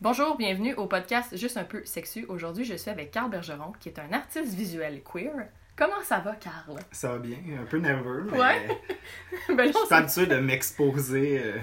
Bonjour, 0.00 0.36
bienvenue 0.36 0.74
au 0.74 0.86
podcast 0.86 1.36
Juste 1.36 1.56
un 1.56 1.64
peu 1.64 1.84
sexu. 1.84 2.24
Aujourd'hui, 2.28 2.64
je 2.64 2.74
suis 2.74 2.90
avec 2.90 3.10
Carl 3.10 3.30
Bergeron, 3.30 3.72
qui 3.80 3.88
est 3.90 3.98
un 3.98 4.12
artiste 4.12 4.54
visuel 4.54 5.02
queer. 5.02 5.48
Comment 5.76 6.00
ça 6.02 6.18
va, 6.18 6.34
Carl? 6.34 6.78
Ça 6.90 7.12
va 7.12 7.18
bien, 7.18 7.36
un 7.60 7.64
peu 7.64 7.78
nerveux, 7.78 8.26
mais 8.30 8.38
Ouais. 8.38 8.68
Ben 9.56 9.66
je 9.72 9.76
suis 9.78 9.88
pas 9.88 9.98
habitué 9.98 10.26
de 10.26 10.36
m'exposer. 10.36 11.42
euh, 11.44 11.58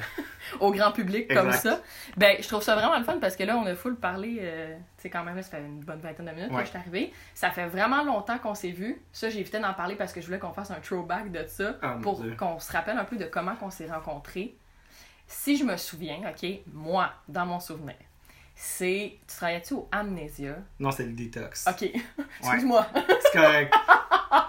c'est 0.52 0.58
au 0.62 0.72
grand 0.72 0.92
public 0.92 1.32
comme 1.34 1.52
ça. 1.52 1.82
Ben, 2.16 2.38
je 2.40 2.48
trouve 2.48 2.62
ça 2.64 2.76
vraiment 2.76 2.98
le 2.98 3.04
fun 3.04 3.18
parce 3.20 3.36
que 3.36 3.44
là, 3.44 3.58
on 3.58 3.66
a 3.66 3.76
full 3.76 3.96
parlé, 3.96 4.38
euh, 4.42 4.76
tu 4.76 4.84
sais, 5.04 5.10
quand 5.10 5.24
même, 5.24 5.42
ça 5.42 5.50
fait 5.58 5.60
une 5.66 5.82
bonne 5.82 6.00
vingtaine 6.00 6.26
de 6.26 6.32
minutes 6.32 6.52
Ouais. 6.52 6.60
que 6.60 6.66
je 6.66 6.70
suis 6.70 6.78
arrivée. 6.80 7.14
Ça 7.36 7.50
fait 7.52 7.68
vraiment 7.68 8.04
longtemps 8.04 8.38
qu'on 8.40 8.56
s'est 8.56 8.72
vus. 8.72 9.02
Ça, 9.12 9.30
j'ai 9.30 9.40
évité 9.40 9.60
d'en 9.60 9.74
parler 9.74 9.96
parce 9.96 10.14
que 10.14 10.22
je 10.22 10.26
voulais 10.28 10.40
qu'on 10.40 10.54
fasse 10.54 10.72
un 10.72 10.80
throwback 10.80 11.32
de 11.32 11.46
ça 11.48 11.76
Ah, 11.82 11.98
pour 12.02 12.24
qu'on 12.38 12.60
se 12.60 12.72
rappelle 12.72 12.98
un 12.98 13.06
peu 13.06 13.18
de 13.18 13.26
comment 13.26 13.56
qu'on 13.56 13.70
s'est 13.72 13.88
rencontrés. 13.92 14.56
Si 15.28 15.58
je 15.58 15.64
me 15.64 15.76
souviens, 15.78 16.20
OK, 16.30 16.48
moi, 16.74 17.12
dans 17.28 17.46
mon 17.46 17.60
souvenir, 17.60 17.96
c'est... 18.60 19.20
Tu 19.28 19.36
travaillais-tu 19.38 19.76
au 19.76 19.88
Amnesia? 19.92 20.56
Non, 20.80 20.90
c'est 20.92 21.06
le 21.06 21.14
détox. 21.14 21.68
OK, 21.68 21.84
excuse-moi. 22.42 22.88
C'est 23.22 23.32
correct. 23.40 23.74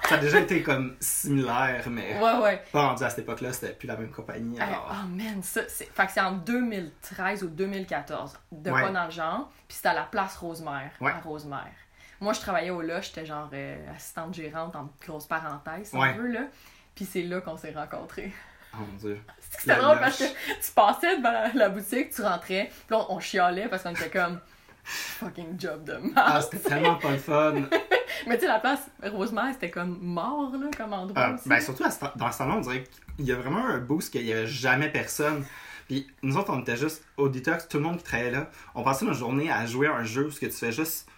Ça 0.09 0.15
a 0.15 0.19
déjà 0.19 0.41
été 0.41 0.63
comme 0.63 0.97
similaire, 0.99 1.85
mais 1.91 2.19
Ouais, 2.19 2.39
ouais. 2.43 2.63
pas 2.73 2.89
rendu 2.89 3.05
à 3.05 3.11
cette 3.11 3.19
époque-là, 3.21 3.53
c'était 3.53 3.75
plus 3.75 3.87
la 3.87 3.97
même 3.97 4.11
compagnie. 4.11 4.59
Alors... 4.59 4.91
oh 4.91 5.07
man, 5.09 5.43
ça, 5.43 5.61
c'est... 5.69 5.85
Fait 5.93 6.07
que 6.07 6.13
c'est 6.13 6.21
en 6.23 6.33
2013 6.33 7.43
ou 7.45 7.49
2014, 7.49 8.39
de 8.51 8.71
Ouais. 8.71 8.81
quoi 8.81 8.91
dans 8.91 9.05
le 9.05 9.11
genre, 9.11 9.51
puis 9.69 9.77
c'était 9.77 9.89
à 9.91 9.95
la 9.95 10.05
place 10.05 10.37
Rosemère, 10.39 10.91
Ouais. 11.03 11.13
à 11.13 11.21
Rosemère. 11.21 11.67
Moi, 12.21 12.33
je 12.33 12.41
travaillais 12.41 12.71
au 12.71 12.81
là, 12.81 13.01
j'étais 13.03 13.27
genre 13.27 13.51
euh, 13.53 13.77
assistante 13.95 14.33
gérante, 14.35 14.75
en 14.75 14.89
grosses 15.07 15.27
parenthèses, 15.27 15.91
si 15.91 15.97
on 15.97 16.13
veut, 16.15 16.29
là. 16.29 16.47
Puis 16.95 17.05
c'est 17.05 17.23
là 17.23 17.41
qu'on 17.43 17.57
s'est 17.59 17.73
rencontrés. 17.73 18.33
Oh 18.75 18.79
mon 18.81 18.97
dieu. 18.99 19.21
C'était 19.59 19.77
drôle 19.77 19.99
parce 19.99 20.19
que 20.19 20.25
tu 20.25 20.73
passais 20.75 21.17
devant 21.17 21.33
la, 21.33 21.53
la 21.55 21.69
boutique, 21.69 22.11
tu 22.11 22.23
rentrais, 22.23 22.71
puis 22.87 22.97
là, 22.97 23.07
on, 23.09 23.17
on 23.17 23.21
chialait 23.21 23.69
parce 23.69 23.83
qu'on 23.83 23.91
était 23.91 24.11
comme 24.11 24.39
fucking 24.85 25.59
job 25.61 25.85
de 25.85 25.99
Ah, 26.17 26.31
merde. 26.35 26.49
c'était 26.51 26.69
tellement 26.69 26.95
pas 26.97 27.11
le 27.13 27.19
fun. 27.19 27.55
Mais 28.27 28.37
tu 28.37 28.43
sais, 28.43 28.47
la 28.49 28.59
place 28.59 28.81
Rosemère, 29.03 29.51
c'était 29.53 29.71
comme 29.71 29.99
mort, 30.01 30.51
là, 30.53 30.67
comme 30.77 30.93
endroit 30.93 31.13
Ah, 31.23 31.35
aussi. 31.35 31.49
ben, 31.49 31.61
surtout 31.61 31.85
à 31.85 31.91
dans 32.17 32.31
ce 32.33 32.39
salon, 32.39 32.55
on 32.57 32.61
dirait 32.61 32.85
qu'il 33.17 33.27
y 33.27 33.33
a 33.33 33.37
vraiment 33.37 33.65
un 33.67 33.79
boost 33.79 34.11
qu'il 34.13 34.25
y 34.27 34.33
avait 34.33 34.47
jamais 34.47 34.89
personne. 34.91 35.45
Puis 35.87 36.07
nous 36.23 36.37
autres, 36.37 36.53
on 36.53 36.61
était 36.61 36.77
juste 36.77 37.03
au 37.17 37.29
détox, 37.29 37.67
tout 37.69 37.79
le 37.79 37.85
monde 37.85 37.99
qui 37.99 38.05
travaillait 38.05 38.31
là. 38.33 38.51
On 38.75 38.83
passait 38.83 39.05
nos 39.07 39.15
journées 39.15 39.51
à 39.51 39.65
jouer 39.67 39.87
à 39.89 39.95
un 39.95 40.05
jeu 40.05 40.27
où 40.27 40.31
ce 40.31 40.41
que 40.41 40.47
tu 40.47 40.53
fais 40.53 40.73
juste. 40.73 41.09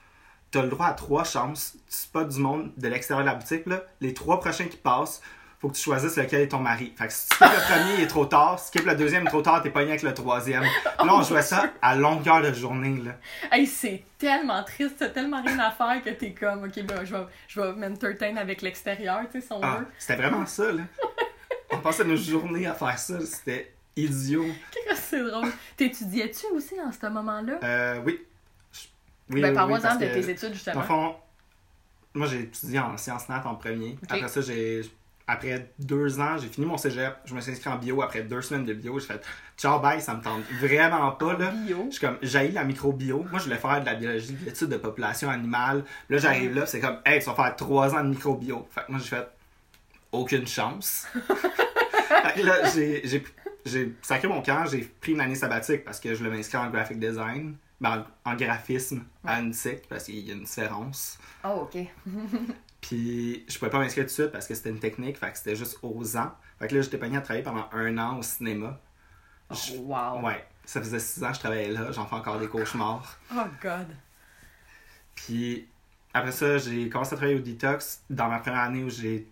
T'as 0.52 0.62
le 0.62 0.69
droit 0.69 0.86
à 0.86 0.92
trois 0.94 1.24
chances. 1.24 1.72
Tu 1.89 1.96
spots 1.96 2.24
du 2.24 2.41
monde 2.41 2.72
de 2.77 2.89
l'extérieur 2.89 3.24
de 3.24 3.30
la 3.30 3.36
boutique. 3.36 3.67
Là. 3.67 3.83
Les 4.00 4.14
trois 4.14 4.41
prochains 4.41 4.67
qui 4.67 4.77
passent, 4.77 5.22
faut 5.61 5.69
que 5.69 5.75
tu 5.77 5.83
choisisses 5.83 6.16
lequel 6.16 6.41
est 6.42 6.48
ton 6.48 6.58
mari. 6.58 6.92
Fait 6.97 7.06
que 7.06 7.12
si 7.12 7.28
tu 7.28 7.34
skippes 7.36 7.48
le 7.53 7.75
premier, 7.75 7.94
il 7.98 8.00
est 8.00 8.06
trop 8.06 8.25
tard. 8.25 8.58
Si 8.58 8.70
tu 8.70 8.78
skippes 8.78 8.91
le 8.91 8.97
deuxième, 8.97 9.22
il 9.25 9.27
est 9.27 9.30
trop 9.30 9.42
tard, 9.42 9.62
t'es 9.62 9.69
pogné 9.70 9.89
avec 9.91 10.02
le 10.02 10.14
troisième. 10.14 10.62
Là, 10.84 11.14
on 11.14 11.22
jouait 11.22 11.42
ça 11.42 11.70
à 11.83 11.94
longueur 11.97 12.41
de 12.42 12.52
journée. 12.52 12.97
Là. 13.05 13.12
Hey, 13.52 13.67
c'est 13.67 14.02
tellement 14.19 14.64
triste, 14.64 14.97
t'as 14.98 15.11
tellement 15.11 15.42
rien 15.42 15.58
à 15.58 15.70
faire 15.70 16.02
que 16.02 16.11
t'es 16.11 16.33
comme, 16.33 16.64
ok, 16.64 16.83
ben, 16.84 17.05
je 17.05 17.14
vais, 17.14 17.25
je 17.47 17.61
vais 17.61 17.72
m'entertain 17.75 18.36
avec 18.36 18.62
l'extérieur, 18.62 19.20
tu 19.30 19.41
sais, 19.41 19.47
si 19.47 19.52
on 19.52 19.61
Ah, 19.62 19.80
veut. 19.80 19.86
c'était 19.98 20.17
vraiment 20.17 20.47
ça. 20.47 20.72
Là. 20.72 20.83
On 21.72 21.78
passait 21.78 22.05
nos 22.05 22.17
journées 22.17 22.67
à 22.67 22.74
faire 22.74 22.98
ça. 22.98 23.20
C'était 23.20 23.72
idiot. 23.97 24.47
c'est 24.97 25.22
drôle. 25.22 25.47
T'étudiais-tu 25.77 26.47
aussi 26.55 26.74
en 26.80 26.91
ce 26.91 27.06
moment-là? 27.06 27.58
Euh, 27.62 28.00
oui. 28.05 28.19
Oui, 29.30 29.41
ben, 29.41 29.55
parle-moi 29.55 29.78
oui, 29.80 29.98
de 30.08 30.12
tes 30.12 30.30
études, 30.30 30.41
Dans 30.41 30.48
le 30.48 30.55
justement. 30.55 30.83
fond, 30.83 31.17
moi 32.14 32.27
j'ai 32.27 32.41
étudié 32.41 32.80
en 32.80 32.97
sciences 32.97 33.28
nat 33.28 33.42
en 33.47 33.55
premier. 33.55 33.97
Après 34.08 34.27
ça, 34.27 34.41
j'ai. 34.41 34.80
Après 35.33 35.70
deux 35.78 36.19
ans, 36.19 36.36
j'ai 36.39 36.48
fini 36.48 36.67
mon 36.67 36.77
cégep. 36.77 37.14
Je 37.25 37.34
me 37.36 37.41
suis 37.41 37.53
inscrit 37.53 37.70
en 37.70 37.77
bio. 37.77 38.03
Après 38.03 38.23
deux 38.23 38.42
semaines 38.42 38.64
de 38.64 38.75
bio, 38.75 38.98
j'ai 38.98 39.06
fait 39.06 39.25
ciao 39.56 39.78
bye, 39.78 40.00
ça 40.00 40.14
me 40.14 40.20
tente 40.20 40.42
vraiment 40.61 41.12
pas. 41.12 41.39
Là. 41.39 41.53
Bio? 41.53 41.86
Je 41.86 41.97
suis 41.97 42.00
comme, 42.05 42.19
j'ai 42.20 42.48
la 42.48 42.64
microbio. 42.64 43.25
Moi, 43.31 43.39
je 43.39 43.45
voulais 43.45 43.56
faire 43.56 43.81
de 43.81 43.86
la 43.86 43.95
biologie, 43.95 44.33
de 44.33 44.45
l'étude 44.45 44.69
de 44.70 44.77
population 44.77 45.31
animale. 45.31 45.84
Là, 46.08 46.19
j'arrive 46.19 46.56
là, 46.56 46.67
c'est 46.67 46.81
comme, 46.81 46.98
hey, 47.06 47.20
tu 47.20 47.27
vas 47.27 47.34
faire 47.36 47.55
trois 47.55 47.95
ans 47.95 48.03
de 48.03 48.08
microbio. 48.08 48.67
Fait 48.73 48.81
que 48.81 48.91
moi, 48.91 49.01
j'ai 49.01 49.08
fait 49.08 49.28
aucune 50.11 50.48
chance. 50.48 51.07
fait 51.14 52.40
que 52.40 52.46
là, 52.46 52.69
j'ai, 52.74 53.07
j'ai, 53.07 53.24
j'ai 53.64 53.95
sacré 54.02 54.27
mon 54.27 54.42
camp, 54.42 54.64
j'ai 54.67 54.80
pris 55.01 55.13
une 55.13 55.20
année 55.20 55.36
sabbatique 55.36 55.85
parce 55.85 56.01
que 56.01 56.13
je 56.13 56.19
voulais 56.19 56.36
m'inscrire 56.36 56.63
en 56.63 56.70
graphic 56.70 56.98
design, 56.98 57.55
ben, 57.80 58.05
en, 58.24 58.35
graphisme 58.35 59.05
à 59.24 59.41
UNICEC 59.41 59.89
parce 59.89 60.05
qu'il 60.05 60.18
y 60.18 60.30
a 60.30 60.35
une 60.35 60.45
différence. 60.45 61.18
Oh, 61.45 61.63
ok. 61.70 61.79
Puis 62.80 63.45
je 63.48 63.58
pouvais 63.58 63.70
pas 63.70 63.79
m'inscrire 63.79 64.05
tout 64.05 64.08
de 64.08 64.13
suite 64.13 64.33
parce 64.33 64.46
que 64.46 64.55
c'était 64.55 64.70
une 64.70 64.79
technique, 64.80 65.18
fait 65.18 65.30
que 65.33 65.39
c'était 65.39 65.57
juste 65.57 65.79
aux 65.83 66.17
ans. 66.17 66.33
Fait 66.58 66.69
que 66.69 66.74
là, 66.74 66.83
j'étais 66.83 66.98
pogné 66.98 67.17
à 67.17 67.20
travailler 67.20 67.45
pendant 67.45 67.69
un 67.73 67.98
an 67.98 68.19
au 68.19 68.23
cinéma. 68.23 68.79
Oh, 69.51 69.55
Je- 69.55 69.77
wow. 69.79 70.24
Ouais, 70.24 70.46
ça 70.64 70.80
faisait 70.80 70.98
six 70.98 71.23
ans 71.24 71.29
que 71.29 71.35
je 71.35 71.40
travaillais 71.40 71.69
là, 71.69 71.90
j'en 71.92 72.07
fais 72.07 72.17
encore 72.17 72.39
des 72.39 72.48
cauchemars. 72.48 73.19
Oh, 73.35 73.45
God. 73.63 73.89
Puis 75.14 75.69
après 76.14 76.33
ça, 76.33 76.58
j'ai 76.58 76.89
commencé 76.89 77.14
à 77.14 77.17
travailler 77.17 77.39
au 77.39 77.42
Detox 77.42 78.02
dans 78.11 78.29
ma 78.29 78.39
première 78.40 78.61
année 78.61 78.83
où 78.85 78.90
j'ai 78.90 79.29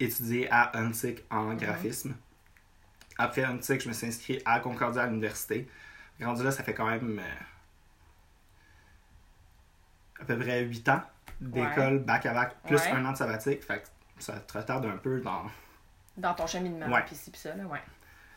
étudié 0.00 0.48
à 0.50 0.72
UNTIC 0.78 1.24
en 1.30 1.54
graphisme. 1.54 2.14
Après 3.18 3.44
UNTIC, 3.44 3.80
je 3.82 3.88
me 3.88 3.92
suis 3.92 4.06
inscrit 4.06 4.42
à 4.44 4.60
Concordia 4.60 5.02
à 5.02 5.06
l'université. 5.06 5.68
Rendu 6.20 6.42
là, 6.42 6.50
ça 6.50 6.62
fait 6.62 6.74
quand 6.74 6.86
même 6.88 7.18
euh, 7.18 7.22
à 10.32 10.34
peu 10.34 10.38
près 10.38 10.62
8 10.62 10.88
ans 10.88 11.02
d'école 11.40 11.98
bac 12.00 12.26
à 12.26 12.32
bac, 12.34 12.56
plus 12.66 12.80
un 12.86 13.04
an 13.04 13.12
de 13.12 13.16
sabbatique. 13.16 13.62
Fait 13.64 13.82
que 14.16 14.22
ça 14.22 14.34
te 14.40 14.56
retarde 14.58 14.86
un 14.86 14.96
peu 14.96 15.20
dans. 15.20 15.44
Dans 16.16 16.34
ton 16.34 16.46
cheminement, 16.46 16.86
Ouais. 16.86 17.04
pis 17.04 17.14
ça, 17.34 17.54
là, 17.56 17.64
ouais. 17.64 17.80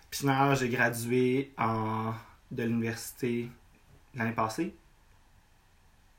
Puis 0.09 0.21
finalement, 0.21 0.55
j'ai 0.55 0.69
gradué 0.69 1.53
en... 1.57 2.13
de 2.49 2.63
l'université 2.63 3.51
l'année 4.15 4.31
passée. 4.31 4.75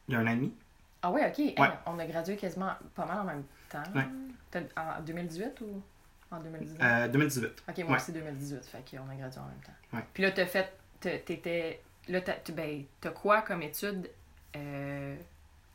Il 0.06 0.14
y 0.14 0.16
a 0.16 0.20
un 0.20 0.26
an 0.26 0.30
et 0.30 0.36
demi. 0.36 0.54
Ah, 1.02 1.10
ouais, 1.10 1.26
ok. 1.28 1.38
Hey, 1.38 1.56
on 1.86 1.98
a 1.98 2.06
gradué 2.06 2.36
quasiment 2.36 2.72
pas 2.94 3.06
mal 3.06 3.18
en 3.20 3.24
même 3.24 3.44
temps. 3.68 3.82
Ouais. 3.94 4.06
En 4.76 5.00
2018 5.02 5.60
ou 5.62 5.82
en 6.30 6.40
2019? 6.40 6.78
Euh, 6.82 7.08
2018. 7.08 7.64
Ok, 7.68 7.78
moi 7.86 7.96
aussi 7.96 8.12
2018, 8.12 8.64
fait 8.64 8.84
qu'on 8.90 9.08
a 9.10 9.14
gradué 9.14 9.40
en 9.40 9.46
même 9.46 9.60
temps. 9.64 10.00
Puis 10.14 10.22
là, 10.22 10.30
t'as 10.30 10.46
fait, 10.46 10.72
t'étais, 11.00 11.82
là, 12.08 12.20
t'as, 12.20 12.36
ben, 12.52 12.84
t'as 13.00 13.10
quoi 13.10 13.42
comme 13.42 13.62
étude 13.62 14.08
euh, 14.56 15.16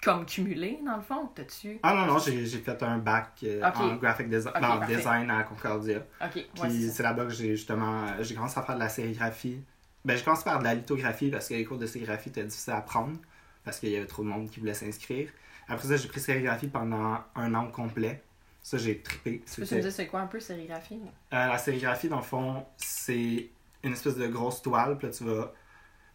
comme 0.04 0.26
cumulé, 0.26 0.80
dans 0.86 0.98
le 0.98 1.02
fond? 1.02 1.30
T'as-tu... 1.34 1.80
Ah 1.84 1.94
non, 1.94 2.06
non, 2.06 2.20
j'ai 2.20 2.46
j'ai 2.46 2.60
fait 2.60 2.82
un 2.84 2.98
bac 2.98 3.40
euh, 3.44 3.62
en 3.64 3.96
graphic 3.96 4.30
design, 4.30 5.32
à 5.32 5.44
Concordia. 5.44 6.00
Ok, 6.22 6.32
Puis 6.32 6.62
ouais, 6.62 6.70
c'est 6.70 7.04
là-bas 7.04 7.26
que 7.26 7.34
j'ai 7.34 7.56
justement 7.56 8.04
euh, 8.04 8.24
j'ai 8.24 8.36
commencé 8.36 8.60
à 8.60 8.64
faire 8.64 8.76
de 8.76 8.80
la 8.80 8.90
sérigraphie. 8.90 9.64
Ben, 10.06 10.18
j'ai 10.18 10.24
commencé 10.24 10.44
par 10.44 10.60
de 10.60 10.66
la 10.66 10.76
lithographie 10.76 11.30
parce 11.30 11.48
que 11.48 11.54
les 11.54 11.64
cours 11.64 11.78
de 11.78 11.86
sérigraphie 11.86 12.30
étaient 12.30 12.44
difficiles 12.44 12.74
à 12.74 12.82
prendre 12.82 13.18
parce 13.64 13.80
qu'il 13.80 13.90
y 13.90 13.96
avait 13.96 14.06
trop 14.06 14.24
de 14.24 14.28
monde 14.28 14.50
qui 14.50 14.60
voulait 14.60 14.74
s'inscrire. 14.74 15.30
Après 15.68 15.88
ça, 15.88 15.96
j'ai 15.96 16.08
pris 16.08 16.20
sérigraphie 16.20 16.68
pendant 16.68 17.20
un 17.36 17.56
an 17.56 17.68
complet. 17.68 18.22
Ça, 18.62 18.78
j'ai 18.78 19.00
trippé. 19.00 19.42
Tu 19.46 19.62
peux 19.62 19.76
me 19.76 19.82
dire 19.82 19.92
c'est 19.92 20.08
quoi 20.08 20.22
un 20.22 20.28
peu 20.28 20.40
sérigraphie? 20.40 21.00
Euh, 21.34 21.48
la 21.48 21.58
sérigraphie, 21.58 22.08
dans 22.08 22.18
le 22.18 22.24
fond, 22.24 22.66
c'est 22.78 23.50
une 23.84 23.94
espèce 23.94 24.16
de 24.16 24.28
grosse 24.28 24.62
toile. 24.62 24.98
Puis 24.98 25.08
là, 25.08 25.14
tu 25.14 25.24
vas 25.26 25.54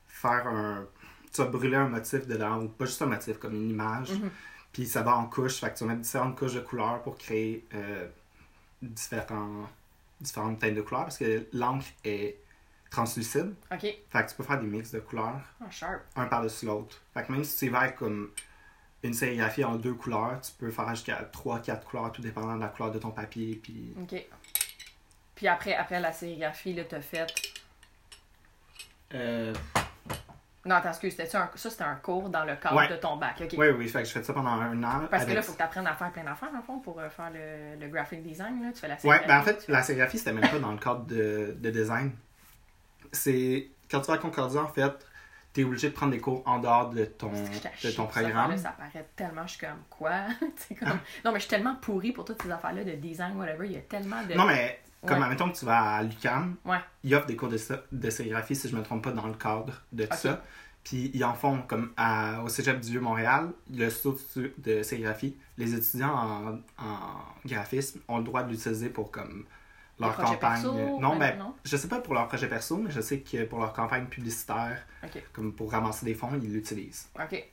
faire 0.06 0.46
un. 0.46 0.86
Tu 1.32 1.40
vas 1.42 1.48
brûler 1.48 1.76
un 1.76 1.88
motif 1.88 2.26
dedans, 2.26 2.62
ou 2.62 2.68
pas 2.68 2.84
juste 2.86 3.02
un 3.02 3.06
motif, 3.06 3.38
comme 3.38 3.54
une 3.54 3.70
image. 3.70 4.10
Mhm. 4.12 4.30
Puis 4.72 4.86
ça 4.86 5.02
va 5.02 5.16
en 5.16 5.26
couches. 5.26 5.60
Fait 5.60 5.70
que 5.72 5.78
tu 5.78 5.84
vas 5.84 5.90
mettre 5.90 6.02
différentes 6.02 6.38
couches 6.38 6.54
de 6.54 6.60
couleurs 6.60 7.02
pour 7.02 7.16
créer 7.18 7.64
euh, 7.74 8.06
différents, 8.82 9.68
différentes 10.20 10.58
teintes 10.58 10.74
de 10.74 10.82
couleurs. 10.82 11.04
Parce 11.04 11.18
que 11.18 11.46
l'encre 11.52 11.86
est 12.04 12.36
translucide. 12.90 13.54
Ok. 13.72 13.80
Fait 13.82 14.24
que 14.24 14.28
tu 14.30 14.34
peux 14.36 14.42
faire 14.44 14.60
des 14.60 14.66
mix 14.66 14.90
de 14.92 15.00
couleurs, 15.00 15.40
Ah, 15.60 15.70
sharp. 15.70 16.02
un 16.16 16.26
par-dessus 16.26 16.66
l'autre. 16.66 17.00
Fait 17.14 17.22
que 17.24 17.32
même 17.32 17.44
si 17.44 17.56
tu 17.58 17.68
vas 17.70 17.80
avec 17.80 17.96
comme 17.96 18.30
une 19.02 19.12
sérigraphie 19.14 19.62
en 19.64 19.76
deux 19.76 19.94
couleurs, 19.94 20.40
tu 20.40 20.50
peux 20.58 20.70
faire 20.70 20.88
jusqu'à 20.94 21.22
3-4 21.32 21.84
couleurs, 21.84 22.10
tout 22.12 22.22
dépendant 22.22 22.56
de 22.56 22.60
la 22.62 22.68
couleur 22.68 22.90
de 22.90 22.98
ton 22.98 23.10
papier. 23.10 23.60
Puis 23.62 23.94
Ok. 24.02 24.24
Puis 25.34 25.46
après, 25.46 25.74
après 25.74 26.00
la 26.00 26.12
sérigraphie, 26.12 26.72
là, 26.74 26.84
t'as 26.84 27.00
fait... 27.00 27.26
euh, 29.14 29.54
Non, 30.64 30.74
attends, 30.74 30.88
excuse, 30.90 31.14
c'était 31.16 31.36
un... 31.36 31.48
ça, 31.54 31.70
c'était 31.70 31.84
un 31.84 31.94
cours 31.94 32.28
dans 32.28 32.44
le 32.44 32.56
cadre 32.56 32.76
Ouais. 32.76 32.88
de 32.88 32.96
ton 32.96 33.16
bac. 33.16 33.36
Oui, 33.56 33.68
oui, 33.76 33.88
fait 33.88 34.02
que 34.02 34.08
je 34.08 34.12
fais 34.12 34.22
ça 34.22 34.32
pendant 34.32 34.50
un 34.50 34.82
an. 34.82 35.06
Parce 35.10 35.24
que 35.24 35.32
là, 35.32 35.40
faut 35.40 35.52
que 35.52 35.58
t'apprennes 35.58 35.86
à 35.86 35.94
faire 35.94 36.10
plein 36.12 36.24
d'affaires, 36.24 36.50
le 36.54 36.60
fond, 36.62 36.78
pour 36.80 36.98
euh, 37.00 37.08
faire 37.08 37.30
le, 37.32 37.80
le 37.80 37.88
graphic 37.88 38.22
design, 38.22 38.62
là. 38.62 38.72
Tu 38.72 38.80
fais 38.80 38.88
la 38.88 38.98
sérigraphie. 38.98 39.28
ben 39.28 39.38
en 39.38 39.42
fait, 39.42 39.64
la 39.68 39.82
sérigraphie, 39.82 40.18
c'était 40.18 40.32
même 40.32 40.50
pas 40.50 40.58
dans 40.58 40.72
le 40.72 40.78
cadre 40.78 41.06
de, 41.06 41.54
de 41.58 41.70
design. 41.70 42.12
C'est. 43.12 43.68
Quand 43.90 44.00
tu 44.00 44.08
vas 44.08 44.14
à 44.14 44.18
Concordia, 44.18 44.60
en 44.62 44.68
fait, 44.68 44.92
t'es 45.54 45.64
obligé 45.64 45.88
de 45.88 45.94
prendre 45.94 46.12
des 46.12 46.20
cours 46.20 46.42
en 46.46 46.58
dehors 46.58 46.90
de 46.90 47.06
ton, 47.06 47.30
de 47.32 47.90
ton 47.90 48.06
programme. 48.06 48.36
affaire-là, 48.52 48.56
Ça 48.58 48.70
paraît 48.76 49.06
tellement, 49.16 49.46
je 49.46 49.52
suis 49.56 49.66
comme, 49.66 49.82
quoi? 49.88 50.12
Comme... 50.78 50.88
Non, 51.24 51.32
mais 51.32 51.36
je 51.36 51.40
suis 51.40 51.48
tellement 51.48 51.76
pourrie 51.76 52.12
pour 52.12 52.24
toutes 52.26 52.42
ces 52.42 52.50
affaires-là 52.50 52.84
de 52.84 52.92
design, 52.92 53.36
whatever. 53.36 53.64
Il 53.66 53.72
y 53.72 53.76
a 53.78 53.80
tellement 53.80 54.22
de... 54.28 54.34
Non, 54.34 54.44
mais 54.44 54.78
comme 55.06 55.18
Ouais. 55.18 55.24
admettons 55.24 55.50
que 55.50 55.56
tu 55.56 55.64
vas 55.64 55.96
à 55.96 56.02
Ouais. 56.02 56.78
ils 57.04 57.14
offrent 57.14 57.26
des 57.26 57.36
cours 57.36 57.48
de, 57.48 57.58
de 57.92 58.10
sérigraphie, 58.10 58.56
si 58.56 58.68
je 58.68 58.76
me 58.76 58.82
trompe 58.82 59.04
pas, 59.04 59.12
dans 59.12 59.26
le 59.26 59.34
cadre 59.34 59.72
de 59.92 60.04
tout 60.06 60.16
ça. 60.16 60.42
Puis 60.84 61.10
ils 61.12 61.24
en 61.24 61.34
font, 61.34 61.62
comme 61.62 61.92
à- 61.96 62.42
au 62.42 62.48
cégep 62.48 62.80
du 62.80 62.90
Vieux-Montréal, 62.92 63.50
le 63.74 63.90
studio 63.90 64.18
de 64.58 64.82
sérigraphie, 64.82 65.36
les 65.58 65.74
étudiants 65.74 66.14
en, 66.14 66.58
en 66.82 66.98
graphisme 67.44 68.00
ont 68.08 68.18
le 68.18 68.24
droit 68.24 68.42
de 68.42 68.50
l'utiliser 68.50 68.88
pour 68.88 69.10
comme 69.10 69.44
leur 70.00 70.16
campagne. 70.16 70.38
perso, 70.62 70.72
non, 71.00 71.12
ouais, 71.14 71.18
ben, 71.18 71.38
non? 71.38 71.54
je 71.64 71.76
sais 71.76 71.88
pas 71.88 71.98
pour 72.00 72.14
leur 72.14 72.28
projet 72.28 72.48
perso, 72.48 72.76
mais 72.78 72.90
je 72.90 73.00
sais 73.00 73.18
que 73.20 73.44
pour 73.44 73.58
leur 73.58 73.72
campagne 73.72 74.06
publicitaire, 74.06 74.86
comme 75.32 75.52
pour 75.52 75.72
ramasser 75.72 76.06
des 76.06 76.14
fonds, 76.14 76.30
ils 76.40 76.52
l'utilisent. 76.52 77.08
Ok. 77.20 77.44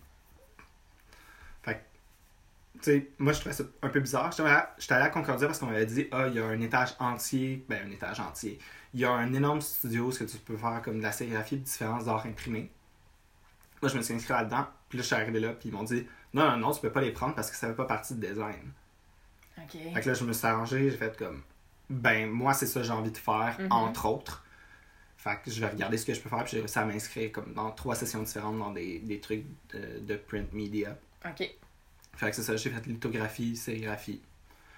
Tu 2.82 2.92
sais, 2.92 3.08
moi, 3.18 3.34
je 3.34 3.40
trouvais 3.40 3.56
ça 3.56 3.64
un 3.82 3.90
peu 3.90 4.00
bizarre. 4.00 4.32
J'étais 4.32 4.94
allé, 4.94 5.04
à 5.06 5.10
Concordia 5.10 5.48
parce 5.48 5.60
qu'on 5.60 5.68
m'avait 5.68 5.86
dit, 5.86 6.08
ah, 6.12 6.28
il 6.28 6.36
y 6.36 6.40
a 6.40 6.46
un 6.46 6.60
étage 6.62 6.96
entier. 7.00 7.66
Ben, 7.70 7.88
un 7.88 7.92
étage 7.92 8.20
entier. 8.20 8.60
Il 8.94 9.00
y 9.00 9.06
a 9.06 9.12
un 9.12 9.34
énorme 9.34 9.62
studio, 9.62 10.12
ce 10.12 10.20
que 10.24 10.30
tu 10.30 10.38
peux 10.38 10.58
faire 10.58 10.82
comme 10.84 10.98
de 11.00 11.04
la 11.04 11.12
sérigraphie 11.12 11.56
et 11.56 11.58
de 11.60 11.64
différences 11.64 12.06
d'art 12.06 12.26
imprimé. 12.26 12.72
Moi, 13.82 13.90
je 13.92 13.98
me 13.98 14.02
suis 14.02 14.14
inscrit 14.14 14.34
là-dedans. 14.34 14.68
Puis 14.90 14.98
là, 14.98 15.02
je 15.02 15.08
suis 15.08 15.16
arrivé 15.16 15.40
là, 15.40 15.50
puis 15.54 15.70
ils 15.70 15.72
m'ont 15.74 15.84
dit, 15.84 16.08
non, 16.34 16.50
non, 16.52 16.58
non, 16.58 16.72
tu 16.72 16.82
peux 16.82 16.92
pas 16.92 17.02
les 17.02 17.12
prendre 17.12 17.36
parce 17.36 17.50
que 17.52 17.58
ça 17.58 17.68
fait 17.68 17.74
pas 17.76 17.86
partie 17.86 18.14
du 18.16 18.26
design. 18.28 18.72
Ok. 19.58 19.72
Fait 19.94 20.02
que 20.02 20.08
là, 20.10 20.14
je 20.14 20.24
me 20.24 20.34
suis 20.34 20.48
arrangé, 20.48 20.90
j'ai 20.92 20.98
fait 20.98 21.18
comme, 21.18 21.42
ben, 21.90 22.30
moi, 22.30 22.54
c'est 22.54 22.66
ça 22.68 22.80
que 22.82 22.86
j'ai 22.86 22.92
envie 22.94 23.12
de 23.12 23.18
faire, 23.18 23.56
Mhm. 23.60 23.68
entre 23.72 24.06
autres. 24.08 24.44
Fait 25.18 25.40
que 25.44 25.50
je 25.50 25.60
vais 25.60 25.68
regarder 25.70 25.98
ce 25.98 26.06
que 26.06 26.14
je 26.14 26.22
peux 26.22 26.30
faire, 26.30 26.44
puis 26.44 26.52
j'ai 26.52 26.60
réussi 26.60 26.78
à 26.78 26.86
m'inscrire 26.86 27.32
comme 27.32 27.54
dans 27.54 27.72
trois 27.72 27.96
sessions 27.96 28.22
différentes 28.22 28.60
dans 28.60 28.72
des, 28.72 29.00
des 29.00 29.20
trucs 29.20 29.44
de, 29.74 30.00
de 30.00 30.16
print 30.16 30.54
media. 30.54 30.96
Ok. 31.26 31.50
Fait 32.16 32.30
que 32.30 32.36
c'est 32.36 32.44
ça, 32.44 32.56
j'ai 32.56 32.70
fait 32.70 32.86
lithographie, 32.86 33.56
sérigraphie. 33.56 34.22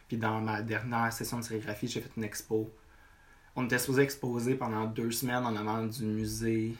Puis 0.08 0.18
dans 0.18 0.40
ma 0.42 0.62
dernière 0.62 1.12
session 1.12 1.38
de 1.40 1.44
sérigraphie, 1.44 1.88
j'ai 1.88 2.02
fait 2.02 2.12
une 2.18 2.24
expo. 2.24 2.74
On 3.56 3.66
était 3.66 3.80
supposé 3.80 4.04
exposer 4.04 4.56
pendant 4.56 4.86
deux 4.86 5.12
semaines 5.12 5.46
en 5.46 5.56
avant 5.56 5.84
du 5.86 6.06
musée. 6.06 6.76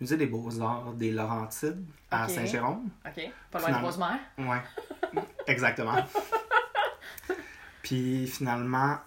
Musée 0.00 0.16
des 0.16 0.26
Beaux-Arts 0.26 0.94
des 0.94 1.12
Laurentides 1.12 1.84
à. 2.10 2.28
Saint-Jérôme. 2.28 2.90
Ok. 3.06 3.30
Pas 3.50 3.60
loin 3.60 3.78
de 3.80 3.84
Rosemère. 3.84 4.18
Ouais, 4.38 4.62
exactement. 5.46 6.04
Puis 7.82 8.26
finalement, 8.26 8.98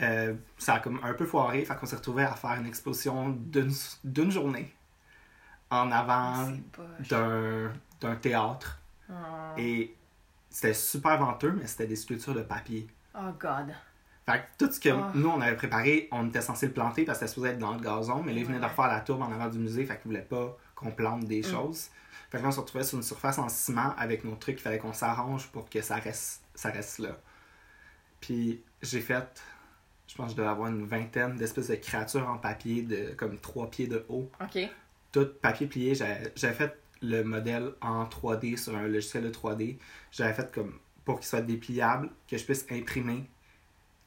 euh, 0.00 0.34
ça 0.58 0.74
a 0.74 0.80
comme 0.80 1.00
un 1.02 1.14
peu 1.14 1.26
foiré. 1.26 1.64
Fait 1.64 1.74
qu'on 1.76 1.86
s'est 1.86 1.96
retrouvé 1.96 2.24
à 2.24 2.34
faire 2.34 2.52
une 2.52 2.66
exposition 2.66 3.36
d'une 4.02 4.30
journée 4.30 4.72
en 5.70 5.90
avant 5.90 6.52
d'un 7.08 8.16
théâtre. 8.20 8.81
Oh. 9.12 9.58
Et 9.58 9.94
c'était 10.50 10.74
super 10.74 11.18
venteux, 11.18 11.52
mais 11.52 11.66
c'était 11.66 11.86
des 11.86 11.96
sculptures 11.96 12.34
de 12.34 12.42
papier. 12.42 12.86
Oh 13.14 13.30
God. 13.38 13.74
Fait 14.24 14.38
que 14.58 14.64
tout 14.66 14.72
ce 14.72 14.78
que 14.80 14.88
Ah. 14.90 15.10
nous, 15.14 15.28
on 15.28 15.40
avait 15.40 15.56
préparé, 15.56 16.08
on 16.12 16.28
était 16.28 16.40
censé 16.40 16.66
le 16.66 16.72
planter 16.72 17.04
parce 17.04 17.18
que 17.18 17.26
c'était 17.26 17.34
supposé 17.34 17.52
être 17.52 17.58
dans 17.58 17.74
le 17.74 17.80
gazon, 17.80 18.22
mais 18.22 18.32
là, 18.32 18.38
ils 18.40 18.46
venaient 18.46 18.60
de 18.60 18.64
refaire 18.64 18.86
la 18.88 19.00
tourbe 19.00 19.22
en 19.22 19.32
avant 19.32 19.48
du 19.48 19.58
musée, 19.58 19.84
fait 19.84 19.96
qu'ils 19.96 20.06
voulaient 20.10 20.20
pas 20.22 20.56
qu'on 20.76 20.90
plante 20.92 21.24
des 21.24 21.40
Mm. 21.40 21.44
choses. 21.44 21.88
Fait 22.30 22.38
que 22.38 22.42
là, 22.42 22.48
on 22.48 22.52
se 22.52 22.60
retrouvait 22.60 22.84
sur 22.84 22.96
une 22.96 23.02
surface 23.02 23.38
en 23.38 23.48
ciment 23.48 23.94
avec 23.98 24.24
nos 24.24 24.36
trucs, 24.36 24.58
il 24.58 24.62
fallait 24.62 24.78
qu'on 24.78 24.92
s'arrange 24.92 25.48
pour 25.48 25.68
que 25.68 25.82
ça 25.82 25.96
reste, 25.96 26.42
ça 26.54 26.70
reste 26.70 26.98
là. 27.00 27.18
Puis 28.20 28.62
j'ai 28.80 29.00
fait, 29.00 29.42
je 30.06 30.14
pense 30.14 30.26
que 30.26 30.32
je 30.32 30.36
devais 30.36 30.48
avoir 30.48 30.68
une 30.68 30.86
vingtaine 30.86 31.36
d'espèces 31.36 31.68
de 31.68 31.74
créatures 31.74 32.28
en 32.28 32.38
papier 32.38 32.82
de 32.82 33.14
comme 33.16 33.38
trois 33.38 33.68
pieds 33.70 33.86
de 33.88 34.04
haut. 34.08 34.30
Ok. 34.40 34.68
Tout 35.10 35.28
papier 35.42 35.66
plié, 35.66 35.94
j'avais 35.94 36.54
fait 36.54 36.80
le 37.02 37.22
modèle 37.24 37.72
en 37.80 38.04
3D 38.04 38.56
sur 38.56 38.76
un 38.76 38.86
logiciel 38.88 39.24
de 39.24 39.30
3D. 39.30 39.78
J'avais 40.10 40.32
fait 40.34 40.52
comme 40.52 40.78
pour 41.04 41.18
qu'il 41.18 41.26
soit 41.28 41.40
dépliable, 41.42 42.10
que 42.28 42.36
je 42.38 42.44
puisse 42.44 42.64
imprimer 42.70 43.28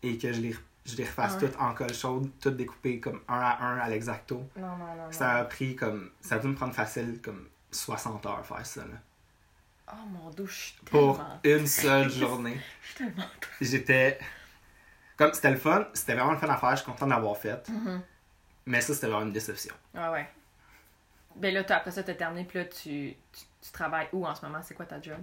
et 0.01 0.18
que 0.18 0.31
je 0.31 0.39
les, 0.42 0.56
je 0.86 0.95
les 0.95 1.03
refasse 1.03 1.33
Ah 1.38 1.42
ouais. 1.44 1.50
toutes 1.50 1.59
en 1.59 1.74
colle 1.74 1.94
chaude, 1.94 2.30
toutes 2.39 2.56
découpées 2.56 3.00
comme 3.00 3.21
un 3.27 3.39
à 3.39 3.63
un 3.65 3.77
à 3.80 3.89
l'exacto. 3.89 4.47
Non, 4.56 4.68
non, 4.68 4.77
non. 4.77 4.95
non. 5.06 5.12
Ça 5.12 5.33
a 5.33 5.44
pris 5.45 5.75
comme. 5.75 6.12
Ça 6.21 6.36
a 6.36 6.39
dû 6.39 6.47
me 6.47 6.56
prendre 6.56 6.74
facile 6.74 7.19
comme 7.21 7.47
60 7.71 8.25
heures 8.25 8.45
faire 8.45 8.65
ça. 8.65 8.81
Là. 8.81 8.97
Oh 9.92 9.95
mon 10.09 10.30
dieu, 10.31 10.45
je 10.47 10.53
suis 10.53 10.75
Pour 10.86 11.21
une 11.44 11.68
seule 11.68 12.09
journée. 12.21 12.59
Je 12.81 12.88
suis 12.88 12.95
tellement. 12.97 13.24
J'étais. 13.62 14.19
Comme 15.18 15.33
c'était 15.33 15.51
le 15.51 15.57
fun, 15.57 15.88
c'était 15.94 16.13
vraiment 16.15 16.31
le 16.33 16.38
fun 16.38 16.47
à 16.50 16.57
faire, 16.57 16.71
je 16.71 16.77
suis 16.83 16.86
content 16.92 17.07
d'avoir 17.07 17.38
fait. 17.38 17.68
Mhm. 17.69 18.01
Mais 18.68 18.81
ça, 18.81 18.94
c'était 18.94 19.07
vraiment 19.07 19.25
une 19.25 19.31
déception. 19.31 19.74
Ah 19.94 20.12
ouais. 20.12 20.27
Ben 21.36 21.54
là, 21.54 21.64
après 21.68 21.92
ça, 21.92 22.04
t'as 22.04 22.14
terminé, 22.14 22.46
puis 22.46 22.60
là, 22.60 22.66
tu, 22.66 23.16
tu, 23.34 23.46
tu 23.62 23.72
travailles 23.72 24.08
où 24.14 24.26
en 24.26 24.34
ce 24.36 24.46
moment? 24.46 24.60
C'est 24.64 24.74
quoi 24.74 24.86
ta 24.86 25.02
job? 25.02 25.18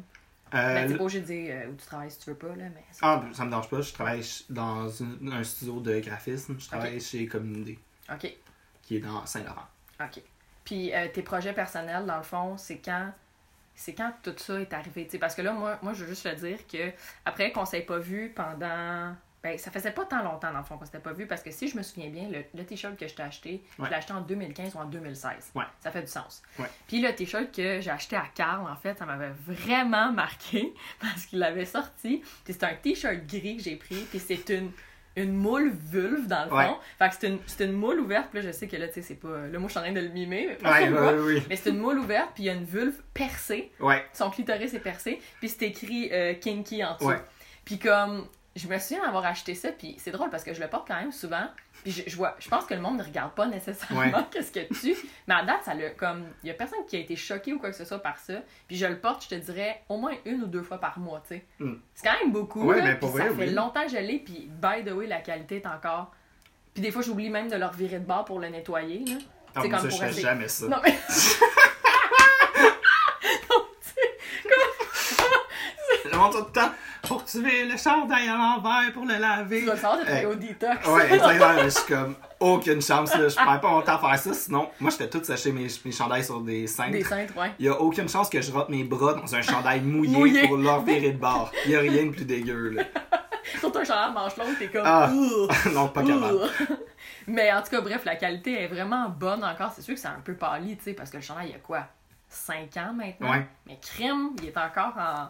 Euh, 0.54 0.74
ben, 0.74 0.86
t'es 0.86 0.96
pas 0.96 1.02
obligé 1.04 1.20
de 1.20 1.24
dire 1.26 1.54
euh, 1.56 1.68
où 1.70 1.74
tu 1.76 1.86
travailles 1.86 2.10
si 2.10 2.18
tu 2.18 2.28
veux 2.30 2.36
pas, 2.36 2.48
là, 2.48 2.64
mais... 2.74 2.84
c'est- 2.90 3.00
Ah, 3.02 3.22
ça 3.32 3.44
me 3.44 3.50
dérange 3.50 3.70
pas, 3.70 3.80
je 3.80 3.92
travaille 3.94 4.22
dans 4.50 4.86
une- 4.88 5.32
un 5.32 5.42
studio 5.42 5.80
de 5.80 5.98
graphisme. 6.00 6.56
Je 6.60 6.66
travaille 6.66 7.00
chez 7.00 7.26
Communauté, 7.26 7.78
OK, 8.12 8.36
qui 8.82 8.96
est 8.96 9.00
dans 9.00 9.24
Saint-Laurent. 9.24 9.66
OK. 10.00 10.20
Puis 10.64 10.94
euh, 10.94 11.08
tes 11.08 11.22
projets 11.22 11.54
personnels, 11.54 12.04
dans 12.04 12.18
le 12.18 12.22
fond, 12.22 12.56
c'est 12.58 12.78
quand... 12.78 13.10
C'est 13.74 13.94
quand 13.94 14.12
tout 14.22 14.34
ça 14.36 14.60
est 14.60 14.72
arrivé, 14.74 15.06
tu 15.06 15.12
sais, 15.12 15.18
parce 15.18 15.34
que 15.34 15.40
là, 15.40 15.52
moi, 15.54 15.78
moi, 15.80 15.94
je 15.94 16.04
veux 16.04 16.10
juste 16.10 16.24
te 16.24 16.34
dire 16.34 16.58
que 16.66 16.92
après 17.24 17.50
qu'on 17.52 17.64
s'est 17.64 17.80
pas 17.80 17.98
vu 17.98 18.28
pendant... 18.36 19.16
Ben, 19.42 19.58
ça 19.58 19.70
faisait 19.72 19.90
pas 19.90 20.04
tant 20.04 20.22
longtemps, 20.22 20.52
dans 20.52 20.58
le 20.60 20.64
fond, 20.64 20.78
qu'on 20.78 20.84
s'était 20.84 21.00
pas 21.00 21.12
vu, 21.12 21.26
parce 21.26 21.42
que 21.42 21.50
si 21.50 21.66
je 21.66 21.76
me 21.76 21.82
souviens 21.82 22.08
bien, 22.10 22.28
le, 22.30 22.44
le 22.54 22.64
t-shirt 22.64 22.96
que 22.96 23.08
je 23.08 23.14
t'ai 23.14 23.22
acheté, 23.24 23.50
Ouais. 23.78 23.86
je 23.86 23.90
l'ai 23.90 23.96
acheté 23.96 24.12
en 24.12 24.20
2015 24.20 24.74
ou 24.76 24.78
en 24.78 24.84
2016. 24.84 25.50
Ouais. 25.56 25.64
Ça 25.80 25.90
fait 25.90 26.02
du 26.02 26.06
sens. 26.06 26.42
Ouais. 26.60 26.66
Puis 26.86 27.00
le 27.02 27.12
t-shirt 27.12 27.50
que 27.50 27.80
j'ai 27.80 27.90
acheté 27.90 28.14
à 28.14 28.26
Carl, 28.34 28.64
en 28.70 28.76
fait, 28.76 28.96
ça 28.98 29.04
m'avait 29.04 29.32
vraiment 29.46 30.12
marqué, 30.12 30.72
parce 31.00 31.26
qu'il 31.26 31.40
l'avait 31.40 31.64
sorti. 31.66 32.22
Puis 32.44 32.52
c'est 32.54 32.62
un 32.64 32.74
t-shirt 32.74 33.26
gris 33.26 33.56
que 33.56 33.62
j'ai 33.64 33.74
pris, 33.74 34.06
puis 34.10 34.20
c'est 34.20 34.48
une, 34.50 34.70
une 35.16 35.34
moule 35.34 35.70
vulve, 35.70 36.28
dans 36.28 36.44
le 36.44 36.50
fond. 36.50 36.56
Ouais. 36.56 36.76
Fait 37.00 37.08
que 37.08 37.14
c'est 37.20 37.26
une, 37.26 37.38
c'est 37.46 37.64
une 37.64 37.72
moule 37.72 37.98
ouverte, 37.98 38.28
puis 38.30 38.40
là, 38.40 38.46
je 38.46 38.52
sais 38.52 38.68
que 38.68 38.76
là, 38.76 38.86
tu 38.86 38.94
sais, 38.94 39.02
c'est 39.02 39.16
pas... 39.16 39.48
Là, 39.48 39.58
moi, 39.58 39.66
je 39.66 39.72
suis 39.72 39.78
en 39.80 39.82
train 39.82 39.92
de 39.92 40.00
le 40.00 40.08
mimer, 40.10 40.56
mais 40.62 40.70
Ouais, 40.70 40.88
ouais, 40.88 41.18
oui. 41.18 41.42
Mais 41.48 41.56
c'est 41.56 41.70
une 41.70 41.78
moule 41.80 41.98
ouverte, 41.98 42.30
puis 42.34 42.44
il 42.44 42.46
y 42.46 42.50
a 42.50 42.54
une 42.54 42.64
vulve 42.64 43.02
percée. 43.12 43.72
Ouais, 43.80 44.06
Son 44.12 44.30
clitoris 44.30 44.72
est 44.72 44.78
percé, 44.78 45.20
puis 45.40 45.48
c'est 45.48 45.64
écrit 45.66 46.10
euh, 46.12 46.34
kinky 46.34 46.84
en 46.84 46.94
dessous. 46.94 47.06
Ouais. 47.08 47.20
Puis 47.64 47.78
comme, 47.80 48.26
je 48.54 48.68
me 48.68 48.78
souviens 48.78 49.04
d'avoir 49.04 49.24
acheté 49.24 49.54
ça, 49.54 49.70
puis 49.72 49.96
c'est 49.98 50.10
drôle 50.10 50.28
parce 50.30 50.44
que 50.44 50.52
je 50.52 50.60
le 50.60 50.68
porte 50.68 50.86
quand 50.86 50.96
même 51.00 51.12
souvent. 51.12 51.46
Puis 51.82 51.90
je, 51.92 52.02
je 52.10 52.16
vois, 52.16 52.36
je 52.38 52.48
pense 52.48 52.64
que 52.66 52.74
le 52.74 52.80
monde 52.80 52.98
ne 52.98 53.02
regarde 53.02 53.32
pas 53.32 53.46
nécessairement 53.46 54.00
Ouais. 54.00 54.12
qu'est-ce 54.30 54.52
que 54.52 54.60
tu. 54.80 54.94
Mais 55.26 55.34
à 55.34 55.42
date, 55.42 55.64
ça 55.64 55.74
l'a 55.74 55.90
comme, 55.90 56.24
il 56.42 56.48
y 56.48 56.50
a 56.50 56.54
personne 56.54 56.84
qui 56.86 56.96
a 56.96 57.00
été 57.00 57.16
choqué 57.16 57.52
ou 57.54 57.58
quoi 57.58 57.70
que 57.70 57.76
ce 57.76 57.84
soit 57.84 57.98
par 58.00 58.18
ça. 58.18 58.34
Puis 58.68 58.76
je 58.76 58.86
le 58.86 58.98
porte, 59.00 59.24
je 59.24 59.30
te 59.30 59.34
dirais, 59.34 59.82
au 59.88 59.96
moins 59.96 60.12
une 60.26 60.42
ou 60.42 60.46
deux 60.46 60.62
fois 60.62 60.78
par 60.78 60.98
mois, 60.98 61.22
tu 61.26 61.34
sais. 61.36 61.44
Mm. 61.58 61.72
C'est 61.94 62.06
quand 62.08 62.18
même 62.20 62.30
beaucoup. 62.32 62.62
Ouais, 62.64 62.80
là, 62.82 62.90
puis 62.90 62.96
pour 63.00 63.16
ça 63.16 63.24
vrai, 63.24 63.34
fait 63.34 63.48
oui. 63.48 63.54
longtemps 63.54 63.84
que 63.84 63.90
je 63.90 63.96
l'ai, 63.98 64.18
puis 64.18 64.48
by 64.62 64.84
the 64.84 64.92
way, 64.92 65.06
la 65.06 65.20
qualité 65.20 65.56
est 65.56 65.66
encore. 65.66 66.12
Puis 66.74 66.82
des 66.82 66.90
fois, 66.92 67.02
j'oublie 67.02 67.30
même 67.30 67.48
de 67.48 67.56
le 67.56 67.66
revirer 67.66 67.98
de 67.98 68.06
bord 68.06 68.24
pour 68.24 68.38
le 68.38 68.48
nettoyer. 68.48 69.04
Là. 69.06 69.14
Ah, 69.54 69.62
comme 69.62 69.72
ça, 69.72 69.78
je 69.80 69.88
pour 69.88 69.98
fais 69.98 70.06
rester- 70.06 70.22
jamais 70.22 70.48
ça. 70.48 70.66
Non, 70.68 70.76
mais. 70.84 70.94
Non, 73.50 73.66
tu 73.80 73.88
sais, 73.90 74.10
Je 76.10 76.10
montre 76.16 76.38
tout 76.38 76.44
le 76.46 76.52
temps. 76.52 76.72
Faut 77.04 77.16
que 77.16 77.28
tu 77.28 77.38
mets 77.38 77.64
le 77.64 77.76
chandail 77.76 78.28
à 78.28 78.36
l'envers 78.36 78.92
pour 78.92 79.04
le 79.04 79.16
laver. 79.16 79.60
tu 79.60 79.66
vas 79.66 79.74
le 79.74 79.80
savoir, 79.80 80.30
au 80.30 80.34
détox. 80.34 80.86
Ouais, 80.86 81.14
exactement. 81.14 81.62
Je 81.64 81.68
suis 81.68 81.86
comme 81.86 82.14
aucune 82.38 82.80
chance. 82.80 83.14
Là. 83.16 83.28
Je 83.28 83.34
prends 83.34 83.58
pas 83.58 83.70
mon 83.70 83.82
temps 83.82 83.96
à 83.96 83.98
faire 83.98 84.18
ça. 84.18 84.34
Sinon, 84.34 84.68
moi, 84.80 84.90
je 84.90 84.96
fais 84.96 85.08
tout 85.08 85.22
sécher 85.24 85.50
mes, 85.52 85.66
mes 85.84 85.92
chandails 85.92 86.24
sur 86.24 86.40
des 86.40 86.66
cintres. 86.66 86.92
Des 86.92 87.02
cintres, 87.02 87.36
ouais. 87.36 87.52
Il 87.58 87.66
y 87.66 87.68
a 87.68 87.80
aucune 87.80 88.08
chance 88.08 88.30
que 88.30 88.40
je 88.40 88.52
rate 88.52 88.68
mes 88.68 88.84
bras 88.84 89.14
dans 89.14 89.34
un 89.34 89.42
chandail 89.42 89.80
mouillé, 89.80 90.16
Mouillé. 90.18 90.46
pour 90.46 90.56
leur 90.58 90.82
virer 90.82 91.10
de 91.12 91.18
bord. 91.18 91.50
Il 91.66 91.72
y 91.72 91.76
a 91.76 91.80
rien 91.80 92.06
de 92.06 92.10
plus 92.10 92.24
dégueu, 92.24 92.70
là. 92.70 92.84
Surtout 93.58 93.78
un 93.80 93.84
chandail 93.84 94.12
manche 94.12 94.36
longue, 94.36 94.56
t'es 94.58 94.68
comme. 94.68 94.82
Ah. 94.84 95.10
Non, 95.74 95.88
pas 95.88 96.02
capable. 96.02 96.38
Mais 97.26 97.52
en 97.52 97.62
tout 97.62 97.70
cas, 97.70 97.80
bref, 97.80 98.04
la 98.04 98.14
qualité 98.16 98.62
est 98.62 98.68
vraiment 98.68 99.08
bonne 99.08 99.42
encore. 99.42 99.72
C'est 99.74 99.82
sûr 99.82 99.94
que 99.94 100.00
c'est 100.00 100.08
un 100.08 100.20
peu 100.24 100.34
pâli, 100.34 100.76
tu 100.76 100.84
sais, 100.84 100.92
parce 100.94 101.10
que 101.10 101.16
le 101.16 101.22
chandail, 101.22 101.48
il 101.48 101.52
y 101.52 101.56
a 101.56 101.58
quoi? 101.58 101.86
5 102.28 102.76
ans 102.78 102.92
maintenant? 102.94 103.30
Ouais. 103.30 103.46
Mais 103.66 103.78
crime, 103.80 104.30
il 104.40 104.48
est 104.48 104.56
encore 104.56 104.94
en, 104.96 105.28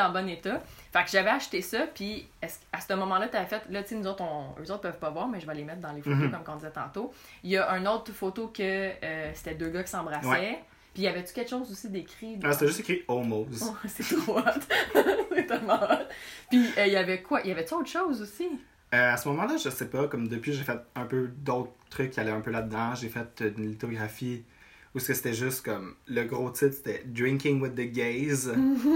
en 0.00 0.10
bon 0.10 0.28
état. 0.28 0.60
Fait 0.92 1.04
que 1.04 1.10
j'avais 1.10 1.30
acheté 1.30 1.62
ça, 1.62 1.86
puis 1.94 2.28
à 2.72 2.80
ce 2.80 2.92
moment-là, 2.94 3.28
t'avais 3.28 3.46
fait. 3.46 3.62
Là, 3.70 3.82
tu 3.82 3.90
sais, 3.90 3.94
nous 3.96 4.06
autres, 4.06 4.22
on, 4.22 4.54
eux 4.60 4.70
autres 4.70 4.80
peuvent 4.82 4.98
pas 4.98 5.10
voir, 5.10 5.28
mais 5.28 5.40
je 5.40 5.46
vais 5.46 5.54
les 5.54 5.64
mettre 5.64 5.80
dans 5.80 5.92
les 5.92 6.02
photos, 6.02 6.18
Mhm. 6.18 6.30
comme 6.30 6.54
on 6.54 6.56
disait 6.56 6.70
tantôt. 6.70 7.12
Il 7.42 7.50
y 7.50 7.56
a 7.58 7.68
une 7.76 7.88
autre 7.88 8.12
photo 8.12 8.48
que 8.48 8.62
euh, 8.62 9.30
c'était 9.34 9.54
deux 9.54 9.70
gars 9.70 9.82
qui 9.82 9.90
s'embrassaient. 9.90 10.28
Ouais. 10.28 10.64
Puis 10.94 11.04
y 11.04 11.08
avait-tu 11.08 11.32
quelque 11.32 11.48
chose 11.48 11.70
aussi 11.72 11.88
d'écrit 11.88 12.38
Ah, 12.44 12.52
C'était 12.52 12.66
juste 12.66 12.80
écrit 12.80 13.02
homos. 13.08 13.46
Oh, 13.62 13.74
c'est 13.88 14.16
trop 14.16 14.38
hot. 14.38 14.42
c'est 15.34 15.46
tellement 15.46 15.74
hot. 15.82 16.04
Puis 16.50 16.68
il 16.76 16.92
y 16.92 16.96
avait 16.96 17.22
quoi? 17.22 17.40
Y 17.40 17.50
avait-tu 17.52 17.72
autre 17.74 17.88
chose 17.88 18.20
aussi? 18.20 18.46
Euh, 18.94 19.14
à 19.14 19.16
ce 19.16 19.26
moment-là, 19.30 19.56
je 19.56 19.70
sais 19.70 19.88
pas, 19.88 20.06
comme 20.06 20.28
depuis, 20.28 20.52
j'ai 20.52 20.64
fait 20.64 20.78
un 20.94 21.06
peu 21.06 21.28
d'autres 21.38 21.72
trucs 21.88 22.10
qui 22.10 22.20
allaient 22.20 22.30
un 22.30 22.42
peu 22.42 22.50
là-dedans. 22.50 22.94
J'ai 22.94 23.08
fait 23.08 23.40
euh, 23.40 23.50
une 23.56 23.70
lithographie 23.70 24.44
où 24.94 24.98
ce 24.98 25.08
que 25.08 25.14
c'était 25.14 25.32
juste 25.34 25.64
comme 25.64 25.94
le 26.06 26.24
gros 26.24 26.50
titre 26.50 26.74
c'était 26.74 27.02
Drinking 27.06 27.60
with 27.60 27.74
the 27.74 27.90
Gays? 27.92 28.48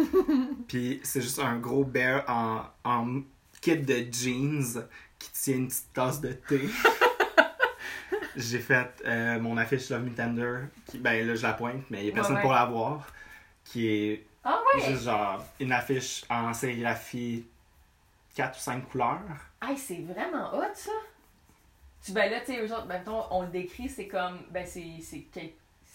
Puis 0.69 1.01
c'est 1.03 1.23
juste 1.23 1.39
un 1.39 1.59
gros 1.59 1.85
bear 1.85 2.25
en, 2.29 2.63
en 2.85 3.21
kit 3.61 3.79
de 3.79 4.07
jeans 4.13 4.85
qui 5.19 5.31
tient 5.33 5.57
une 5.57 5.69
petite 5.69 5.93
tasse 5.95 6.21
de 6.21 6.33
thé. 6.33 6.61
j'ai 8.37 8.59
fait 8.59 9.03
euh, 9.07 9.41
mon 9.41 9.57
affiche 9.57 9.89
Love 9.91 10.03
Me 10.05 10.11
Tender, 10.15 10.59
qui, 10.87 10.99
ben 10.99 11.27
là 11.27 11.35
je 11.35 11.43
la 11.43 11.55
pointe, 11.55 11.83
mais 11.91 12.03
il 12.03 12.07
y 12.07 12.11
a 12.11 12.13
personne 12.13 12.35
Ouais, 12.35 12.39
ouais. 12.41 12.43
pour 12.43 12.53
la 12.53 12.65
voir, 12.67 13.07
qui 13.65 13.89
est 13.89 14.27
Ah 14.45 14.61
ouais! 14.75 14.91
juste 14.91 15.05
genre 15.05 15.43
une 15.59 15.73
affiche 15.73 16.25
en 16.29 16.53
sérigraphie 16.53 17.47
4 18.35 18.57
ou 18.57 18.61
5 18.61 18.89
couleurs. 18.91 19.21
Hey, 19.63 19.77
c'est 19.79 20.03
vraiment 20.03 20.55
hot 20.55 20.75
ça! 20.75 20.93
Tu, 22.05 22.13
ben 22.13 22.31
là, 22.31 22.41
tu 22.41 22.47
sais, 22.53 22.61
eux 22.61 22.73
autres, 22.73 22.87
ben, 22.87 23.03
on 23.31 23.43
le 23.43 23.49
décrit, 23.49 23.89
c'est 23.89 24.07
comme. 24.07 24.39
Ben, 24.53 24.65
c'est. 24.67 24.85
C'est 25.01 25.27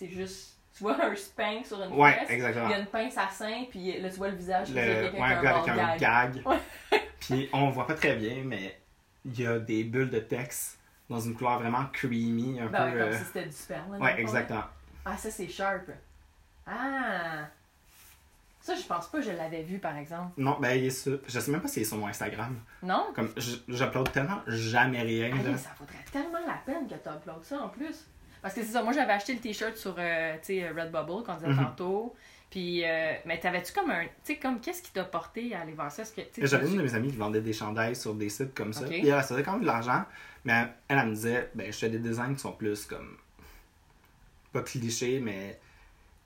c'est 0.01 0.09
juste. 0.09 0.57
Tu 0.75 0.83
vois 0.83 1.03
un 1.03 1.13
spank 1.15 1.65
sur 1.65 1.83
une 1.83 1.91
Ouais, 1.93 2.17
exactement. 2.29 2.67
il 2.67 2.71
y 2.71 2.73
a 2.75 2.79
une 2.79 2.85
pince 2.87 3.17
à 3.17 3.27
sein, 3.29 3.65
puis 3.69 3.99
là, 4.01 4.09
tu 4.09 4.15
vois 4.15 4.29
le 4.29 4.35
visage, 4.37 4.69
le, 4.73 4.79
a 4.79 4.83
ouais, 4.83 5.01
quelqu'un 5.11 5.23
un 5.23 5.41
gars 5.41 5.57
avec 5.57 5.69
un 5.69 5.97
gag. 5.97 5.99
gag. 6.43 6.43
Puis 7.19 7.49
on 7.53 7.69
voit 7.69 7.85
pas 7.85 7.93
très 7.93 8.15
bien, 8.15 8.41
mais 8.45 8.79
il 9.25 9.39
y 9.39 9.45
a 9.45 9.59
des 9.59 9.83
bulles 9.83 10.09
de 10.09 10.19
texte 10.19 10.79
dans 11.09 11.19
une 11.19 11.35
couleur 11.35 11.59
vraiment 11.59 11.85
creamy, 11.91 12.59
un 12.61 12.67
Ben 12.67 12.85
ouais, 12.85 12.91
peu. 12.93 12.97
comme 12.99 13.07
euh, 13.09 13.17
si 13.17 13.25
c'était 13.25 13.45
du 13.45 13.51
sperme. 13.51 13.91
là, 13.93 13.99
Ouais, 13.99 14.19
exactement. 14.21 14.63
Ah, 15.05 15.17
ça, 15.17 15.29
c'est 15.29 15.49
sharp. 15.49 15.91
Ah! 16.65 17.47
Ça, 18.61 18.73
je 18.75 18.83
pense 18.83 19.07
pas 19.07 19.17
que 19.19 19.23
je 19.25 19.31
l'avais 19.31 19.63
vu, 19.63 19.79
par 19.79 19.97
exemple. 19.97 20.31
Non, 20.37 20.57
ben 20.59 20.71
il 20.77 20.85
est 20.85 20.89
sur. 20.91 21.19
Je 21.27 21.39
sais 21.39 21.51
même 21.51 21.61
pas 21.61 21.67
s'il 21.67 21.81
est 21.81 21.85
sur 21.85 21.97
mon 21.97 22.07
Instagram. 22.07 22.59
Non? 22.83 23.07
Comme, 23.13 23.33
j'upload 23.67 24.11
tellement 24.11 24.41
jamais 24.47 25.01
rien, 25.01 25.29
là. 25.29 25.57
ça 25.57 25.71
vaudrait 25.79 25.95
tellement 26.11 26.39
la 26.47 26.59
peine 26.65 26.87
que 26.87 26.93
tu 26.93 27.09
uploades 27.09 27.43
ça 27.43 27.59
en 27.61 27.69
plus. 27.69 28.05
Parce 28.41 28.53
que 28.55 28.61
c'est 28.61 28.71
ça, 28.71 28.81
moi 28.83 28.93
j'avais 28.93 29.13
acheté 29.13 29.33
le 29.33 29.39
t-shirt 29.39 29.75
sur 29.77 29.95
euh, 29.97 30.33
tu 30.41 30.59
sais, 30.59 30.69
Redbubble, 30.69 31.23
qu'on 31.23 31.35
disait 31.35 31.47
Mhm. 31.49 31.63
tantôt. 31.63 32.15
Puis, 32.49 32.83
euh, 32.83 33.13
mais 33.25 33.39
t'avais-tu 33.39 33.71
comme 33.71 33.89
un. 33.91 34.03
Tu 34.03 34.09
sais, 34.33 34.35
comme 34.37 34.59
qu'est-ce 34.59 34.81
qui 34.81 34.91
t'a 34.91 35.05
porté 35.05 35.55
à 35.55 35.61
aller 35.61 35.71
voir 35.71 35.89
ça? 35.89 36.03
J'avais 36.37 36.67
une 36.67 36.77
de 36.77 36.81
mes 36.81 36.93
amies 36.95 37.09
qui 37.11 37.15
vendait 37.17 37.39
des 37.39 37.53
chandails 37.53 37.95
sur 37.95 38.13
des 38.13 38.27
sites 38.27 38.53
comme 38.53 38.73
ça. 38.73 38.81
Ok. 38.81 38.89
Puis 38.89 39.07
elle, 39.07 39.21
ça 39.21 39.29
faisait 39.29 39.43
quand 39.43 39.53
même 39.53 39.61
de 39.61 39.67
l'argent. 39.67 40.03
Mais 40.43 40.67
elle, 40.89 40.97
elle 40.99 41.05
me 41.07 41.13
disait, 41.13 41.49
ben, 41.55 41.71
je 41.71 41.77
fais 41.77 41.89
des 41.89 41.99
designs 41.99 42.33
qui 42.33 42.39
sont 42.41 42.51
plus 42.51 42.85
comme. 42.85 43.15
Pas 44.51 44.61
clichés, 44.63 45.19
mais 45.21 45.57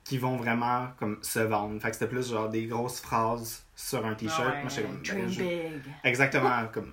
qui 0.02 0.18
vont 0.18 0.36
vraiment 0.36 0.88
comme 0.98 1.18
se 1.22 1.38
vendre. 1.38 1.80
Fait 1.80 1.88
que 1.90 1.94
c'était 1.94 2.08
plus 2.08 2.28
genre 2.30 2.48
des 2.48 2.66
grosses 2.66 3.00
phrases 3.00 3.64
sur 3.76 4.04
un 4.04 4.14
t-shirt. 4.14 4.42
Ah 4.46 4.50
ouais, 4.54 4.60
moi, 4.62 4.68
j'étais 4.68 4.82
comme. 4.88 4.96
ben, 4.96 5.02
Dream 5.02 5.28
je- 5.28 5.40
big. 5.42 5.82
Exactement. 6.02 6.66
comme... 6.72 6.92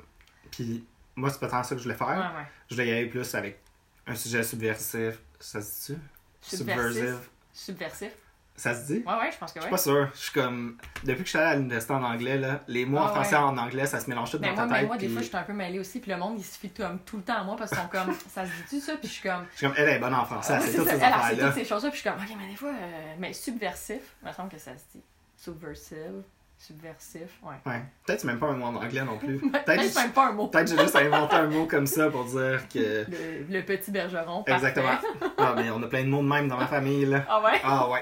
Puis 0.51 0.85
moi, 1.15 1.31
c'est 1.31 1.39
pas 1.39 1.47
tant 1.47 1.63
ça 1.63 1.73
que 1.73 1.79
je 1.79 1.83
voulais 1.85 1.97
faire. 1.97 2.07
Ouais, 2.07 2.15
ouais. 2.39 2.47
Je 2.69 2.75
voulais 2.75 2.87
y 2.87 2.91
aller 2.91 3.05
plus 3.07 3.33
avec 3.33 3.59
un 4.07 4.15
sujet 4.15 4.43
subversif. 4.43 5.19
Ça 5.39 5.61
se 5.61 5.93
dit-tu? 5.93 6.55
Subversif. 6.55 7.29
Subversif. 7.53 8.11
Ça 8.55 8.75
se 8.75 8.85
dit? 8.93 9.03
Ouais, 9.07 9.13
ouais, 9.15 9.31
je 9.31 9.37
pense 9.39 9.51
que 9.51 9.59
Je 9.59 9.65
ouais. 9.65 9.69
suis 9.69 9.71
pas 9.71 9.77
sûr. 9.81 10.09
Je 10.13 10.19
suis 10.19 10.31
comme. 10.31 10.77
Depuis 11.03 11.19
que 11.21 11.25
je 11.25 11.29
suis 11.29 11.39
allé 11.39 11.47
à 11.53 11.55
l'université 11.55 11.93
en 11.93 12.03
anglais, 12.03 12.37
là, 12.37 12.59
les 12.67 12.85
mots 12.85 12.99
Ah 12.99 13.05
en 13.05 13.07
français 13.07 13.35
ouais. 13.35 13.41
en 13.41 13.57
anglais, 13.57 13.87
ça 13.87 13.99
se 13.99 14.07
mélange 14.07 14.29
tout 14.29 14.37
Mais 14.39 14.49
dans 14.49 14.53
moi, 14.53 14.63
ta 14.67 14.67
mais 14.73 14.79
tête. 14.81 14.87
moi, 14.87 14.97
des 14.97 15.05
puis 15.07 15.13
fois, 15.13 15.21
je 15.23 15.27
suis 15.27 15.37
un 15.37 15.41
peu 15.43 15.53
mêlée 15.53 15.79
aussi. 15.79 15.99
Puis 15.99 16.11
le 16.11 16.17
monde, 16.17 16.35
il 16.37 16.43
se 16.43 16.59
fie 16.59 16.69
comme 16.69 16.99
tout 16.99 17.17
le 17.17 17.23
temps 17.23 17.37
à 17.37 17.43
moi 17.43 17.55
parce 17.55 17.71
qu'ils 17.71 17.79
sont 17.79 17.87
comme, 17.87 18.13
ça 18.29 18.45
se 18.45 18.51
dit-tu 18.51 18.79
ça? 18.79 18.95
Puis 18.97 19.07
je 19.07 19.13
suis 19.13 19.23
comme, 19.27 19.45
Je 19.53 19.57
suis 19.57 19.65
comme, 19.67 19.75
elle 19.75 19.89
est 19.89 19.99
bonne 19.99 20.13
en 20.13 20.23
français, 20.25 20.53
Ah, 20.55 20.59
oui, 20.61 20.69
sait 20.69 20.77
toutes 20.77 20.87
ces 20.87 21.37
toutes 21.39 21.53
ces 21.55 21.65
choses-là. 21.65 21.89
Puis 21.89 21.97
je 21.97 22.01
suis 22.01 22.09
comme, 22.11 22.19
ok, 22.21 22.37
mais 22.39 22.47
des 22.47 22.55
fois, 22.55 22.69
euh, 22.69 23.13
mais 23.17 23.33
subversif, 23.33 24.15
il 24.21 24.27
me 24.27 24.33
semble 24.33 24.49
que 24.49 24.59
ça 24.59 24.71
se 24.77 24.83
dit. 24.97 25.03
Subversive, 25.35 26.21
subversif, 26.67 27.39
ouais. 27.43 27.55
Ouais. 27.65 27.81
Peut-être 28.05 28.21
c'est 28.21 28.27
même 28.27 28.39
pas 28.39 28.47
un 28.47 28.55
mot 28.55 28.65
en 28.65 28.75
anglais 28.75 29.03
non 29.03 29.17
plus. 29.17 29.37
Peut-être 29.65 29.83
c'est 29.83 30.01
même 30.01 30.11
pas 30.11 30.27
un 30.29 30.31
mot. 30.31 30.47
peut-être 30.47 30.69
j'ai 30.69 30.77
juste 30.77 30.95
inventé 30.95 31.35
un 31.35 31.47
mot 31.47 31.65
comme 31.65 31.87
ça 31.87 32.09
pour 32.09 32.25
dire 32.25 32.67
que. 32.73 33.05
Le, 33.09 33.45
le 33.49 33.61
petit 33.63 33.91
bergeron. 33.91 34.43
Exactement. 34.47 34.89
Ah, 35.37 35.53
mais 35.55 35.69
on 35.71 35.81
a 35.83 35.87
plein 35.87 36.03
de 36.03 36.09
mots 36.09 36.21
de 36.21 36.27
même 36.27 36.47
dans 36.47 36.57
ma 36.57 36.67
famille, 36.67 37.05
là. 37.05 37.25
Ah 37.27 37.41
ouais? 37.43 37.61
Ah 37.63 37.89
ouais. 37.89 38.01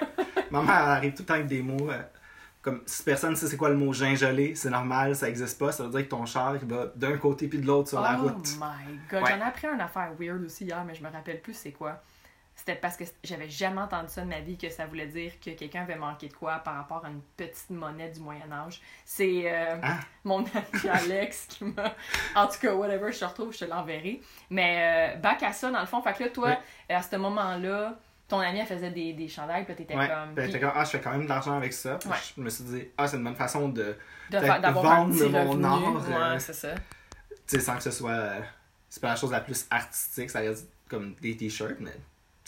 Maman 0.52 0.72
elle 0.72 0.90
arrive 0.92 1.14
tout 1.14 1.24
le 1.24 1.26
temps 1.28 1.34
avec 1.36 1.48
des 1.48 1.62
mots. 1.62 1.90
euh, 1.90 2.02
comme 2.62 2.84
si 2.86 3.02
personne 3.02 3.36
sait 3.36 3.48
c'est 3.48 3.58
quoi 3.58 3.70
le 3.70 3.76
mot 3.76 3.92
gingelé, 3.92 4.54
c'est 4.54 4.70
normal, 4.70 5.16
ça 5.16 5.28
existe 5.28 5.58
pas. 5.58 5.72
Ça 5.72 5.84
veut 5.84 5.90
dire 5.90 6.02
que 6.04 6.10
ton 6.10 6.26
char 6.28 6.56
il 6.62 6.68
va 6.68 6.92
d'un 6.96 7.18
côté 7.18 7.48
puis 7.48 7.58
de 7.60 7.66
l'autre 7.66 7.90
sur 7.90 8.00
la 8.02 8.16
oh 8.20 8.28
route. 8.28 8.56
my 8.60 9.00
god. 9.10 9.24
Ouais. 9.24 9.30
J'en 9.32 9.38
ai 9.40 9.42
appris 9.42 9.68
une 9.68 9.82
affaire 9.82 10.12
weird 10.20 10.44
aussi 10.44 10.66
hier, 10.66 10.84
mais 10.86 10.94
je 10.94 11.02
me 11.04 11.10
rappelle 11.10 11.42
plus 11.42 11.54
c'est 11.56 11.72
quoi. 11.72 12.04
C'était 12.64 12.76
parce 12.80 12.96
que 12.96 13.06
j'avais 13.24 13.50
jamais 13.50 13.82
entendu 13.82 14.10
ça 14.10 14.22
de 14.22 14.28
ma 14.28 14.40
vie 14.40 14.56
que 14.56 14.70
ça 14.70 14.86
voulait 14.86 15.08
dire 15.08 15.32
que 15.44 15.50
quelqu'un 15.50 15.82
avait 15.82 15.96
manqué 15.96 16.28
de 16.28 16.34
quoi 16.36 16.58
par 16.60 16.76
rapport 16.76 17.04
à 17.04 17.10
une 17.10 17.22
petite 17.36 17.72
monnaie 17.72 18.10
du 18.10 18.20
Moyen-Âge. 18.20 18.80
C'est 19.04 19.52
euh, 19.52 19.78
Ah. 19.82 19.98
mon 20.24 20.42
ami 20.46 20.90
Alex 20.94 21.48
qui 21.50 21.64
m'a. 21.66 21.96
En 22.36 22.46
tout 22.46 22.60
cas, 22.62 22.76
whatever, 22.76 23.12
je 23.12 23.18
te 23.20 23.26
retrouve, 23.26 23.52
je 23.52 23.60
te 23.60 23.66
l'enverrai. 23.66 24.22
Mais 24.52 25.16
euh, 25.16 25.18
back 25.18 25.42
à 25.42 25.52
ça, 25.54 25.72
dans 25.72 25.80
le 25.80 25.88
fond, 25.88 26.04
fait 26.04 26.14
que 26.14 26.24
là, 26.26 26.30
toi, 26.30 26.50
Oui. 26.90 26.96
à 26.96 27.02
ce 27.02 27.16
moment-là, 27.16 27.98
ton 28.28 28.38
ami, 28.40 28.60
elle 28.60 28.68
faisait 28.68 28.92
des, 28.92 29.14
des 29.14 29.28
chandails, 29.28 29.66
puis 29.66 29.74
t'étais 29.74 29.96
Ouais. 29.98 30.08
comme. 30.08 30.36
Puis 30.36 30.46
était 30.48 30.60
comme, 30.60 30.72
ah, 30.76 30.84
je 30.86 30.90
fais 30.92 31.02
quand 31.02 31.12
même 31.14 31.24
de 31.24 31.30
l'argent 31.30 31.58
avec 31.58 31.74
ça. 31.74 31.96
Ouais. 32.06 32.16
Je 32.38 32.42
me 32.42 32.50
suis 32.52 32.64
dit, 32.66 32.88
ah, 32.96 33.08
c'est 33.08 33.18
une 33.18 33.24
bonne 33.24 33.36
façon 33.36 33.70
de. 33.70 33.98
de 34.30 34.38
un 34.38 34.72
vendre 34.72 35.14
mon 35.46 35.64
art, 35.64 36.04
euh, 36.08 36.38
c'est 36.38 36.54
ça. 36.54 36.76
Tu 37.48 37.58
sais, 37.58 37.60
sans 37.60 37.76
que 37.76 37.82
ce 37.84 37.92
soit. 37.92 38.12
euh, 38.12 38.40
C'est 38.88 39.02
pas 39.02 39.10
la 39.10 39.16
chose 39.16 39.32
la 39.32 39.42
plus 39.42 39.66
artistique, 39.72 40.30
ça 40.30 40.40
reste 40.42 40.70
comme 40.88 41.16
des 41.16 41.36
t-shirts, 41.36 41.78
mais. 41.80 41.92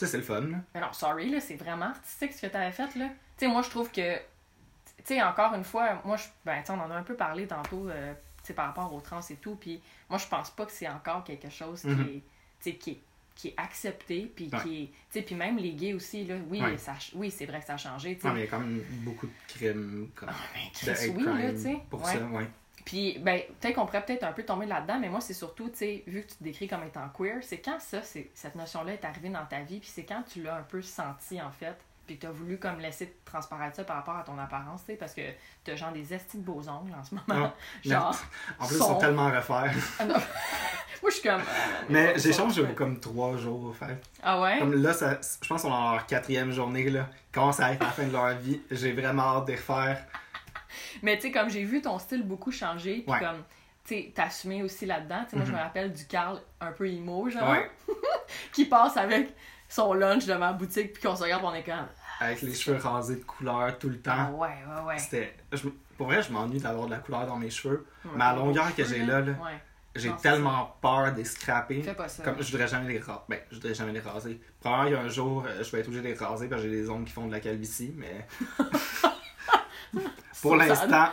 Tu 0.06 0.12
c'est 0.12 0.18
le 0.18 0.24
fun, 0.24 0.42
là. 0.42 0.58
Non, 0.82 0.94
sorry, 0.94 1.30
là, 1.30 1.40
c'est 1.40 1.56
vraiment 1.56 1.86
artistique 1.88 2.34
ce 2.34 2.42
que 2.42 2.48
t'avais 2.52 2.72
fait, 2.72 2.96
là. 2.96 3.08
Tu 3.38 3.46
sais, 3.46 3.48
moi, 3.48 3.62
je 3.62 3.70
trouve 3.70 3.90
que. 3.92 4.16
Tu 4.18 5.04
sais, 5.06 5.22
encore 5.22 5.54
une 5.54 5.64
fois, 5.64 6.02
moi, 6.06 6.18
je, 6.18 6.24
ben, 6.46 6.62
tu 6.64 6.72
on 6.72 6.80
en 6.80 6.90
a 6.92 6.96
un 6.96 7.04
peu 7.04 7.16
parlé 7.16 7.46
tantôt, 7.48 7.90
euh, 7.90 8.14
tu 8.38 8.48
sais, 8.48 8.54
par 8.54 8.68
rapport 8.68 8.94
aux 8.94 9.02
trans 9.02 9.20
et 9.30 9.36
tout, 9.36 9.56
puis 9.56 9.82
moi, 10.10 10.18
je 10.18 10.28
pense 10.28 10.50
pas 10.52 10.66
que 10.66 10.72
c'est 10.72 10.88
encore 10.88 11.24
quelque 11.24 11.50
chose 11.50 11.82
qui 11.82 11.88
Mhm. 11.88 12.02
est. 12.08 12.12
Tu 12.14 12.22
sais, 12.60 12.74
qui 12.76 12.92
est 12.92 13.00
qui 13.36 13.48
est 13.48 13.56
accepté 13.58 14.32
puis 14.36 14.48
Ouais. 14.54 14.60
qui 14.62 14.84
est 14.84 14.86
tu 14.86 14.94
sais 15.10 15.22
puis 15.24 15.34
même 15.34 15.58
les 15.58 15.74
gays 15.74 15.94
aussi 15.96 16.24
là 16.24 16.36
oui 16.50 16.62
Ouais. 16.62 16.78
ça 16.78 16.94
oui 17.16 17.32
c'est 17.32 17.48
vrai 17.48 17.62
que 17.62 17.66
ça 17.66 17.74
a 17.74 17.78
changé 17.78 18.14
tu 18.16 18.22
sais 18.22 18.28
Ouais, 18.28 18.34
mais 18.36 18.40
il 18.42 18.44
y 18.44 18.48
a 18.48 18.52
quand 18.52 18.60
même 18.60 18.80
beaucoup 19.04 19.26
de 19.26 19.32
crimes 19.48 20.08
comme. 20.14 20.30
Ah, 20.32 20.36
ben, 20.54 20.62
Chris, 20.72 21.10
oui, 21.18 21.24
là, 21.24 21.32
crime 21.34 21.56
tu 21.56 21.62
sais. 21.64 21.78
Pour 21.90 22.04
Ouais. 22.04 22.14
ça, 22.14 22.20
ouais. 22.28 22.48
Puis, 22.86 23.18
ben, 23.20 23.42
peut-être 23.62 23.76
qu'on 23.76 23.86
pourrait 23.86 24.04
peut-être 24.06 24.24
un 24.24 24.34
peu 24.34 24.44
tomber 24.44 24.66
là-dedans, 24.66 25.00
mais 25.00 25.10
moi, 25.10 25.22
c'est 25.22 25.34
surtout, 25.34 25.70
tu 25.70 25.78
sais, 25.78 26.04
vu 26.08 26.22
que 26.24 26.28
tu 26.32 26.36
te 26.38 26.44
décris 26.44 26.68
comme 26.68 26.84
étant 26.84 27.08
queer, 27.18 27.38
c'est 27.42 27.60
quand 27.60 27.80
ça, 27.80 28.02
c'est, 28.02 28.30
cette 28.34 28.56
notion-là 28.56 28.94
est 28.94 29.06
arrivée 29.06 29.30
dans 29.30 29.46
ta 29.46 29.62
vie, 29.62 29.80
puis 29.80 29.90
c'est 29.94 30.04
quand 30.04 30.24
tu 30.32 30.44
l'as 30.44 30.56
un 30.58 30.64
peu 30.64 30.82
senti, 30.82 31.42
en 31.42 31.50
fait, 31.52 31.78
puis 32.06 32.18
que 32.18 32.22
tu 32.22 32.28
as 32.28 32.32
voulu 32.32 32.58
comme 32.60 32.80
laisser 32.80 33.16
transparaître 33.24 33.78
ça 33.78 33.86
par 33.86 33.96
rapport 33.96 34.18
à 34.18 34.24
ton 34.24 34.38
apparence, 34.38 34.82
tu 34.82 34.88
sais, 34.92 34.98
parce 34.98 35.14
que 35.14 35.22
t'as 35.64 35.76
genre 35.78 35.94
des 35.94 36.14
estis 36.14 36.38
de 36.38 36.44
beaux 36.44 36.68
ongles 36.68 36.94
en 36.94 37.04
ce 37.06 37.16
moment. 37.16 37.52
Genre, 37.86 38.14
En 38.60 38.66
plus, 38.68 38.76
ils 38.76 38.80
Son- 38.80 38.88
sont 38.88 38.98
tellement 38.98 39.28
à 39.28 39.40
refaire. 39.40 39.74
Ah, 40.00 40.04
moi, 41.02 41.10
je 41.10 41.16
suis 41.16 41.24
comme. 41.30 41.40
euh, 41.42 41.44
Mais 41.90 42.18
sont- 42.20 42.34
changé 42.34 42.64
comme 42.76 43.00
trois 43.00 43.38
jours, 43.38 43.70
en 43.70 43.74
fait. 43.74 43.98
Ah 44.22 44.42
ouais? 44.42 44.60
Comme 44.60 44.74
là, 44.82 44.92
ça, 44.94 45.20
je 45.42 45.48
pense 45.48 45.62
qu'on 45.62 45.70
est 45.70 45.72
dans 45.72 45.92
leur 45.94 46.06
quatrième 46.06 46.52
journée, 46.52 46.90
là. 46.90 47.08
Ils 47.30 47.34
commencent 47.34 47.60
à 47.62 47.72
être 47.72 47.82
à 47.82 47.86
la 47.86 47.92
fin 47.92 48.04
de 48.04 48.12
leur 48.12 48.36
vie. 48.38 48.62
J'ai 48.72 48.92
vraiment 48.92 49.38
hâte 49.38 49.48
de 49.48 49.54
refaire. 49.54 50.06
Mais 51.02 51.16
tu 51.18 51.24
sais, 51.24 51.32
comme 51.32 51.50
j'ai 51.50 51.64
vu 51.64 51.82
ton 51.82 52.00
style 52.00 52.24
beaucoup 52.24 52.52
changer, 52.52 53.02
puis 53.06 53.12
Ouais. 53.12 53.20
comme, 53.20 53.44
tu 53.86 53.96
sais, 53.96 54.12
t'assumer 54.16 54.64
aussi 54.64 54.86
là-dedans. 54.86 55.24
Tu 55.26 55.32
sais, 55.32 55.36
moi, 55.38 55.46
je 55.46 55.52
me 55.52 55.58
Mhm. 55.58 55.64
rappelle 55.64 55.94
du 55.94 56.06
Carl 56.06 56.40
un 56.62 56.72
peu 56.72 56.88
emo, 56.88 57.30
genre, 57.30 57.50
Ouais. 57.50 57.70
qui 58.54 58.66
passe 58.66 58.98
avec 58.98 59.34
son 59.70 59.94
lunch 59.94 60.26
devant 60.26 60.48
la 60.48 60.54
boutique, 60.54 60.94
puis 60.94 61.02
qu'on 61.04 61.16
se 61.16 61.24
regarde, 61.24 61.44
on 61.44 61.54
est 61.54 61.64
comme. 61.64 61.88
Avec 62.20 62.42
les 62.44 62.54
cheveux 62.54 62.78
rasés 62.78 63.16
de 63.16 63.24
couleur 63.24 63.78
tout 63.80 63.90
le 63.90 64.00
Ah 64.06 64.28
temps. 64.28 64.38
ouais, 64.38 64.48
ouais, 64.50 64.84
ouais. 64.86 64.98
C'était. 65.00 65.34
je- 65.52 65.68
pour 65.98 66.08
vrai, 66.08 66.22
je 66.22 66.32
m'ennuie 66.32 66.60
d'avoir 66.60 66.86
de 66.86 66.92
la 66.92 66.98
couleur 67.00 67.26
dans 67.28 67.38
mes 67.38 67.50
cheveux. 67.50 67.86
Ouais, 68.06 68.12
Mais 68.16 68.24
à 68.24 68.34
longueur 68.36 68.74
que 68.76 68.84
j'ai 68.84 69.00
là, 69.06 69.20
là, 69.22 69.32
Ouais. 69.34 69.60
J'ai 69.96 70.12
tellement 70.24 70.76
peur 70.82 71.12
de 71.12 71.18
les 71.18 71.24
scraper. 71.24 71.84
Fais 71.84 71.94
pas 71.94 72.08
ça. 72.08 72.24
Comme 72.24 72.42
je 72.42 72.50
voudrais 72.52 72.68
jamais 72.68 72.88
les 72.92 72.98
raser. 72.98 73.20
Ben, 73.30 73.40
je 73.52 73.58
voudrais 73.58 73.76
jamais 73.76 73.92
les 73.92 74.00
raser. 74.00 74.42
Probablement 74.60 74.86
qu'il 74.88 74.94
y 74.96 74.98
a 75.00 75.02
un 75.04 75.08
jour, 75.10 75.46
euh, 75.48 75.64
je 75.64 75.70
vais 75.72 75.82
être 75.82 75.86
obligé 75.88 76.02
de 76.02 76.08
les 76.08 76.16
raser 76.16 76.48
parce 76.50 76.64
que 76.64 76.68
j'ai 76.68 76.74
des 76.82 76.90
ongles 76.90 77.06
qui 77.06 77.14
font 77.14 77.28
de 77.28 77.32
la 77.32 77.40
calvitie, 77.40 77.94
mais. 77.96 78.26
pour 80.42 80.56
l'instant, 80.56 81.10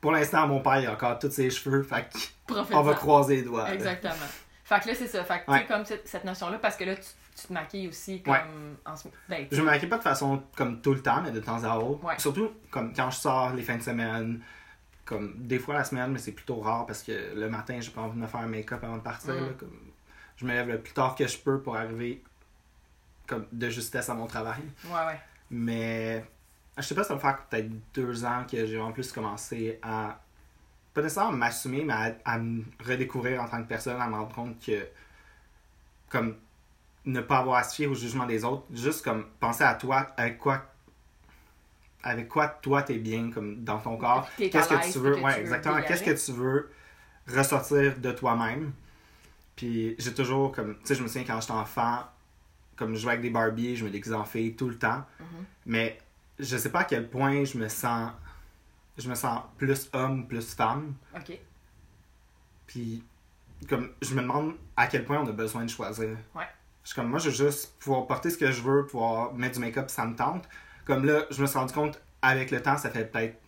pour 0.00 0.12
l'instant, 0.12 0.46
mon 0.46 0.60
père, 0.60 0.80
il 0.80 0.86
a 0.86 0.92
encore 0.92 1.18
tous 1.18 1.30
ses 1.30 1.50
cheveux. 1.50 1.82
Fait 1.82 2.06
qu'on 2.46 2.82
va 2.82 2.94
croiser 2.94 3.36
les 3.36 3.42
doigts. 3.42 3.64
là. 3.64 3.74
Exactement. 3.74 4.14
Fait 4.64 4.80
que 4.80 4.88
là, 4.88 4.94
c'est 4.94 5.06
ça. 5.08 5.24
Fait 5.24 5.40
que, 5.40 5.44
tu 5.46 5.50
Ouais. 5.50 5.58
sais, 5.60 5.66
comme 5.66 5.84
cette, 5.84 6.06
cette 6.08 6.24
notion-là, 6.24 6.58
parce 6.58 6.76
que 6.76 6.84
là, 6.84 6.94
tu, 6.94 7.02
tu 7.36 7.46
te 7.48 7.52
maquilles 7.52 7.88
aussi 7.88 8.22
comme 8.22 8.34
Ouais. 8.34 8.40
en 8.86 8.96
ce 8.96 9.08
ben, 9.28 9.46
Je 9.50 9.60
me 9.60 9.66
maquille 9.66 9.88
pas 9.88 9.98
de 9.98 10.02
façon 10.02 10.42
comme 10.56 10.80
tout 10.80 10.94
le 10.94 11.02
temps, 11.02 11.20
mais 11.22 11.32
de 11.32 11.40
temps 11.40 11.62
à 11.64 11.76
autre. 11.76 12.04
Ouais. 12.04 12.18
Surtout 12.18 12.50
comme 12.70 12.92
quand 12.94 13.10
je 13.10 13.16
sors 13.16 13.52
les 13.52 13.62
fins 13.62 13.76
de 13.76 13.82
semaine, 13.82 14.40
comme 15.04 15.34
des 15.38 15.58
fois 15.58 15.74
la 15.74 15.82
semaine, 15.84 16.12
mais 16.12 16.18
c'est 16.20 16.32
plutôt 16.32 16.60
rare 16.60 16.86
parce 16.86 17.02
que 17.02 17.34
le 17.34 17.48
matin, 17.48 17.78
j'ai 17.80 17.90
pas 17.90 18.02
envie 18.02 18.16
de 18.16 18.22
me 18.22 18.26
faire 18.28 18.40
un 18.40 18.46
make-up 18.46 18.82
avant 18.84 18.96
de 18.98 19.02
partir. 19.02 19.34
Mm. 19.34 19.40
là, 19.40 19.52
comme, 19.58 19.80
je 20.36 20.44
me 20.46 20.52
lève 20.52 20.68
le 20.68 20.78
plus 20.80 20.92
tard 20.92 21.14
que 21.16 21.26
je 21.26 21.36
peux 21.36 21.60
pour 21.60 21.76
arriver 21.76 22.22
comme 23.26 23.46
de 23.50 23.68
justesse 23.70 24.08
à 24.08 24.14
mon 24.14 24.26
travail. 24.28 24.60
Ouais, 24.86 25.06
ouais. 25.06 25.20
Mais 25.50 26.24
je 26.80 26.86
sais 26.86 26.94
pas, 26.94 27.04
ça 27.04 27.14
va 27.14 27.20
faire 27.20 27.42
peut-être 27.46 27.70
deux 27.94 28.24
ans 28.24 28.44
que 28.50 28.66
j'ai 28.66 28.80
en 28.80 28.92
plus 28.92 29.12
commencé 29.12 29.78
à 29.82 30.20
pas 30.92 31.02
nécessairement 31.02 31.32
m'assumer, 31.32 31.84
mais 31.84 31.92
à, 31.92 32.16
à 32.24 32.38
me 32.38 32.64
redécouvrir 32.84 33.42
en 33.42 33.48
tant 33.48 33.62
que 33.62 33.68
personne, 33.68 34.00
à 34.00 34.08
me 34.08 34.14
rendre 34.14 34.34
compte 34.34 34.58
que 34.64 34.86
comme 36.08 36.36
ne 37.06 37.20
pas 37.20 37.38
avoir 37.38 37.58
à 37.58 37.62
se 37.62 37.76
fier 37.76 37.86
au 37.86 37.94
jugement 37.94 38.26
des 38.26 38.44
autres, 38.44 38.64
juste 38.72 39.04
comme 39.04 39.24
penser 39.38 39.64
à 39.64 39.74
toi, 39.74 40.08
avec 40.16 40.38
quoi 40.38 40.66
avec 42.02 42.28
quoi 42.28 42.48
toi 42.48 42.82
t'es 42.82 42.96
bien 42.96 43.30
comme 43.30 43.62
dans 43.62 43.78
ton 43.78 43.96
corps, 43.96 44.28
qu'est-ce 44.36 44.68
que 44.68 44.92
tu 44.92 44.98
veux, 44.98 45.16
que 45.16 45.20
ouais 45.20 45.34
tu 45.34 45.40
exactement, 45.40 45.82
qu'est-ce 45.82 46.02
que 46.02 46.24
tu 46.24 46.32
veux 46.32 46.70
ressortir 47.28 47.98
de 47.98 48.10
toi-même? 48.12 48.72
Puis 49.54 49.94
j'ai 49.98 50.14
toujours 50.14 50.52
comme 50.52 50.76
tu 50.78 50.86
sais 50.86 50.94
je 50.94 51.02
me 51.02 51.08
souviens 51.08 51.24
quand 51.24 51.40
j'étais 51.40 51.52
enfant 51.52 52.04
comme 52.80 52.94
je 52.94 53.00
jouais 53.00 53.12
avec 53.12 53.20
des 53.22 53.30
Barbies, 53.30 53.76
je 53.76 53.84
me 53.84 53.90
déguisais 53.90 54.14
en 54.14 54.24
fille 54.24 54.56
tout 54.56 54.70
le 54.70 54.78
temps. 54.78 55.04
Mhm. 55.20 55.44
Mais 55.66 55.98
je 56.40 56.56
sais 56.56 56.70
pas 56.70 56.80
à 56.80 56.84
quel 56.84 57.08
point 57.08 57.44
je 57.44 57.58
me 57.58 57.68
sens 57.68 58.12
je 58.98 59.08
me 59.08 59.14
sens 59.14 59.42
plus 59.56 59.88
homme, 59.92 60.26
plus 60.26 60.54
femme. 60.54 60.94
Ok. 61.16 61.38
Puis 62.66 63.04
comme 63.68 63.90
je 64.02 64.14
me 64.14 64.22
demande 64.22 64.54
à 64.76 64.86
quel 64.86 65.04
point 65.04 65.18
on 65.18 65.28
a 65.28 65.32
besoin 65.32 65.64
de 65.64 65.70
choisir. 65.70 66.16
Ouais. 66.34 66.48
Je 66.82 66.88
suis 66.88 66.94
comme 66.94 67.08
moi 67.08 67.18
je 67.18 67.30
veux 67.30 67.50
juste 67.50 67.74
pouvoir 67.78 68.06
porter 68.06 68.30
ce 68.30 68.38
que 68.38 68.50
je 68.50 68.62
veux, 68.62 68.86
pouvoir 68.86 69.34
mettre 69.34 69.54
du 69.54 69.60
make-up 69.60 69.90
ça 69.90 70.06
me 70.06 70.16
tente. 70.16 70.48
Comme 70.84 71.04
là, 71.04 71.24
je 71.30 71.40
me 71.40 71.46
suis 71.46 71.58
rendu 71.58 71.72
compte 71.72 72.00
avec 72.22 72.50
le 72.50 72.62
temps, 72.62 72.76
ça 72.76 72.90
fait 72.90 73.04
peut-être 73.04 73.38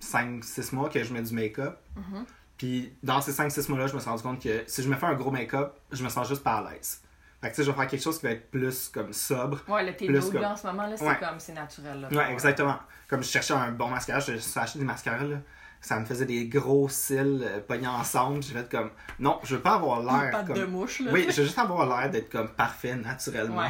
5-6 0.00 0.74
mois 0.74 0.88
que 0.88 1.02
je 1.02 1.12
mets 1.12 1.22
du 1.22 1.34
make-up. 1.34 1.78
Mhm. 1.96 2.24
Puis 2.56 2.92
dans 3.02 3.20
ces 3.20 3.32
5-6 3.32 3.68
mois-là, 3.70 3.86
je 3.86 3.94
me 3.94 4.00
suis 4.00 4.08
rendu 4.08 4.22
compte 4.22 4.42
que 4.42 4.64
si 4.66 4.82
je 4.82 4.88
me 4.88 4.96
fais 4.96 5.06
un 5.06 5.14
gros 5.14 5.30
make-up, 5.30 5.74
je 5.92 6.02
me 6.02 6.08
sens 6.08 6.28
juste 6.28 6.42
pas 6.42 6.56
à 6.56 6.72
l'aise. 6.72 7.02
Fait 7.44 7.50
que 7.50 7.56
tu 7.56 7.60
sais, 7.60 7.66
je 7.66 7.70
vais 7.72 7.76
faire 7.76 7.86
quelque 7.88 8.02
chose 8.02 8.18
qui 8.18 8.24
va 8.24 8.32
être 8.32 8.50
plus 8.50 8.88
comme 8.88 9.12
sobre. 9.12 9.58
Ouais, 9.68 9.84
le 9.84 9.94
tes 9.94 10.06
Plus 10.06 10.30
comme- 10.30 10.42
en 10.44 10.56
ce 10.56 10.66
moment, 10.66 10.86
là, 10.86 10.96
c'est 10.96 11.04
Ouais. 11.06 11.18
comme, 11.18 11.38
c'est 11.38 11.52
naturel, 11.52 12.00
là. 12.00 12.08
Ouais, 12.08 12.32
exactement. 12.32 12.78
Comme 13.06 13.22
je 13.22 13.28
cherchais 13.28 13.52
un 13.52 13.70
bon 13.70 13.88
mascara, 13.88 14.18
je 14.20 14.36
suis 14.36 14.58
acheté 14.58 14.78
des 14.78 14.84
mascaras, 14.86 15.24
là. 15.24 15.36
ça 15.82 16.00
me 16.00 16.06
faisait 16.06 16.24
des 16.24 16.46
gros 16.48 16.88
cils 16.88 17.42
euh, 17.44 17.60
pognés 17.60 17.86
ensemble. 17.86 18.42
J'ai 18.42 18.54
fait 18.54 18.70
comme, 18.70 18.90
non, 19.18 19.38
je 19.42 19.56
veux 19.56 19.60
pas 19.60 19.74
avoir 19.74 20.00
l'air 20.02 20.30
comme... 20.46 20.56
de 20.56 20.64
mouche, 20.64 21.00
là. 21.00 21.10
Oui, 21.12 21.26
je 21.28 21.36
veux 21.36 21.44
juste 21.44 21.58
avoir 21.58 21.86
l'air 21.86 22.10
d'être 22.10 22.30
comme 22.30 22.48
parfait 22.48 22.94
naturellement. 22.96 23.58
Ouais. 23.60 23.68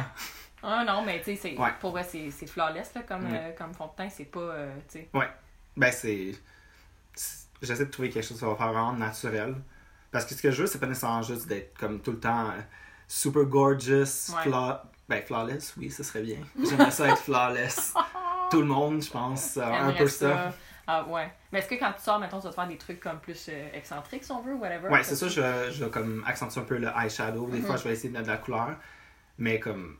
Ah 0.63 0.85
non, 0.87 1.03
mais 1.05 1.17
tu 1.19 1.25
sais, 1.25 1.35
c'est- 1.35 1.57
Ouais. 1.57 1.71
pour 1.81 1.91
vrai, 1.91 2.03
c'est 2.09 2.31
c'est 2.31 2.47
flawless, 2.47 2.93
là, 2.95 3.01
comme, 3.05 3.25
Ouais. 3.29 3.37
euh, 3.37 3.51
comme 3.57 3.73
fond 3.73 3.87
de 3.87 3.91
teint. 4.01 4.09
C'est 4.09 4.23
pas, 4.31 4.39
euh, 4.39 4.73
tu 4.89 4.99
sais... 4.99 5.09
Ben, 5.75 5.91
c'est. 5.91 6.31
c'est- 7.13 7.45
J'essaie 7.61 7.85
de 7.85 7.91
trouver 7.91 8.09
quelque 8.09 8.25
chose 8.25 8.37
qui 8.39 8.45
va 8.45 8.55
faire 8.55 8.67
vraiment 8.71 8.93
naturel. 8.93 9.55
Parce 10.11 10.23
que 10.25 10.35
ce 10.35 10.41
que 10.41 10.51
je 10.51 10.61
veux, 10.61 10.67
c'est 10.67 10.79
pas 10.79 10.87
nécessairement 10.87 11.21
juste 11.21 11.47
d'être 11.47 11.77
comme 11.77 11.99
tout 12.01 12.11
le 12.11 12.19
temps 12.21 12.47
euh, 12.47 12.61
super 13.07 13.43
gorgeous, 13.45 14.31
Ouais. 14.35 14.51
ben, 15.09 15.21
flawless, 15.23 15.73
oui, 15.77 15.89
ce 15.91 16.03
serait 16.03 16.21
bien. 16.21 16.37
J'aimerais 16.67 16.91
ça 16.91 17.07
être 17.09 17.17
flawless. 17.19 17.93
tout 18.51 18.61
le 18.61 18.67
monde, 18.67 19.01
je 19.01 19.09
pense, 19.11 19.57
a 19.57 19.83
un 19.85 19.91
peu 19.93 20.07
ça. 20.07 20.53
Ah 20.87 21.03
ouais. 21.07 21.31
Mais 21.51 21.59
est-ce 21.59 21.67
que 21.69 21.75
quand 21.75 21.91
tu 21.93 22.03
sors, 22.03 22.19
mettons, 22.19 22.37
tu 22.39 22.43
vas 22.43 22.49
te 22.51 22.55
faire 22.55 22.67
des 22.67 22.77
trucs 22.77 22.99
comme 22.99 23.17
plus 23.19 23.47
euh, 23.49 23.69
excentriques, 23.73 24.23
si 24.23 24.31
on 24.31 24.41
veut, 24.41 24.53
whatever? 24.53 24.87
Ouais, 24.89 25.03
c'est 25.03 25.15
ça, 25.15 25.27
je, 25.27 25.41
vais- 25.41 25.71
je 25.71 25.85
comme 25.85 26.23
accentuer 26.27 26.61
un 26.61 26.63
peu 26.63 26.77
le 26.77 26.87
eyeshadow. 26.95 27.49
Des 27.49 27.57
Mhm. 27.59 27.65
fois, 27.65 27.75
je 27.77 27.83
vais 27.85 27.93
essayer 27.93 28.09
de 28.09 28.13
mettre 28.13 28.27
de 28.27 28.31
la 28.31 28.37
couleur. 28.37 28.75
Mais 29.39 29.59
comme, 29.59 29.97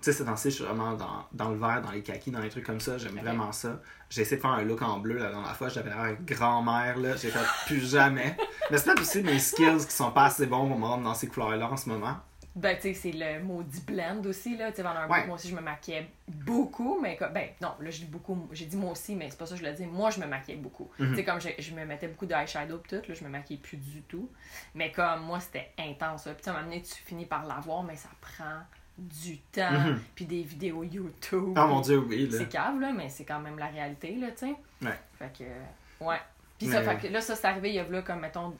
tu 0.00 0.04
sais, 0.06 0.12
ces 0.14 0.24
temps-ci, 0.24 0.48
je 0.50 0.54
suis 0.56 0.64
vraiment 0.64 0.94
dans, 0.94 1.26
dans 1.32 1.50
le 1.50 1.58
vert, 1.58 1.82
dans 1.82 1.90
les 1.90 2.02
kakis, 2.02 2.30
dans 2.30 2.40
les 2.40 2.48
trucs 2.48 2.64
comme 2.64 2.80
ça. 2.80 2.96
J'aime 2.96 3.18
vraiment 3.18 3.52
ça. 3.52 3.78
J'ai 4.08 4.22
essayé 4.22 4.36
de 4.38 4.40
faire 4.40 4.52
un 4.52 4.62
look 4.62 4.80
en 4.80 4.98
bleu 5.00 5.18
la 5.18 5.28
dernière 5.28 5.54
fois. 5.54 5.68
J'avais 5.68 5.90
l'air 5.90 6.16
grand-mère, 6.22 6.96
là. 6.96 7.14
J'ai 7.16 7.28
fait 7.30 7.38
plus 7.66 7.86
jamais. 7.90 8.34
Mais 8.70 8.78
c'est 8.78 8.84
peut-être 8.86 9.02
aussi 9.02 9.22
mes 9.22 9.38
skills 9.38 9.84
qui 9.86 9.92
sont 9.94 10.12
pas 10.12 10.24
assez 10.24 10.46
bons 10.46 10.66
pour 10.66 10.78
me 10.78 10.86
rendre 10.86 11.04
dans 11.04 11.14
ces 11.14 11.26
couleurs-là 11.28 11.70
en 11.70 11.76
ce 11.76 11.90
moment. 11.90 12.16
Ben, 12.54 12.76
tu 12.76 12.82
sais, 12.82 12.94
c'est 12.94 13.12
le 13.12 13.42
maudit 13.42 13.80
blend 13.80 14.20
aussi, 14.26 14.56
là. 14.58 14.70
Tu 14.70 14.76
sais, 14.76 14.82
pendant 14.82 15.00
un 15.00 15.08
Ouais. 15.08 15.26
moi 15.26 15.36
aussi, 15.36 15.48
je 15.48 15.54
me 15.56 15.62
maquillais 15.62 16.06
beaucoup, 16.28 17.00
mais 17.00 17.16
comme, 17.16 17.32
ben, 17.32 17.48
non, 17.62 17.72
là, 17.80 17.90
je 17.90 18.00
dis 18.00 18.04
beaucoup, 18.04 18.46
j'ai 18.52 18.66
dit 18.66 18.76
moi 18.76 18.92
aussi, 18.92 19.14
mais 19.16 19.30
c'est 19.30 19.38
pas 19.38 19.46
ça 19.46 19.54
que 19.54 19.60
je 19.62 19.66
le 19.66 19.72
dis. 19.72 19.86
Moi, 19.86 20.10
je 20.10 20.20
me 20.20 20.26
maquillais 20.26 20.58
beaucoup. 20.58 20.90
Mhm. 20.98 21.10
Tu 21.10 21.16
sais, 21.16 21.24
comme 21.24 21.40
je, 21.40 21.48
je 21.58 21.74
me 21.74 21.84
mettais 21.86 22.08
beaucoup 22.08 22.26
d'eyeshadow 22.26 22.76
pis 22.78 22.90
tout, 22.90 23.02
là, 23.08 23.14
je 23.14 23.24
me 23.24 23.30
maquillais 23.30 23.58
plus 23.58 23.78
du 23.78 24.02
tout. 24.02 24.28
Mais 24.74 24.92
comme, 24.92 25.22
moi, 25.22 25.40
c'était 25.40 25.70
intense, 25.78 26.26
là. 26.26 26.34
Puis, 26.34 26.46
à 26.46 26.50
un 26.52 26.56
moment 26.56 26.66
donné, 26.68 26.82
tu 26.82 26.94
finis 26.94 27.24
par 27.26 27.46
l'avoir, 27.46 27.82
mais 27.84 27.96
ça 27.96 28.10
prend 28.20 28.60
du 28.98 29.38
temps, 29.38 29.70
Mhm. 29.72 30.00
puis 30.14 30.26
des 30.26 30.42
vidéos 30.42 30.84
YouTube. 30.84 31.54
Oh 31.56 31.66
mon 31.66 31.80
dieu, 31.80 31.98
oui, 31.98 32.28
là. 32.28 32.36
C'est 32.38 32.48
cave, 32.50 32.78
là, 32.78 32.92
mais 32.92 33.08
c'est 33.08 33.24
quand 33.24 33.40
même 33.40 33.58
la 33.58 33.68
réalité, 33.68 34.14
là, 34.16 34.30
tu 34.32 34.46
sais. 34.48 34.54
Ouais. 34.82 34.98
Fait 35.18 35.32
que, 35.38 36.04
ouais. 36.04 36.20
Puis 36.58 36.68
ça, 36.68 36.82
fait 36.82 36.98
que 37.08 37.12
là, 37.12 37.22
ça, 37.22 37.34
c'est 37.34 37.46
arrivé, 37.46 37.70
il 37.70 37.74
y 37.76 37.78
a 37.80 37.84
là, 37.88 38.02
comme, 38.02 38.20
mettons, 38.20 38.54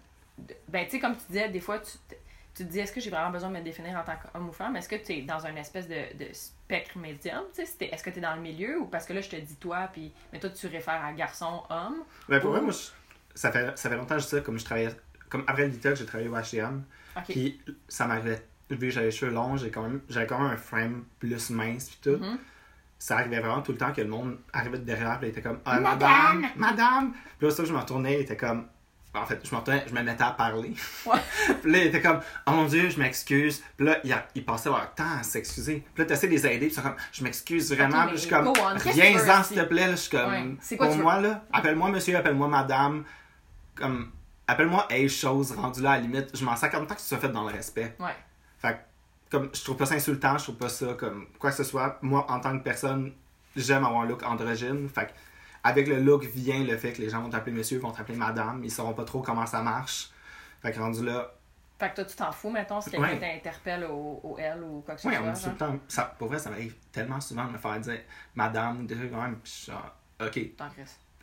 ben, 0.69 0.87
tu 0.87 0.93
sais, 0.93 0.99
comme 0.99 1.15
tu 1.15 1.25
disais, 1.29 1.51
des 1.51 1.61
fois, 1.61 1.79
tu 1.79 1.93
tu 2.55 2.65
te 2.67 2.71
dis, 2.71 2.81
est-ce 2.81 2.93
que 2.93 3.01
j'ai 3.01 3.11
vraiment 3.11 3.31
besoin 3.31 3.49
de 3.51 3.55
me 3.57 3.63
définir 3.63 3.97
en 3.99 4.05
tant 4.05 4.13
qu'homme 4.17 4.49
ou 4.49 4.53
femme? 4.53 4.77
Est-ce 4.77 4.89
que 4.89 4.97
tu 4.97 5.13
es 5.13 5.23
dans 5.23 5.47
un 5.47 5.57
espèce 5.57 5.89
de, 5.89 5.95
de 6.19 6.27
spectre 6.33 6.99
médium? 6.99 7.45
Est-ce 7.57 8.03
que 8.03 8.11
tu 8.11 8.19
es 8.19 8.21
dans 8.21 8.35
le 8.35 8.43
milieu 8.43 8.79
ou 8.81 8.87
parce 8.87 9.07
que 9.07 9.13
là, 9.15 9.21
je 9.23 9.31
te 9.31 9.37
dis 9.37 9.57
toi, 9.57 9.89
puis, 9.93 10.13
mais 10.33 10.39
toi, 10.39 10.51
tu 10.51 10.67
réfères 10.67 11.03
à 11.05 11.13
garçon, 11.13 11.63
homme? 11.71 12.05
Ben, 12.29 12.41
pour 12.41 12.51
Ou- 12.51 12.53
vrai, 12.55 12.61
moi, 12.63 12.73
je- 12.73 12.91
ça, 13.35 13.51
fait, 13.51 13.77
ça 13.79 13.89
fait 13.89 13.97
longtemps 13.97 14.17
que 14.17 14.21
je 14.21 14.27
dis 14.27 14.31
ça. 14.31 14.41
Comme 14.41 14.59
je 14.59 14.65
travaillais. 14.65 14.91
Comme 15.31 15.45
après 15.47 15.67
le 15.69 15.95
j'ai 15.95 16.05
travaillé 16.07 16.29
au 16.29 16.35
H&M. 16.37 16.83
Puis 17.29 17.61
ça 17.89 18.07
m'arrivait. 18.07 18.43
Vu 18.71 18.79
que 18.79 18.91
j'avais 18.91 19.07
les 19.07 19.13
cheveux 19.13 19.33
longs, 19.33 19.57
j'ai 19.57 19.71
quand 19.71 19.83
même, 19.83 20.01
j'avais 20.09 20.27
quand 20.27 20.39
même 20.39 20.51
un 20.53 20.57
frame 20.57 21.05
plus 21.19 21.51
mince 21.51 21.89
puis 21.91 21.99
tout. 22.03 22.23
Mhm. 22.23 22.39
Ça 22.99 23.17
arrivait 23.17 23.41
vraiment 23.41 23.61
tout 23.63 23.73
le 23.73 23.79
temps 23.79 23.93
que 23.93 24.01
le 24.01 24.09
monde 24.09 24.39
arrivait 24.53 24.79
de 24.79 24.85
derrière 24.85 25.19
puis 25.19 25.29
il 25.29 25.31
était 25.31 25.43
comme 25.43 25.59
ah, 25.65 25.81
Madame! 25.81 26.41
madame, 26.41 26.51
madame. 26.57 27.13
Puis 27.39 27.49
là, 27.49 27.53
ça, 27.53 27.65
je 27.65 27.73
me 27.73 27.79
retournais, 27.79 28.15
il 28.15 28.21
était 28.21 28.37
comme 28.37 28.67
en 29.15 29.27
fait, 29.27 29.39
je 29.45 29.55
me 29.55 29.61
retournais, 29.61 29.85
je 29.89 29.93
me 29.95 30.03
mettais 30.03 30.23
à 30.25 30.31
parler. 30.31 30.73
Ouais. 31.05 31.19
puis 31.63 31.71
là, 31.71 31.79
il 31.79 31.87
était 31.89 32.01
comme 32.01 32.21
oh 32.47 32.51
mon 32.53 32.65
dieu, 32.67 32.89
je 32.89 32.99
m'excuse. 32.99 33.63
Puis 33.77 33.87
là, 33.87 33.99
il, 34.05 34.13
a- 34.13 34.27
il 34.35 34.45
passait 34.45 34.71
leur 34.71 34.95
temps 34.95 35.19
à 35.21 35.23
s'excuser. 35.23 35.85
Puis 35.95 36.03
là, 36.03 36.07
t'essaies 36.07 36.29
de 36.29 36.33
les 36.33 36.47
aider, 36.47 36.59
puis 36.59 36.69
ils 36.69 36.75
sont 36.75 36.83
comme 36.83 36.97
je 37.13 37.23
m'excuse 37.23 37.73
vraiment. 37.75 38.07
Puis 38.07 38.17
je 38.17 38.21
suis 38.23 38.31
comme 38.31 38.53
viens-en 38.95 39.43
s'il 39.43 39.57
te 39.59 39.65
plaît. 39.65 39.87
Là, 39.87 39.91
je 39.93 39.97
suis 39.97 40.11
comme 40.11 40.31
Ouais. 40.33 40.77
Quoi 40.77 40.87
pour 40.87 40.97
veux? 40.97 41.03
moi 41.03 41.21
là, 41.21 41.45
appelle-moi 41.53 41.91
monsieur, 41.91 42.17
appelle-moi 42.17 42.49
madame. 42.49 43.05
Comme 43.75 44.11
appelle-moi 44.47 44.87
hey 44.91 45.09
chose 45.09 45.53
rendu 45.53 45.83
là 45.83 45.93
à 45.93 45.97
la 45.97 46.03
limite. 46.03 46.37
Je 46.37 46.45
m'en 46.45 46.57
sers 46.57 46.71
comme 46.71 46.87
tant 46.87 46.95
que 46.95 47.01
tu 47.01 47.07
sois 47.07 47.19
fait 47.19 47.29
dans 47.29 47.47
le 47.49 47.53
respect. 47.55 47.95
Ouais. 47.99 48.15
Fait 48.59 48.75
que, 48.75 48.79
comme, 49.37 49.51
je 49.53 49.63
trouve 49.65 49.77
pas 49.77 49.87
ça 49.87 49.95
insultant, 49.95 50.37
je 50.39 50.45
trouve 50.45 50.57
pas 50.57 50.69
ça 50.69 50.95
comme 50.99 51.27
quoi 51.39 51.51
que 51.51 51.57
ce 51.57 51.65
soit. 51.65 51.99
Moi, 52.03 52.25
en 52.31 52.41
tant 52.41 52.57
que 52.59 52.63
personne, 52.63 53.13
j'aime 53.57 53.85
avoir 53.85 54.03
un 54.03 54.07
look 54.07 54.23
androgyne. 54.23 54.89
Fait 54.89 55.07
que, 55.07 55.11
avec 55.65 55.87
le 55.89 56.01
look 56.01 56.25
vient 56.25 56.65
le 56.65 56.77
fait 56.77 56.93
que 56.93 57.01
les 57.03 57.09
gens 57.09 57.23
vont 57.23 57.31
t'appeler 57.31 57.53
monsieur, 57.57 57.79
vont 57.79 57.93
t'appeler 57.93 58.19
madame. 58.19 58.63
Ils 58.65 58.71
sauront 58.71 58.95
pas 58.95 59.05
trop 59.05 59.23
comment 59.23 59.47
ça 59.47 59.63
marche. 59.63 60.11
Fait 60.61 60.73
que 60.73 60.79
rendu 60.79 61.05
là, 61.05 61.33
Fait 61.79 61.91
que 61.91 61.97
toi, 61.97 62.05
tu 62.05 62.15
t'en 62.17 62.31
fous, 62.33 62.51
mettons, 62.51 62.81
si 62.81 62.91
quelqu'un 62.91 63.09
Ouais. 63.09 63.19
t'interpelle 63.19 63.85
au, 63.85 64.21
au 64.23 64.39
L 64.39 64.63
ou 64.63 64.81
quoi 64.83 64.95
que 64.95 65.01
ce 65.01 65.09
oui, 65.09 65.15
soit. 65.17 65.25
on 65.25 65.33
dit 65.33 65.43
tout 65.43 65.51
le 65.51 65.57
temps. 65.57 65.79
Ça, 65.89 66.15
pour 66.19 66.29
vrai, 66.29 66.39
ça 66.39 66.51
m'arrive 66.51 66.75
tellement 66.93 67.21
souvent 67.21 67.45
de 67.47 67.51
me 67.53 67.59
faire 67.59 67.81
dire 67.81 68.01
madame 68.35 68.81
ou 68.81 68.87
des 68.87 68.95
trucs 68.95 69.11
quand 69.11 69.23
même. 69.23 69.37
Puis 69.39 69.51
je 69.53 69.57
suis 69.63 69.73
genre, 69.73 69.95
ok, 70.21 70.57
T'en 70.57 70.69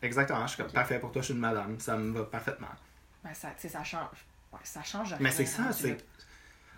exactement, 0.02 0.46
je 0.48 0.54
suis 0.54 0.64
comme 0.64 0.72
parfait 0.72 1.00
pour 1.00 1.12
toi, 1.12 1.22
je 1.22 1.26
suis 1.28 1.34
une 1.34 1.40
madame. 1.40 1.80
Ça 1.80 1.96
me 1.98 2.12
va 2.18 2.26
parfaitement. 2.26 2.68
Ben, 3.24 3.34
ça, 3.34 3.50
tu 3.50 3.62
sais, 3.62 3.70
ça 3.70 3.84
change. 3.84 4.26
Ouais, 4.52 4.60
ça 4.64 4.82
change 4.84 5.12
Mais 5.20 5.30
rien, 5.30 5.38
c'est 5.38 5.46
ça, 5.46 5.64
rendu 5.64 5.76
c'est. 5.78 5.98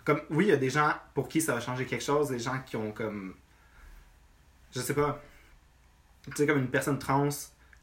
Comme, 0.04 0.20
oui, 0.30 0.46
il 0.46 0.48
y 0.48 0.52
a 0.52 0.56
des 0.56 0.70
gens 0.70 0.92
pour 1.14 1.28
qui 1.28 1.40
ça 1.40 1.54
va 1.54 1.60
changer 1.60 1.86
quelque 1.86 2.02
chose, 2.04 2.28
des 2.28 2.38
gens 2.38 2.58
qui 2.66 2.76
ont 2.76 2.92
comme. 2.92 3.34
Je 4.74 4.80
sais 4.80 4.94
pas. 4.94 5.20
Tu 6.26 6.32
sais, 6.36 6.46
comme 6.46 6.58
une 6.58 6.70
personne 6.70 6.98
trans 6.98 7.28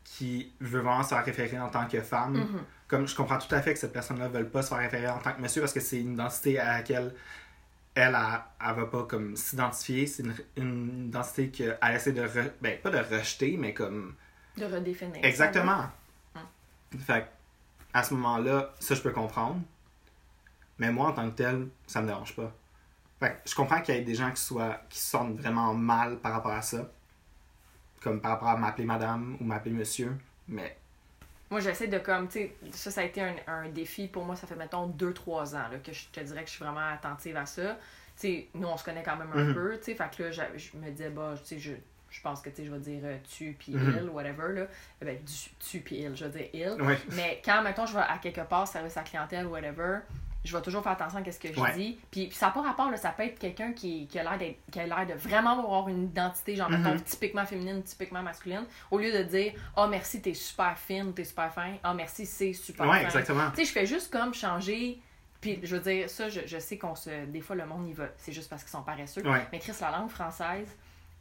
qui 0.04 0.54
veut 0.60 0.80
vraiment 0.80 1.04
se 1.04 1.10
faire 1.10 1.24
référer 1.24 1.60
en 1.60 1.70
tant 1.70 1.88
que 1.88 2.02
femme. 2.02 2.34
Mhm. 2.34 2.64
Comme 2.88 3.08
je 3.08 3.16
comprends 3.16 3.38
tout 3.38 3.54
à 3.54 3.62
fait 3.62 3.74
que 3.74 3.80
cette 3.80 3.94
personne-là 3.94 4.30
ne 4.30 4.38
veut 4.40 4.48
pas 4.48 4.62
se 4.64 4.70
faire 4.70 4.80
référer 4.80 5.08
en 5.10 5.20
tant 5.20 5.34
que 5.34 5.42
monsieur 5.42 5.62
parce 5.62 5.74
que 5.74 5.80
c'est 5.80 6.00
une 6.00 6.14
identité 6.14 6.58
à 6.60 6.78
laquelle 6.78 7.14
elle, 7.96 8.18
elle, 8.62 8.76
va 8.76 8.86
pas 8.86 9.04
comme 9.04 9.36
s'identifier. 9.36 10.08
C'est 10.08 10.24
une, 10.24 10.34
une 10.58 11.08
identité 11.10 11.50
qu'elle 11.50 11.78
essaie 11.94 12.14
de. 12.14 12.24
re- 12.24 12.52
Ben, 12.62 12.80
pas 12.82 12.90
de 12.90 12.98
rejeter, 12.98 13.58
mais 13.58 13.74
comme. 13.74 14.16
De 14.58 14.66
redéfinir. 14.66 15.24
Exactement. 15.24 15.84
Hum. 16.36 16.42
Fait 17.00 17.28
à 17.94 18.04
ce 18.04 18.14
moment-là, 18.14 18.74
ça 18.80 18.96
je 18.96 19.02
peux 19.02 19.12
comprendre. 19.12 19.60
Mais 20.78 20.92
moi, 20.92 21.10
en 21.10 21.14
tant 21.14 21.30
que 21.30 21.36
tel, 21.36 21.68
ça 21.88 22.02
me 22.02 22.08
dérange 22.08 22.36
pas. 22.36 22.52
Fait 23.20 23.32
que 23.44 23.50
je 23.50 23.56
comprends 23.56 23.82
qu'il 23.82 23.96
y 23.96 23.98
ait 23.98 24.02
des 24.02 24.16
gens 24.16 24.32
qui 24.32 24.42
soient 24.42 24.80
qui 24.90 24.98
se 25.00 25.10
sentent 25.10 25.36
vraiment 25.38 25.74
mal 25.74 26.18
par 26.20 26.32
rapport 26.32 26.54
à 26.54 26.62
ça. 26.62 26.90
Comme 28.02 28.22
par 28.22 28.32
rapport 28.32 28.48
à 28.50 28.58
m'appeler 28.58 28.86
madame 28.86 29.38
ou 29.40 29.44
m'appeler 29.44 29.72
monsieur. 29.76 30.16
Mais 30.48 30.78
Moi, 31.50 31.60
j'essaie 31.60 31.88
de 31.88 31.98
comme, 32.00 32.28
tu 32.28 32.34
sais, 32.40 32.56
ça, 32.72 32.92
ça 32.92 33.02
a 33.02 33.04
été 33.04 33.22
un, 33.22 33.36
un 33.48 33.70
défi 33.70 34.08
pour 34.08 34.24
moi, 34.26 34.36
ça 34.36 34.48
fait, 34.48 34.56
mettons, 34.56 34.88
2-3 34.88 35.56
ans 35.56 35.68
là, 35.72 35.78
que 35.84 35.92
je 35.92 36.06
te 36.12 36.20
dirais 36.20 36.42
que 36.44 36.50
je 36.50 36.56
suis 36.56 36.64
vraiment 36.64 36.88
attentive 36.94 37.36
à 37.38 37.46
ça. 37.46 37.76
Tu 38.20 38.28
sais, 38.28 38.48
nous, 38.54 38.68
on 38.68 38.78
se 38.78 38.84
connaît 38.84 39.04
quand 39.04 39.16
même 39.18 39.32
un 39.34 39.44
Mhm. 39.46 39.54
peu, 39.54 39.78
tu 39.78 39.86
sais, 39.86 39.96
fait 39.96 40.10
que 40.16 40.24
là, 40.24 40.32
je 40.32 40.78
me 40.78 40.90
disais, 40.92 41.10
bah, 41.10 41.34
tu 41.38 41.46
sais, 41.46 41.60
je, 41.60 41.74
je 42.10 42.22
pense 42.22 42.42
que, 42.42 42.50
tu 42.50 42.58
sais, 42.58 42.66
je 42.66 42.72
vais 42.72 42.80
dire 42.80 43.02
euh, 43.04 43.18
tu 43.30 43.56
puis 43.58 43.74
Mhm. 43.74 44.00
il, 44.04 44.10
whatever, 44.10 44.54
là. 44.54 44.68
Eh 45.02 45.06
Ben, 45.06 45.18
du- 45.18 45.50
tu 45.60 45.80
puis 45.82 45.98
il, 46.02 46.16
je 46.16 46.26
vais 46.26 46.50
dire 46.50 46.50
il. 46.78 46.98
Mais 47.16 47.42
quand, 47.44 47.62
mettons, 47.64 47.86
je 47.86 47.94
vais 47.94 48.02
à 48.08 48.18
quelque 48.20 48.42
part, 48.42 48.68
service 48.68 48.96
à 48.98 49.02
clientèle, 49.04 49.48
whatever, 49.48 50.00
je 50.50 50.58
vais 50.58 50.64
toujours 50.64 50.84
faire 50.84 50.92
attention 50.94 51.20
à 51.26 51.32
ce 51.32 51.40
que 51.40 51.54
je 51.54 51.60
Ouais. 51.60 51.74
dis. 51.76 52.00
Puis, 52.12 52.28
puis 52.28 52.36
ça 52.36 52.48
n'a 52.48 52.52
pas 52.52 52.62
rapport, 52.62 52.90
là, 52.92 52.98
ça 52.98 53.10
peut 53.12 53.24
être 53.24 53.38
quelqu'un 53.40 53.72
qui, 53.74 54.08
qui 54.08 54.20
a 54.20 54.24
l'air 54.38 55.08
de 55.08 55.14
vraiment 55.14 55.60
avoir 55.60 55.88
une 55.90 56.06
identité, 56.06 56.56
genre, 56.56 56.70
mettons, 56.70 56.94
Mhm. 56.96 57.02
typiquement 57.02 57.46
féminine, 57.46 57.84
typiquement 57.84 58.22
masculine, 58.24 58.66
au 58.92 58.98
lieu 58.98 59.12
de 59.12 59.24
dire 59.24 59.54
«Ah, 59.78 59.88
merci, 59.88 60.22
t'es 60.22 60.34
super 60.34 60.78
fine, 60.78 61.14
t'es 61.14 61.24
super 61.24 61.54
fin. 61.54 61.74
Ah, 61.84 61.94
merci, 61.94 62.26
c'est 62.26 62.54
super 62.54 62.88
Ouais, 62.88 63.00
fin. 63.00 63.06
exactement. 63.06 63.50
Tu 63.52 63.58
sais, 63.58 63.66
je 63.66 63.72
fais 63.72 63.86
juste 63.86 64.12
comme 64.12 64.34
changer... 64.34 65.00
Puis, 65.42 65.58
je 65.64 65.76
veux 65.78 65.82
dire, 65.82 66.10
ça, 66.10 66.28
je, 66.28 66.42
je 66.46 66.60
sais 66.60 66.78
qu'on 66.78 66.96
se... 66.96 67.26
Des 67.28 67.40
fois, 67.40 67.56
le 67.56 67.66
monde 67.66 67.88
y 67.88 67.94
va. 67.94 68.08
C'est 68.18 68.34
juste 68.34 68.50
parce 68.50 68.62
qu'ils 68.64 68.72
sont 68.72 68.82
paresseux. 68.84 69.22
Ouais. 69.26 69.48
Mais 69.54 69.60
Chris, 69.60 69.72
la 69.80 69.92
langue 69.92 70.10
française 70.10 70.68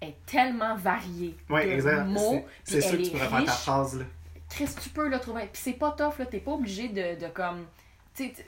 est 0.01 0.17
tellement 0.27 0.75
variée 0.75 1.37
de 1.49 1.57
exact. 1.57 2.05
mots. 2.07 2.45
C'est- 2.64 2.81
sûr 2.81 2.99
que 2.99 3.03
tu 3.05 3.11
pourrais 3.11 3.29
faire 3.29 3.45
ta 3.45 3.53
riche. 3.53 3.61
phrase 3.62 3.99
là. 3.99 4.05
Chris, 4.51 4.69
tu 4.83 4.88
peux 4.88 5.09
le 5.09 5.21
trouver. 5.21 5.43
Puis 5.53 5.62
c'est 5.62 5.73
pas 5.75 5.93
tough, 5.93 6.19
là. 6.19 6.27
T'es 6.27 6.41
pas 6.41 6.51
obligé 6.53 6.88
de, 6.88 7.21
de 7.21 7.29
comme. 7.29 7.67
Tu 8.14 8.25
sais, 8.27 8.33
t- 8.33 8.45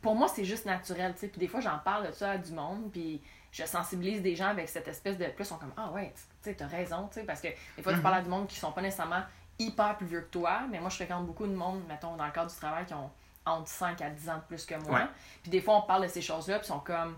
pour 0.00 0.14
moi, 0.14 0.28
c'est 0.28 0.44
juste 0.44 0.66
naturel, 0.66 1.12
tu 1.14 1.20
sais. 1.20 1.28
Puis 1.28 1.40
des 1.40 1.48
fois, 1.48 1.60
j'en 1.60 1.78
parle 1.78 2.08
de 2.08 2.12
ça 2.12 2.32
à 2.32 2.38
du 2.38 2.52
monde, 2.52 2.90
puis 2.92 3.20
je 3.52 3.64
sensibilise 3.64 4.22
des 4.22 4.36
gens 4.36 4.48
avec 4.48 4.68
cette 4.68 4.88
espèce 4.88 5.18
de. 5.18 5.26
Plus, 5.26 5.44
ils 5.44 5.46
sont 5.46 5.56
comme, 5.56 5.72
ah 5.76 5.90
ouais, 5.90 6.12
tu 6.14 6.22
sais, 6.42 6.54
t'as 6.54 6.66
raison, 6.66 7.08
tu 7.08 7.20
sais. 7.20 7.24
Parce 7.24 7.40
que 7.40 7.48
des 7.76 7.82
fois, 7.82 7.94
tu 7.94 8.00
parles 8.00 8.16
à 8.16 8.22
du 8.22 8.28
monde 8.28 8.46
qui 8.46 8.56
sont 8.56 8.72
pas 8.72 8.82
nécessairement 8.82 9.22
hyper 9.58 9.96
plus 9.96 10.06
vieux 10.06 10.20
que 10.20 10.30
toi, 10.30 10.60
mais 10.70 10.80
moi, 10.80 10.88
je 10.88 10.96
fréquente 10.96 11.26
beaucoup 11.26 11.46
de 11.46 11.54
monde, 11.54 11.82
mettons, 11.88 12.16
dans 12.16 12.26
le 12.26 12.32
cadre 12.32 12.50
du 12.50 12.56
travail, 12.56 12.86
qui 12.86 12.94
ont 12.94 13.10
entre 13.44 13.68
5 13.68 14.00
à 14.02 14.10
10 14.10 14.28
ans 14.28 14.36
de 14.36 14.42
plus 14.42 14.64
que 14.64 14.74
moi. 14.76 15.00
Ouais. 15.00 15.06
Puis 15.42 15.50
des 15.50 15.60
fois, 15.60 15.78
on 15.78 15.82
parle 15.82 16.02
de 16.04 16.08
ces 16.08 16.22
choses-là, 16.22 16.58
puis 16.58 16.66
ils 16.66 16.68
sont 16.68 16.80
comme, 16.80 17.16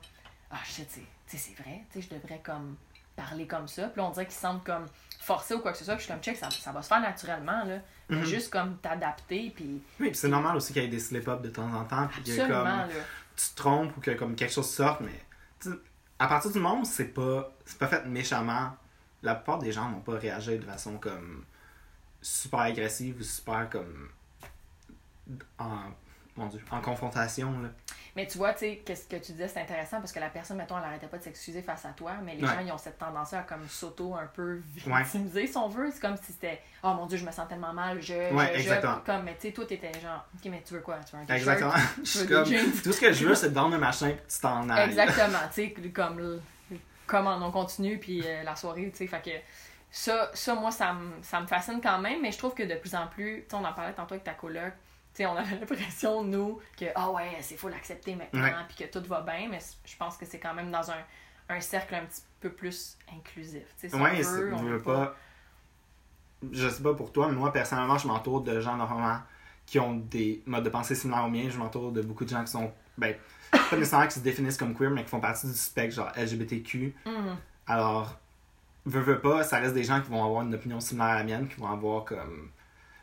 ah, 0.50 0.56
je 0.64 0.70
sais, 0.70 0.84
tu 0.84 0.94
sais, 0.94 1.06
tu 1.26 1.36
sais, 1.36 1.50
c'est 1.50 1.62
vrai, 1.62 1.84
tu 1.92 2.00
sais, 2.00 2.08
je 2.08 2.14
devrais 2.14 2.38
comme 2.38 2.76
parler 3.16 3.46
comme 3.46 3.68
ça. 3.68 3.88
Puis 3.88 4.00
là, 4.00 4.08
on 4.08 4.10
dirait 4.10 4.26
qu'ils 4.26 4.34
se 4.34 4.40
sentent 4.40 4.64
comme 4.64 4.86
forcés 5.20 5.54
ou 5.54 5.60
quoi 5.60 5.72
que 5.72 5.78
ce 5.78 5.84
soit. 5.84 5.94
Puis 5.94 6.02
je 6.02 6.06
suis 6.06 6.12
comme, 6.12 6.22
check, 6.22 6.36
ça, 6.36 6.50
ça 6.50 6.72
va 6.72 6.82
se 6.82 6.88
faire 6.88 7.00
naturellement, 7.00 7.64
là. 7.64 7.78
Mhm. 8.08 8.24
Juste 8.24 8.50
comme 8.50 8.76
t'adapter, 8.78 9.52
puis 9.54 9.82
Oui, 10.00 10.08
puis 10.08 10.14
c'est 10.14 10.28
normal 10.28 10.56
aussi 10.56 10.72
qu'il 10.72 10.82
y 10.82 10.86
ait 10.86 10.88
des 10.88 10.98
slip-ups 10.98 11.42
de 11.42 11.50
temps 11.50 11.72
en 11.72 11.84
temps. 11.84 12.08
Puis 12.08 12.24
que 12.24 12.40
comme 12.40 12.64
là. 12.64 12.88
tu 13.36 13.50
te 13.50 13.56
trompes 13.56 13.96
ou 13.96 14.00
que 14.00 14.10
comme 14.12 14.34
quelque 14.34 14.52
chose 14.52 14.68
sorte, 14.68 15.00
mais 15.02 15.24
tu 15.60 15.70
à 16.18 16.26
partir 16.26 16.50
du 16.50 16.58
moment 16.58 16.80
où 16.80 16.84
c'est 16.84 17.14
pas, 17.14 17.50
c'est 17.64 17.78
pas 17.78 17.86
fait 17.86 18.04
méchamment, 18.04 18.76
la 19.22 19.34
plupart 19.34 19.58
des 19.58 19.72
gens 19.72 19.90
vont 19.90 20.00
pas 20.00 20.18
réagir 20.18 20.58
de 20.58 20.64
façon 20.64 20.98
comme 20.98 21.44
super 22.20 22.60
agressive 22.60 23.16
ou 23.18 23.22
super 23.22 23.70
comme 23.70 24.10
en, 25.58 25.92
mon 26.40 26.46
Dieu, 26.48 26.60
en 26.70 26.80
confrontation. 26.80 27.52
Là. 27.60 27.68
Mais 28.16 28.26
tu 28.26 28.38
vois, 28.38 28.52
tu 28.52 28.60
sais, 28.60 28.82
qu'est-ce 28.84 29.06
que 29.06 29.16
tu 29.16 29.32
disais, 29.32 29.46
c'est 29.48 29.60
intéressant 29.60 29.98
parce 29.98 30.12
que 30.12 30.18
la 30.18 30.28
personne, 30.30 30.56
mettons, 30.56 30.76
elle 30.78 30.84
arrêtait 30.84 31.06
pas 31.06 31.18
de 31.18 31.22
s'excuser 31.22 31.62
face 31.62 31.84
à 31.84 31.90
toi, 31.90 32.12
mais 32.24 32.34
les 32.34 32.42
Ouais. 32.42 32.48
gens, 32.48 32.60
ils 32.60 32.72
ont 32.72 32.78
cette 32.78 32.98
tendance 32.98 33.32
à 33.32 33.42
comme 33.42 33.68
s'auto 33.68 34.14
un 34.14 34.26
peu 34.26 34.60
victimiser, 34.74 35.46
si 35.46 35.56
on 35.56 35.68
veut. 35.68 35.90
C'est 35.92 36.00
comme 36.00 36.16
si 36.16 36.32
c'était, 36.32 36.60
oh 36.82 36.92
mon 36.94 37.06
dieu, 37.06 37.18
je 37.18 37.24
me 37.24 37.30
sens 37.30 37.46
tellement 37.48 37.72
mal, 37.72 38.00
je. 38.02 38.34
Ouais, 38.34 38.50
je- 38.54 38.60
exactement. 38.60 38.98
Comme, 39.06 39.22
mais 39.24 39.34
tu 39.36 39.42
sais, 39.48 39.52
toi, 39.52 39.64
t'étais 39.66 39.92
genre, 40.00 40.24
ok, 40.34 40.50
mais 40.50 40.62
tu 40.66 40.74
veux 40.74 40.80
quoi? 40.80 40.98
Tu 41.08 41.14
veux 41.16 41.22
un? 41.22 41.34
Exactement. 41.34 41.70
Veux 42.04 42.26
comme, 42.26 42.44
tout 42.82 42.92
ce 42.92 43.00
que 43.00 43.12
je 43.12 43.26
veux, 43.26 43.34
c'est 43.34 43.50
de 43.50 43.54
vendre 43.54 43.74
le 43.74 43.78
machin 43.78 44.08
puis 44.10 44.34
tu 44.34 44.40
t'en 44.40 44.68
ailles. 44.68 44.88
Exactement, 44.88 45.38
tu 45.54 45.74
sais, 45.74 45.74
comme, 45.92 46.40
comment 47.06 47.36
on 47.36 47.50
continue, 47.50 47.98
puis 47.98 48.22
euh, 48.24 48.42
la 48.42 48.56
soirée, 48.56 48.90
tu 48.90 48.98
sais, 48.98 49.06
fait 49.06 49.22
que 49.22 49.30
ça, 49.92 50.30
ça 50.34 50.54
moi, 50.54 50.70
ça 50.70 50.92
me, 50.92 51.22
ça 51.22 51.40
me 51.40 51.46
fascine 51.46 51.80
quand 51.82 51.98
même, 51.98 52.22
mais 52.22 52.30
je 52.32 52.38
trouve 52.38 52.54
que 52.54 52.62
de 52.62 52.74
plus 52.74 52.94
en 52.94 53.06
plus, 53.08 53.42
tu 53.42 53.50
sais, 53.50 53.56
on 53.56 53.64
en 53.64 53.72
parlait 53.72 53.92
tantôt 53.92 54.14
avec 54.14 54.24
ta 54.24 54.34
coloc, 54.34 54.72
tu 55.14 55.22
sais, 55.22 55.26
on 55.26 55.36
avait 55.36 55.56
l'impression, 55.60 56.22
nous, 56.22 56.60
que, 56.78 56.86
ah 56.94 57.10
ouais, 57.10 57.38
c'est 57.40 57.56
faut 57.56 57.68
l'accepter 57.68 58.14
maintenant, 58.14 58.64
puis 58.68 58.84
que 58.84 58.90
tout 58.90 59.06
va 59.08 59.22
bien, 59.22 59.48
mais 59.50 59.58
je 59.84 59.96
pense 59.96 60.16
que 60.16 60.26
c'est 60.26 60.38
quand 60.38 60.54
même 60.54 60.70
dans 60.70 60.90
un, 60.90 61.02
un 61.48 61.60
cercle 61.60 61.94
un 61.94 62.04
petit 62.04 62.22
peu 62.40 62.50
plus 62.50 62.96
inclusif, 63.14 63.64
si 63.76 63.86
Ouais, 63.94 64.12
on 64.12 64.16
je 64.16 64.64
veut 64.64 64.72
veux 64.72 64.82
pas. 64.82 65.16
Je 66.52 66.68
sais 66.68 66.82
pas 66.82 66.94
pour 66.94 67.12
toi, 67.12 67.28
mais 67.28 67.34
moi, 67.34 67.52
personnellement, 67.52 67.98
je 67.98 68.06
m'entoure 68.06 68.40
de 68.40 68.60
gens 68.60 68.76
normalement 68.76 69.20
qui 69.66 69.78
ont 69.78 69.94
des 69.94 70.42
modes 70.46 70.64
de 70.64 70.70
pensée 70.70 70.94
similaires 70.94 71.24
aux 71.24 71.30
miens. 71.30 71.48
Je 71.50 71.58
m'entoure 71.58 71.92
de 71.92 72.00
beaucoup 72.00 72.24
de 72.24 72.30
gens 72.30 72.42
qui 72.42 72.50
sont. 72.50 72.72
Ben, 72.96 73.14
pas 73.50 73.76
nécessairement 73.76 74.06
qui 74.06 74.14
se 74.14 74.20
définissent 74.20 74.56
comme 74.56 74.74
queer, 74.74 74.90
mais 74.90 75.04
qui 75.04 75.10
font 75.10 75.20
partie 75.20 75.46
du 75.46 75.52
spectre, 75.52 75.96
genre 75.96 76.10
LGBTQ. 76.16 76.94
Mhm. 77.04 77.36
Alors, 77.66 78.18
veux, 78.86 79.00
veux 79.00 79.20
pas, 79.20 79.44
ça 79.44 79.58
reste 79.58 79.74
des 79.74 79.84
gens 79.84 80.00
qui 80.00 80.10
vont 80.10 80.24
avoir 80.24 80.42
une 80.42 80.54
opinion 80.54 80.80
similaire 80.80 81.10
à 81.10 81.14
la 81.16 81.24
mienne, 81.24 81.46
qui 81.46 81.60
vont 81.60 81.70
avoir 81.70 82.04
comme 82.04 82.50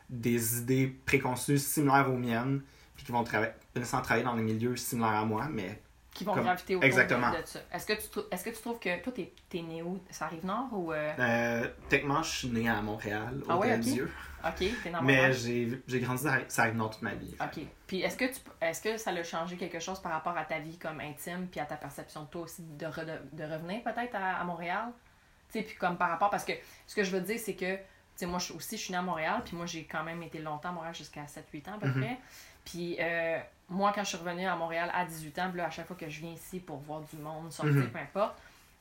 des 0.09 0.59
idées 0.59 0.87
préconçues 1.05 1.57
similaires 1.57 2.09
aux 2.09 2.17
miennes, 2.17 2.61
puis 2.95 3.05
qui 3.05 3.11
vont 3.11 3.23
travailler, 3.23 3.51
pas 3.73 3.79
nécessairement 3.79 4.03
travailler 4.05 4.25
dans 4.25 4.35
des 4.35 4.41
milieux 4.43 4.75
similaires 4.75 5.15
à 5.15 5.25
moi, 5.25 5.47
mais 5.51 5.81
qui 6.13 6.23
vont 6.23 6.33
Comme- 6.33 6.43
graviter 6.45 6.75
autour 6.75 6.81
de- 6.81 6.85
exactement. 6.87 7.29
de, 7.29 7.37
ça. 7.45 7.59
Est-ce 7.71 7.85
que, 7.85 7.93
tu 7.93 8.19
est-ce 8.31 8.43
que 8.43 8.49
tu 8.49 8.61
trouves 8.61 8.79
que, 8.79 9.03
toi, 9.03 9.13
t'es, 9.15 9.31
t'es 9.49 9.61
né 9.61 9.83
où? 9.83 10.01
Ça 10.09 10.25
arrive 10.25 10.43
nord 10.45 10.67
ou... 10.71 10.91
euh, 10.91 11.13
euh, 11.19 11.67
techniquement, 11.89 12.23
je 12.23 12.29
suis 12.31 12.47
né 12.47 12.67
à 12.67 12.81
Montréal, 12.81 13.39
au 13.47 13.51
Ah 13.51 13.57
ouais, 13.57 13.73
ok. 13.75 13.79
Dieu, 13.81 14.11
Ok, 14.45 14.65
t'es 14.83 14.89
dans 14.91 15.01
mais 15.01 15.33
j'ai 15.33 15.81
j'ai 15.87 15.99
grandi 15.99 16.27
à 16.27 16.39
ça 16.47 16.61
arrive 16.63 16.75
nord 16.75 16.91
toute 16.91 17.01
ma 17.01 17.13
vie. 17.15 17.35
OK. 17.41 17.63
Puis 17.87 18.01
est-ce 18.01 18.15
que 18.15 18.25
tu 18.25 18.39
est-ce 18.61 18.81
que 18.81 18.95
ça 18.97 19.09
a 19.11 19.23
changé 19.23 19.57
quelque 19.57 19.79
chose 19.79 19.99
par 19.99 20.11
rapport 20.11 20.37
à 20.37 20.45
ta 20.45 20.59
vie 20.59 20.77
comme 20.77 20.99
intime 21.01 21.47
puis 21.51 21.59
à 21.59 21.65
ta 21.65 21.75
perception 21.75 22.21
de 22.23 22.27
toi 22.27 22.43
aussi 22.43 22.61
de, 22.61 22.85
re- 22.85 23.19
de 23.33 23.43
revenir 23.43 23.81
peut-être 23.83 24.15
à, 24.15 24.37
à 24.39 24.43
Montréal? 24.43 24.89
Tu 25.51 25.59
sais, 25.59 25.65
puis 25.65 25.75
comme 25.75 25.97
par 25.97 26.09
rapport 26.11 26.29
parce 26.29 26.45
que 26.45 26.53
ce 26.85 26.95
que 26.95 27.03
je 27.03 27.11
veux 27.11 27.21
dire 27.21 27.39
c'est 27.39 27.55
que 27.55 27.77
sais 28.19 28.25
moi 28.25 28.39
je- 28.39 28.53
aussi 28.53 28.77
je 28.77 28.83
suis 28.83 28.91
née 28.91 28.97
à 28.97 29.01
Montréal 29.01 29.41
puis 29.45 29.55
moi 29.55 29.65
j'ai 29.65 29.85
quand 29.85 30.03
même 30.03 30.21
été 30.23 30.39
longtemps 30.39 30.69
à 30.69 30.71
Montréal 30.73 30.95
jusqu'à 30.95 31.25
7-8 31.27 31.67
ans 31.69 31.73
à 31.75 31.79
peu 31.79 31.87
Mhm. 31.87 32.01
près. 32.01 32.17
Puis 32.65 32.97
euh, 32.99 33.39
moi 33.69 33.91
quand 33.93 34.03
je 34.03 34.09
suis 34.09 34.17
revenue 34.17 34.45
à 34.45 34.55
Montréal 34.55 34.91
à 34.93 35.05
18 35.05 35.37
ans, 35.39 35.51
là 35.55 35.65
à 35.67 35.69
chaque 35.69 35.87
fois 35.87 35.95
que 35.95 36.09
je 36.09 36.19
viens 36.21 36.33
ici 36.33 36.59
pour 36.59 36.77
voir 36.77 37.01
du 37.01 37.15
monde, 37.17 37.51
sortir, 37.51 37.73
Mhm. 37.75 37.89
peu 37.89 37.99
importe, 37.99 38.37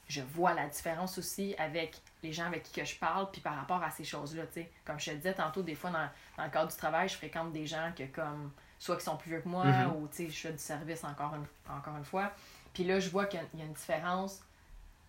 je 0.09 0.20
vois 0.22 0.55
la 0.55 0.66
différence 0.68 1.18
aussi 1.18 1.55
avec 1.59 1.96
les 2.22 2.33
gens 2.33 2.46
avec 2.46 2.62
qui 2.62 2.81
que 2.81 2.85
je 2.87 2.96
parle 2.96 3.29
puis 3.31 3.40
par 3.40 3.57
rapport 3.57 3.83
à 3.83 3.90
ces 3.90 4.05
choses-là, 4.05 4.44
tu 4.46 4.55
sais. 4.62 4.70
Comme 4.85 4.99
je 5.01 5.11
te 5.11 5.16
disais 5.16 5.35
tantôt 5.35 5.62
des 5.62 5.75
fois 5.75 5.90
dans 5.90 6.09
dans 6.37 6.44
le 6.44 6.51
cadre 6.51 6.70
du 6.70 6.77
travail, 6.77 7.09
je 7.09 7.16
fréquente 7.16 7.53
des 7.53 7.66
gens 7.66 7.90
que 7.96 8.05
comme 8.05 8.53
soit 8.79 8.96
qui 8.96 9.05
sont 9.05 9.16
plus 9.16 9.31
vieux 9.31 9.40
que 9.40 9.49
moi 9.49 9.64
Mhm. 9.64 9.92
ou 9.96 10.09
tu 10.09 10.16
sais 10.16 10.31
je 10.31 10.37
fais 10.49 10.53
du 10.53 10.59
service 10.59 11.03
encore 11.05 11.35
une, 11.35 11.46
encore 11.72 11.96
une 11.96 12.05
fois. 12.05 12.31
Puis 12.75 12.85
là 12.85 13.01
je 13.01 13.09
vois 13.11 13.27
qu'il 13.27 13.40
y 13.55 13.59
y 13.59 13.62
a 13.62 13.64
une 13.64 13.72
différence 13.72 14.40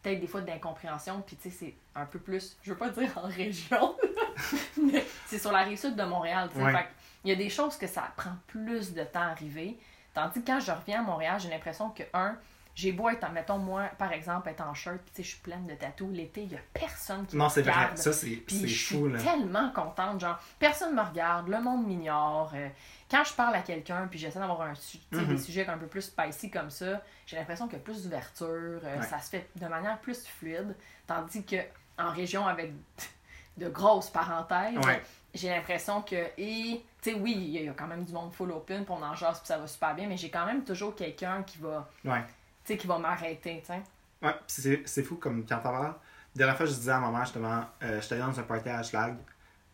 peut-être 0.03 0.19
des 0.21 0.27
fois 0.27 0.41
d'incompréhension 0.41 1.21
puis 1.21 1.35
tu 1.35 1.49
sais 1.49 1.55
c'est 1.55 1.75
un 1.95 2.05
peu 2.05 2.17
plus 2.19 2.55
je 2.63 2.71
veux 2.71 2.77
pas 2.77 2.89
dire 2.89 3.11
en 3.17 3.27
région 3.27 3.95
c'est 5.27 5.39
sur 5.39 5.51
la 5.51 5.63
rive 5.63 5.77
sud 5.79 5.95
de 5.95 6.03
Montréal. 6.03 6.49
Ouais. 6.55 6.71
Fait 6.71 6.87
il 7.23 7.29
y 7.31 7.33
a 7.33 7.35
des 7.35 7.49
choses 7.49 7.75
que 7.77 7.87
ça 7.87 8.03
prend 8.15 8.35
plus 8.47 8.93
de 8.93 9.03
temps 9.03 9.21
à 9.21 9.27
arriver. 9.31 9.77
Tandis 10.13 10.41
que 10.41 10.47
quand 10.47 10.59
je 10.59 10.71
reviens 10.71 10.99
à 11.01 11.03
Montréal, 11.03 11.39
j'ai 11.39 11.49
l'impression 11.49 11.89
que 11.89 12.03
un 12.13 12.37
j'ai 12.75 12.91
beau 12.91 13.09
être, 13.09 13.23
en- 13.23 13.31
mettons 13.31 13.57
moi, 13.57 13.85
par 13.97 14.11
exemple, 14.13 14.49
être 14.49 14.61
en 14.61 14.75
shirt, 14.75 14.99
tu 15.07 15.11
sais, 15.15 15.23
je 15.23 15.29
suis 15.29 15.39
pleine 15.39 15.65
de 15.65 15.73
tatous. 15.73 16.09
L'été, 16.13 16.43
il 16.43 16.51
y 16.53 16.55
a 16.55 16.59
personne 16.73 17.25
qui 17.25 17.35
Non, 17.35 17.45
me 17.45 17.49
c'est 17.49 17.63
vrai. 17.63 17.71
regarde. 17.71 17.97
Ça, 17.97 18.13
c'est 18.13 18.43
je 18.47 18.55
suis 18.67 18.95
fou, 18.95 19.07
là. 19.07 19.17
tellement 19.19 19.71
contente, 19.71 20.19
genre, 20.21 20.39
personne 20.59 20.93
me 20.95 21.01
regarde, 21.01 21.47
le 21.49 21.59
monde 21.59 21.87
m'ignore. 21.87 22.51
euh, 22.53 22.69
quand 23.09 23.23
je 23.23 23.33
parle 23.33 23.55
à 23.55 23.61
quelqu'un, 23.61 24.05
puis 24.07 24.19
j'essaie 24.19 24.37
d'avoir 24.37 24.61
un, 24.61 24.75
sais, 24.75 24.99
Mhm. 25.11 25.25
des 25.25 25.37
sujets 25.39 25.67
un 25.67 25.77
peu 25.79 25.87
plus 25.87 26.03
spicy 26.03 26.51
comme 26.51 26.69
ça, 26.69 27.01
j'ai 27.25 27.35
l'impression 27.37 27.65
qu'il 27.67 27.79
y 27.79 27.81
a 27.81 27.83
plus 27.83 28.03
d'ouverture, 28.03 28.45
euh, 28.47 28.99
Ouais. 28.99 29.05
ça 29.07 29.19
se 29.21 29.31
fait 29.31 29.49
de 29.55 29.65
manière 29.67 29.97
plus 29.97 30.23
fluide. 30.27 30.75
Tandis 31.07 31.43
que 31.45 31.55
en 31.97 32.11
région 32.11 32.45
avec 32.45 32.73
de 33.57 33.69
grosses 33.69 34.09
parenthèses, 34.09 34.77
Ouais. 34.85 35.01
j'ai 35.33 35.49
l'impression 35.49 36.01
que, 36.01 36.15
et, 36.37 36.83
tu 37.01 37.11
sais, 37.11 37.15
oui, 37.15 37.33
il 37.35 37.49
y 37.49 37.57
a- 37.57 37.61
il 37.61 37.65
y 37.65 37.69
a 37.69 37.73
quand 37.73 37.87
même 37.87 38.03
du 38.03 38.13
monde 38.13 38.33
full 38.33 38.51
open, 38.51 38.85
puis 38.85 38.93
on 38.97 39.01
en 39.03 39.15
jase, 39.15 39.39
puis 39.39 39.47
ça 39.47 39.57
va 39.57 39.67
super 39.67 39.95
bien, 39.95 40.07
mais 40.07 40.17
j'ai 40.17 40.29
quand 40.29 40.45
même 40.45 40.63
toujours 40.63 40.95
quelqu'un 40.95 41.43
qui 41.43 41.57
va, 41.59 41.87
Ouais. 42.05 42.21
tu 42.65 42.73
sais, 42.73 42.77
qui 42.77 42.87
va 42.87 42.97
m'arrêter, 42.99 43.59
tu 43.61 43.67
sais. 43.67 43.81
Ouais, 44.21 44.33
pis 44.33 44.39
c'est 44.61 44.81
c'est 44.87 45.03
fou 45.03 45.15
comme 45.15 45.45
quand 45.45 45.57
t'en 45.57 45.61
parles. 45.71 45.93
La 46.35 46.39
dernière 46.39 46.57
fois, 46.57 46.65
je 46.65 46.73
disais 46.73 46.91
à 46.91 46.99
ma 46.99 47.09
mère, 47.11 47.23
justement, 47.25 47.65
euh, 47.83 48.01
j'étais 48.01 48.17
dans 48.19 48.39
un 48.39 48.43
party 48.43 48.69
à 48.69 48.79
Hochelag, 48.81 49.15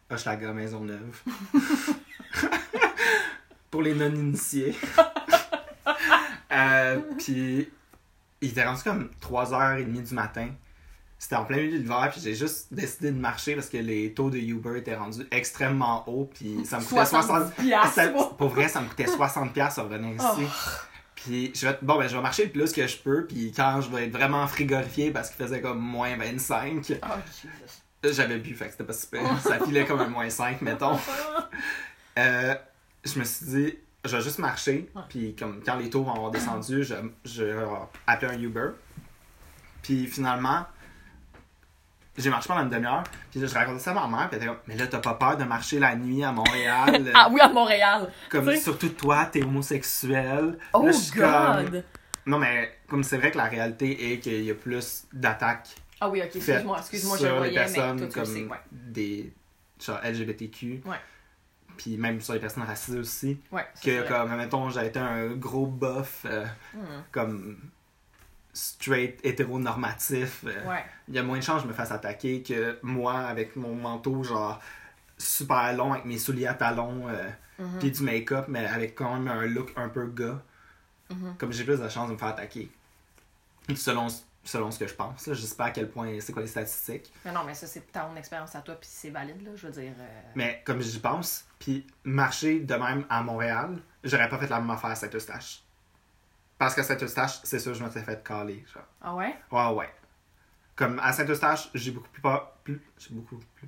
Hochelaga 0.10 0.54
Maisonneuve. 0.54 1.22
Pour 3.72 3.82
les 3.82 3.96
non-initiés. 3.96 4.76
euh, 6.52 7.00
puis, 7.18 7.70
il 8.42 8.50
était 8.50 8.66
rendu 8.66 8.84
comme 8.84 9.10
3h30 9.22 10.04
du 10.04 10.14
matin. 10.14 10.50
C'était 11.24 11.38
en 11.38 11.46
plein 11.46 11.56
milieu 11.56 11.72
de 11.72 11.84
l'hiver, 11.84 12.10
puis 12.12 12.20
j'ai 12.20 12.36
juste 12.36 12.68
décidé 12.74 13.10
de 13.10 13.18
marcher 13.18 13.56
parce 13.56 13.70
que 13.70 13.78
les 13.78 14.14
taux 14.14 14.30
de 14.30 14.38
Uber 14.38 14.78
étaient 14.78 14.98
rendus 14.98 15.26
extrêmement 15.32 16.04
hauts, 16.06 16.30
puis 16.34 16.66
ça 16.66 16.80
me 16.80 16.84
coûtait 16.84 17.06
60 17.06 17.24
70 17.24 17.52
piastres, 17.64 17.94
ça-. 17.94 18.10
Pour 18.38 18.50
vrai, 18.50 18.68
ça 18.68 18.82
me 18.82 18.90
coûtait 18.90 19.06
60$ 19.06 19.54
piastres 19.54 19.80
à 19.80 19.84
revenir 19.84 20.16
ici. 20.16 20.44
Oh. 20.46 20.70
Puis 21.16 21.52
je 21.56 21.66
vais, 21.66 21.78
bon, 21.82 21.98
ben, 21.98 22.10
je 22.10 22.18
vais 22.18 22.22
marcher 22.22 22.44
le 22.44 22.52
plus 22.52 22.74
que 22.74 22.86
je 22.86 22.98
peux, 22.98 23.26
puis 23.26 23.54
quand 23.56 23.80
je 23.80 23.90
vais 23.90 24.08
être 24.08 24.12
vraiment 24.12 24.46
frigorifié 24.48 25.12
parce 25.12 25.30
qu'il 25.30 25.42
faisait 25.42 25.62
comme 25.62 25.80
moins 25.80 26.18
25, 26.18 26.92
Oh, 27.02 27.08
Jesus. 28.04 28.16
j'avais 28.18 28.40
bu, 28.40 28.54
fait 28.54 28.66
que 28.66 28.72
c'était 28.72 28.84
pas 28.84 28.92
super. 28.92 29.40
Ça 29.40 29.60
filait 29.64 29.86
comme 29.86 30.02
un 30.02 30.10
moins 30.10 30.30
5, 30.30 30.62
mettons. 30.62 31.00
Euh, 32.20 32.54
je 33.04 33.18
me 33.18 33.24
suis 33.24 33.46
dit, 33.48 33.76
je 34.06 34.16
vais 34.16 34.22
juste 34.22 34.38
marcher, 34.38 34.88
puis 35.10 35.36
comme 35.36 35.64
quand 35.66 35.78
les 35.78 35.90
taux 35.90 36.04
vont 36.04 36.14
avoir 36.14 36.30
descendu, 36.30 36.84
je, 36.84 36.94
je 37.26 37.44
vais 37.46 37.66
appeler 38.06 38.34
un 38.36 38.40
Uber. 38.40 38.68
Puis 39.82 40.06
finalement, 40.06 40.68
j'ai 42.18 42.30
marché 42.30 42.48
pendant 42.48 42.62
une 42.64 42.70
demi-heure, 42.70 43.04
puis 43.32 43.40
je 43.40 43.54
racontais 43.54 43.80
ça 43.80 43.92
à 43.92 43.94
ma 43.94 44.08
mère, 44.18 44.30
puis 44.30 44.38
elle 44.38 44.44
était 44.44 44.46
comme, 44.48 44.62
mais 44.68 44.76
là, 44.76 44.88
t'as 44.88 45.00
pas 45.00 45.16
peur 45.16 45.36
de 45.38 45.44
marcher 45.46 45.80
la 45.80 45.96
nuit 45.96 46.24
à 46.24 46.32
Montréal? 46.32 47.12
Ah 47.16 47.28
oui, 47.32 47.40
à 47.42 47.50
Montréal. 47.50 48.12
Comme 48.30 48.56
surtout 48.56 48.90
toi, 48.90 49.26
t'es 49.26 49.44
homosexuel. 49.44 50.58
Oh 50.74 50.86
Là, 50.86 50.92
comme- 51.16 51.72
God! 51.72 51.84
Non, 52.26 52.40
mais 52.40 52.72
comme 52.88 53.04
c'est 53.04 53.18
vrai 53.18 53.32
que 53.32 53.38
la 53.38 53.46
réalité 53.46 54.14
est 54.14 54.20
qu'il 54.20 54.44
y 54.44 54.52
a 54.52 54.56
plus 54.56 55.06
d'attaques 55.12 55.76
Ah 56.00 56.08
oui, 56.10 56.22
ok, 56.22 56.36
excuse-moi, 56.36 56.78
excuse-moi, 56.80 57.18
je 57.20 57.26
les 57.26 57.32
voyais, 57.38 57.52
mais 57.52 57.56
personnes 57.74 57.98
toi, 57.98 58.08
tu 58.08 58.14
comme 58.14 58.26
sais, 58.26 58.44
ouais. 58.44 58.58
des 58.72 59.34
genre 59.84 60.00
LGBTQ. 60.04 60.84
Ouais. 60.86 60.96
Puis 61.76 61.98
même 61.98 62.22
sur 62.22 62.34
les 62.36 62.40
personnes 62.40 62.64
racisées 62.64 63.00
aussi. 63.00 63.40
Ouais, 63.52 63.66
Que 63.84 64.00
vrai. 64.00 64.08
comme, 64.08 64.38
mettons, 64.38 64.70
j'ai 64.70 64.86
été 64.86 65.00
un 65.00 65.30
gros 65.32 65.66
buff 65.66 66.26
euh, 66.26 66.46
Hmm, 66.74 67.02
comme 67.12 67.58
straight, 68.54 69.20
hétéronormatif. 69.24 70.44
euh, 70.46 70.70
Ouais. 70.70 70.86
Il 71.08 71.16
y 71.16 71.20
a 71.20 71.24
moins 71.24 71.40
de 71.40 71.44
chances 71.44 71.58
que 71.58 71.64
je 71.64 71.68
me 71.68 71.74
fasse 71.74 71.92
attaquer 71.92 72.44
que 72.44 72.78
moi 72.84 73.18
avec 73.20 73.56
mon 73.56 73.74
manteau 73.76 74.24
genre 74.24 74.60
super 75.18 75.74
long 75.76 75.94
avec 75.94 76.06
mes 76.06 76.18
souliers 76.18 76.48
à 76.48 76.54
talons 76.54 77.08
euh, 77.10 77.30
Mhm. 77.60 77.80
puis 77.80 77.92
du 77.92 78.02
make-up 78.04 78.46
mais 78.48 78.66
avec 78.66 78.96
quand 78.96 79.14
même 79.14 79.28
un 79.28 79.46
look 79.46 79.72
un 79.76 79.90
peu 79.90 80.06
gars. 80.08 80.42
Mhm. 81.10 81.36
Comme 81.38 81.52
j'ai 81.52 81.64
plus 81.64 81.80
de 81.80 81.90
chances 81.90 82.08
de 82.10 82.14
me 82.14 82.18
faire 82.18 82.30
attaquer. 82.30 82.72
Selon, 83.76 84.08
selon 84.44 84.72
ce 84.72 84.80
que 84.80 84.88
je 84.88 84.94
pense. 84.94 85.28
Là. 85.28 85.34
Je 85.34 85.42
sais 85.42 85.56
pas 85.56 85.66
à 85.66 85.72
quel 85.72 85.90
point 85.90 86.18
c'est 86.20 86.34
quoi 86.34 86.42
les 86.42 86.48
statistiques. 86.48 87.12
Mais 87.24 87.32
non, 87.32 87.44
mais 87.46 87.54
ça, 87.54 87.66
c'est 87.68 87.92
ta 87.92 88.02
ton 88.02 88.16
expérience 88.18 88.56
à 88.56 88.62
toi, 88.62 88.76
puis 88.76 88.90
c'est 88.92 89.10
valide, 89.10 89.42
là, 89.44 89.52
je 89.56 89.68
veux 89.68 89.74
dire. 89.74 89.94
euh, 90.00 90.22
Mais 90.36 90.62
comme 90.66 90.82
j'y 90.82 91.00
pense, 91.00 91.46
puis 91.60 91.86
marcher 92.04 92.60
de 92.60 92.74
même 92.76 93.06
à 93.10 93.22
Montréal, 93.24 93.78
j'aurais 94.04 94.28
pas 94.30 94.38
fait 94.38 94.48
la 94.50 94.60
même 94.60 94.70
affaire 94.72 94.90
à 94.92 94.96
Saint-Eustache. 94.96 95.64
Parce 96.64 96.76
qu'à 96.76 96.84
Saint-Eustache, 96.84 97.40
c'est 97.44 97.60
sûr, 97.60 97.74
je 97.74 97.84
me 97.84 97.90
suis 97.90 98.00
fait 98.02 98.24
caler. 98.24 98.64
Genre. 98.74 98.84
Ah 99.02 99.16
ouais? 99.16 99.36
Ouais, 99.52 99.68
ouais. 99.74 99.94
Comme 100.76 101.00
à 101.00 101.12
Saint-Eustache, 101.14 101.70
j'ai 101.74 101.92
beaucoup 101.92 102.10
plus 102.10 102.22
peur. 102.22 102.52
Plus, 102.64 102.82
j'ai 102.98 103.14
beaucoup 103.14 103.38
plus. 103.56 103.68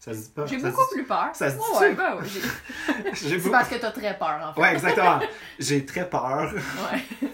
Ça 0.00 0.12
se 0.14 0.18
dit 0.24 0.30
pas. 0.30 0.46
J'ai 0.46 0.58
beaucoup 0.58 0.82
dit- 0.90 0.94
plus 0.94 1.04
peur. 1.06 1.30
ça 1.32 1.50
se 1.50 1.56
Ouais, 1.56 1.90
dit-tu? 1.90 2.00
ouais, 2.02 2.12
ouais, 2.14 2.28
J'ai 3.14 3.28
C'est 3.28 3.36
beaucoup- 3.38 3.50
parce 3.50 3.68
que 3.68 3.76
t'as 3.76 3.90
très 3.92 4.18
peur, 4.18 4.40
en 4.42 4.52
fait. 4.52 4.60
Ouais, 4.60 4.72
exactement. 4.74 5.20
j'ai 5.58 5.86
très 5.86 6.08
peur 6.08 6.52
Ouais. 6.52 7.28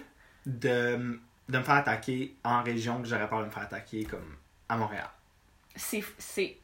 de, 0.46 1.18
de 1.48 1.58
me 1.58 1.62
faire 1.62 1.74
attaquer 1.74 2.36
en 2.44 2.62
région 2.62 3.00
que 3.02 3.08
j'aurais 3.08 3.28
peur 3.28 3.40
de 3.40 3.46
me 3.46 3.50
faire 3.50 3.62
attaquer 3.64 4.04
comme 4.04 4.36
à 4.68 4.76
Montréal. 4.76 5.08
c'est 5.76 6.02
c'est 6.18 6.58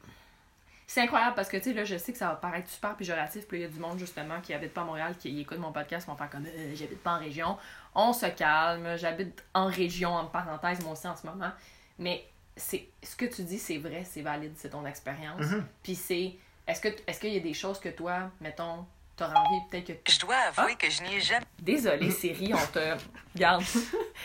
c'est 0.87 1.01
incroyable 1.01 1.35
parce 1.35 1.47
que 1.49 1.57
tu 1.57 1.63
sais 1.63 1.73
là 1.73 1.83
je 1.85 1.95
sais 1.97 2.11
que 2.11 2.17
ça 2.17 2.27
va 2.29 2.35
paraître 2.35 2.67
super 2.69 2.95
péjoratif 2.97 3.47
puis 3.47 3.59
il 3.59 3.61
y 3.61 3.65
a 3.65 3.69
du 3.69 3.79
monde 3.79 3.97
justement 3.99 4.41
qui 4.41 4.53
habite 4.53 4.73
pas 4.73 4.81
à 4.81 4.85
Montréal 4.85 5.15
qui 5.17 5.39
écoute 5.39 5.57
mon 5.59 5.71
podcast 5.71 6.07
vont 6.07 6.15
faire 6.15 6.29
comme 6.29 6.45
Euh, 6.45 6.71
j'habite 6.75 7.01
pas 7.01 7.11
en 7.15 7.19
région 7.19 7.57
on 7.95 8.13
se 8.13 8.25
calme 8.27 8.95
j'habite 8.97 9.43
en 9.53 9.65
région 9.67 10.13
en 10.13 10.25
parenthèse 10.25 10.81
moi 10.83 10.93
aussi 10.93 11.07
en 11.07 11.15
ce 11.15 11.25
moment 11.27 11.51
mais 11.99 12.25
c'est 12.55 12.87
ce 13.03 13.15
que 13.15 13.25
tu 13.25 13.43
dis 13.43 13.59
c'est 13.59 13.77
vrai 13.77 14.03
c'est 14.09 14.21
valide 14.21 14.53
c'est 14.57 14.69
ton 14.69 14.85
expérience 14.85 15.41
Mhm. 15.45 15.65
puis 15.83 15.95
c'est 15.95 16.35
est-ce 16.67 16.81
que 16.81 16.89
est-ce 17.07 17.19
qu'il 17.19 17.33
y 17.33 17.37
a 17.37 17.41
des 17.41 17.53
choses 17.53 17.79
que 17.79 17.89
toi 17.89 18.29
mettons 18.39 18.85
t'auras 19.17 19.35
envie 19.41 19.59
peut-être 19.69 19.85
que. 20.03 20.11
Je 20.11 20.19
dois 20.19 20.35
avouer 20.35 20.75
que 20.77 20.89
je 20.89 21.03
n'y 21.03 21.15
ai 21.15 21.19
jamais. 21.19 21.45
Désolé, 21.59 22.09
Siri, 22.09 22.53
on 22.55 22.67
te. 22.71 22.79
Regarde. 23.35 23.61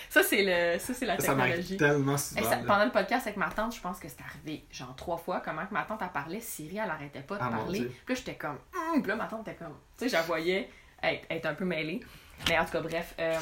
ça, 0.09 0.23
c'est 0.23 0.43
le... 0.43 0.79
ça, 0.79 0.95
c'est 0.95 1.05
la 1.05 1.19
Ça 1.19 1.35
technologie. 1.35 1.77
tellement 1.77 2.13
Hey, 2.13 2.19
souvent. 2.19 2.43
ça- 2.49 2.57
là. 2.57 2.63
pendant 2.67 2.85
le 2.87 2.93
podcast 2.93 3.27
avec 3.27 3.37
ma 3.37 3.51
tante, 3.51 3.75
je 3.75 3.81
pense 3.81 3.99
que 3.99 4.09
c'est 4.09 4.23
arrivé 4.23 4.65
genre 4.71 4.95
trois 4.97 5.19
fois. 5.19 5.43
Comment 5.45 5.67
que 5.67 5.75
ma 5.75 5.83
tante, 5.83 6.01
elle 6.01 6.09
parlait, 6.11 6.41
Siri, 6.41 6.79
elle 6.79 6.89
arrêtait 6.89 7.21
pas 7.21 7.37
de 7.37 7.43
Ah, 7.43 7.49
parler. 7.51 7.81
Puis 7.85 7.99
là, 8.09 8.15
j'étais 8.15 8.37
comme. 8.37 8.59
Hum! 8.75 9.03
Puis 9.03 9.09
là, 9.11 9.17
ma 9.17 9.27
tante 9.27 9.47
était 9.47 9.57
comme. 9.57 9.75
Tu 9.99 10.05
sais, 10.05 10.09
je 10.09 10.13
la 10.15 10.23
voyais 10.23 10.71
être, 11.03 11.27
être 11.29 11.45
un 11.47 11.55
peu 11.55 11.67
mêlée. 11.67 12.01
Mais 12.49 12.59
en 12.59 12.65
tout 12.65 12.73
cas, 12.73 12.81
bref. 12.81 13.15
Euh, 13.19 13.39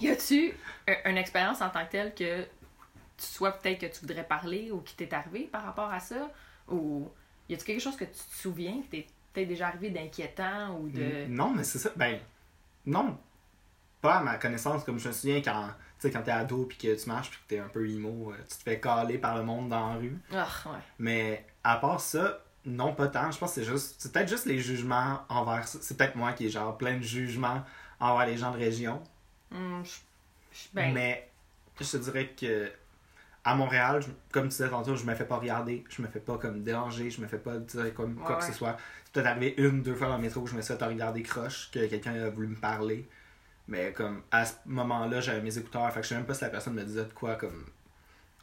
y 0.00 0.08
a-tu 0.08 0.54
un- 0.86 1.10
une 1.10 1.16
expérience 1.18 1.60
en 1.60 1.70
tant 1.70 1.84
que 1.86 1.90
telle 1.90 2.14
que 2.14 2.42
tu 2.42 3.26
sois 3.26 3.52
peut-être 3.52 3.80
que 3.80 3.86
tu 3.86 4.00
voudrais 4.00 4.24
parler 4.24 4.70
ou 4.70 4.80
qui 4.80 4.94
t'est 4.94 5.12
arrivé 5.12 5.48
par 5.50 5.64
rapport 5.64 5.92
à 5.92 6.00
ça? 6.00 6.30
Ou 6.68 7.10
y 7.48 7.54
a-tu 7.54 7.64
quelque 7.64 7.80
chose 7.80 7.96
que 7.96 8.04
tu 8.04 8.12
te 8.12 8.36
souviens 8.36 8.80
que 8.82 8.90
t'es 8.90 9.06
peut-être 9.32 9.48
déjà 9.48 9.68
arrivé 9.68 9.90
d'inquiétant 9.90 10.76
ou 10.76 10.88
de. 10.88 11.26
Non, 11.28 11.50
mais 11.50 11.64
c'est 11.64 11.78
ça. 11.78 11.90
Ben, 11.96 12.18
non. 12.86 13.18
Pas 14.00 14.18
à 14.18 14.22
ma 14.22 14.36
connaissance, 14.36 14.84
comme 14.84 14.98
je 15.00 15.08
me 15.08 15.12
souviens 15.12 15.42
quand, 15.42 15.66
tu 15.66 16.06
sais, 16.06 16.10
quand 16.12 16.22
t'es 16.22 16.30
ado 16.30 16.66
puis 16.66 16.78
que 16.78 16.94
tu 17.02 17.08
marches 17.08 17.30
puis 17.30 17.40
que 17.40 17.48
t'es 17.48 17.58
un 17.58 17.68
peu 17.68 17.88
emo, 17.90 18.30
euh, 18.30 18.36
tu 18.48 18.56
te 18.58 18.62
fais 18.62 18.78
caler 18.78 19.18
par 19.18 19.36
le 19.36 19.42
monde 19.42 19.68
dans 19.70 19.94
la 19.94 19.98
rue. 19.98 20.16
Ah, 20.32 20.46
ouais. 20.66 20.78
Mais 21.00 21.44
à 21.64 21.76
part 21.78 22.00
ça, 22.00 22.38
non, 22.64 22.94
pas 22.94 23.08
tant. 23.08 23.32
Je 23.32 23.38
pense 23.38 23.54
que 23.54 23.60
c'est 23.60 23.68
juste. 23.68 23.96
C'est 23.98 24.12
peut-être 24.12 24.28
juste 24.28 24.46
les 24.46 24.60
jugements 24.60 25.22
envers. 25.28 25.66
C'est 25.66 25.96
peut-être 25.96 26.14
moi 26.14 26.32
qui 26.32 26.46
ai 26.46 26.50
genre 26.50 26.78
plein 26.78 26.96
de 26.98 27.02
jugements 27.02 27.64
envers 28.00 28.26
les 28.26 28.36
gens 28.36 28.50
de 28.52 28.58
région. 28.58 29.02
Je- 29.50 29.56
je- 30.52 30.68
ben, 30.72 30.92
Mais 30.94 31.28
je 31.80 31.90
te 31.90 31.96
dirais 31.98 32.28
que 32.38 32.70
à 33.44 33.54
Montréal, 33.54 34.02
je- 34.02 34.08
comme 34.30 34.44
tu 34.44 34.48
disais 34.50 34.68
tantôt, 34.68 34.94
je 34.96 35.04
me 35.04 35.14
fais 35.14 35.24
pas 35.24 35.36
regarder, 35.38 35.84
je 35.88 36.02
me 36.02 36.08
fais 36.08 36.20
pas 36.20 36.36
comme 36.38 36.62
déranger, 36.62 37.10
je 37.10 37.20
me 37.20 37.26
fais 37.26 37.38
pas 37.38 37.56
dire 37.58 37.94
comme 37.94 38.14
quoi 38.16 38.34
Ouais, 38.34 38.38
que 38.40 38.44
ce 38.46 38.52
soit. 38.52 38.76
C'est 39.06 39.12
peut-être 39.12 39.26
arrivé 39.26 39.54
une, 39.58 39.82
deux 39.82 39.94
fois 39.94 40.08
dans 40.08 40.16
le 40.16 40.22
métro 40.22 40.40
où 40.42 40.46
je 40.46 40.54
me 40.54 40.60
suis 40.60 40.74
fait 40.76 40.84
regarder 40.84 41.22
croche, 41.22 41.70
que 41.72 41.86
quelqu'un 41.86 42.14
a 42.14 42.28
voulu 42.30 42.48
me 42.48 42.56
parler. 42.56 43.08
Mais 43.68 43.92
comme 43.92 44.22
à 44.30 44.44
ce 44.44 44.54
moment-là, 44.66 45.20
j'avais 45.20 45.40
mes 45.40 45.56
écouteurs, 45.56 45.90
fait 45.92 46.00
que 46.00 46.04
je 46.04 46.08
sais 46.10 46.14
même 46.14 46.26
pas 46.26 46.34
si 46.34 46.42
la 46.42 46.50
personne 46.50 46.74
me 46.74 46.84
disait 46.84 47.04
de 47.04 47.12
quoi 47.12 47.36
comme 47.36 47.66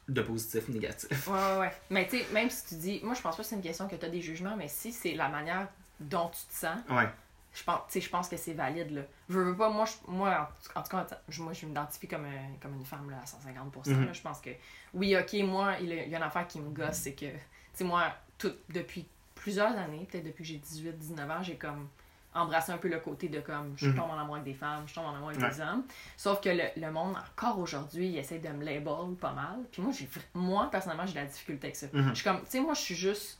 de 0.08 0.22
positif, 0.22 0.68
négatif. 0.68 1.26
Ouais, 1.28 1.34
ouais, 1.34 1.58
ouais. 1.58 1.72
Mais 1.90 2.06
tu 2.06 2.18
sais, 2.18 2.26
même 2.32 2.48
si 2.50 2.66
tu 2.66 2.74
dis, 2.76 3.00
moi 3.02 3.14
je 3.14 3.20
pense 3.22 3.36
pas 3.36 3.42
que 3.42 3.48
c'est 3.48 3.56
une 3.56 3.62
question 3.62 3.88
que 3.88 3.96
tu 3.96 4.06
as 4.06 4.08
des 4.08 4.20
jugements, 4.20 4.56
mais 4.56 4.68
si 4.68 4.92
c'est 4.92 5.14
la 5.14 5.28
manière 5.28 5.68
dont 6.00 6.28
tu 6.28 6.46
te 6.46 6.52
sens, 6.54 6.78
Ouais. 6.88 7.08
Je 7.56 7.64
pense, 7.64 7.80
je 7.94 8.08
pense 8.10 8.28
que 8.28 8.36
c'est 8.36 8.52
valide. 8.52 8.90
Là. 8.90 9.02
Je 9.30 9.38
veux 9.38 9.56
pas, 9.56 9.70
moi, 9.70 9.86
je- 9.86 10.10
moi 10.10 10.50
en, 10.76 10.78
en 10.78 10.82
tout 10.82 10.90
cas, 10.90 11.06
je- 11.28 11.42
moi 11.42 11.52
je 11.54 11.64
m'identifie 11.66 12.06
comme, 12.06 12.26
un- 12.26 12.56
comme 12.60 12.74
une 12.74 12.84
femme 12.84 13.08
là, 13.10 13.16
à 13.22 13.24
150%. 13.26 13.90
Mhm. 13.90 14.06
là. 14.06 14.12
Je 14.12 14.20
pense 14.20 14.40
que, 14.40 14.50
oui, 14.94 15.16
ok, 15.16 15.32
moi, 15.48 15.74
il 15.80 15.88
y 15.88 16.14
a 16.14 16.18
une 16.18 16.22
affaire 16.22 16.46
qui 16.46 16.60
me 16.60 16.68
gosse, 16.70 16.96
c'est 16.96 17.14
que, 17.14 17.26
tu 17.30 17.38
sais, 17.72 17.84
moi, 17.84 18.12
tout, 18.38 18.52
depuis 18.68 19.06
plusieurs 19.34 19.76
années, 19.76 20.06
peut-être 20.10 20.24
depuis 20.24 20.42
que 20.44 20.48
j'ai 20.50 20.58
18-19 20.58 21.30
ans, 21.30 21.42
j'ai 21.42 21.56
comme 21.56 21.88
embrassé 22.34 22.70
un 22.70 22.76
peu 22.76 22.88
le 22.88 23.00
côté 23.00 23.30
de 23.30 23.40
comme 23.40 23.72
je 23.78 23.86
Mhm. 23.88 23.94
tombe 23.96 24.10
en 24.10 24.18
amour 24.18 24.34
avec 24.34 24.44
des 24.44 24.52
femmes, 24.52 24.84
je 24.86 24.94
tombe 24.94 25.06
en 25.06 25.14
amour 25.14 25.30
avec 25.30 25.40
Ouais. 25.40 25.48
des 25.48 25.60
hommes. 25.62 25.84
Sauf 26.18 26.42
que 26.42 26.50
le, 26.50 26.64
le 26.76 26.90
monde, 26.92 27.16
encore 27.16 27.58
aujourd'hui, 27.58 28.08
il 28.08 28.18
essaie 28.18 28.38
de 28.40 28.48
me 28.50 28.62
label 28.62 29.14
pas 29.18 29.32
mal. 29.32 29.60
Puis 29.72 29.80
moi, 29.80 29.90
j'ai 29.98 30.06
moi 30.34 30.68
personnellement, 30.70 31.06
j'ai 31.06 31.14
de 31.14 31.20
la 31.20 31.24
difficulté 31.24 31.68
avec 31.68 31.76
ça. 31.76 31.86
Mhm. 31.94 32.10
Je 32.10 32.14
suis 32.16 32.24
comme, 32.24 32.40
tu 32.40 32.50
sais, 32.50 32.60
moi, 32.60 32.74
je 32.74 32.80
suis 32.82 32.94
juste. 32.94 33.38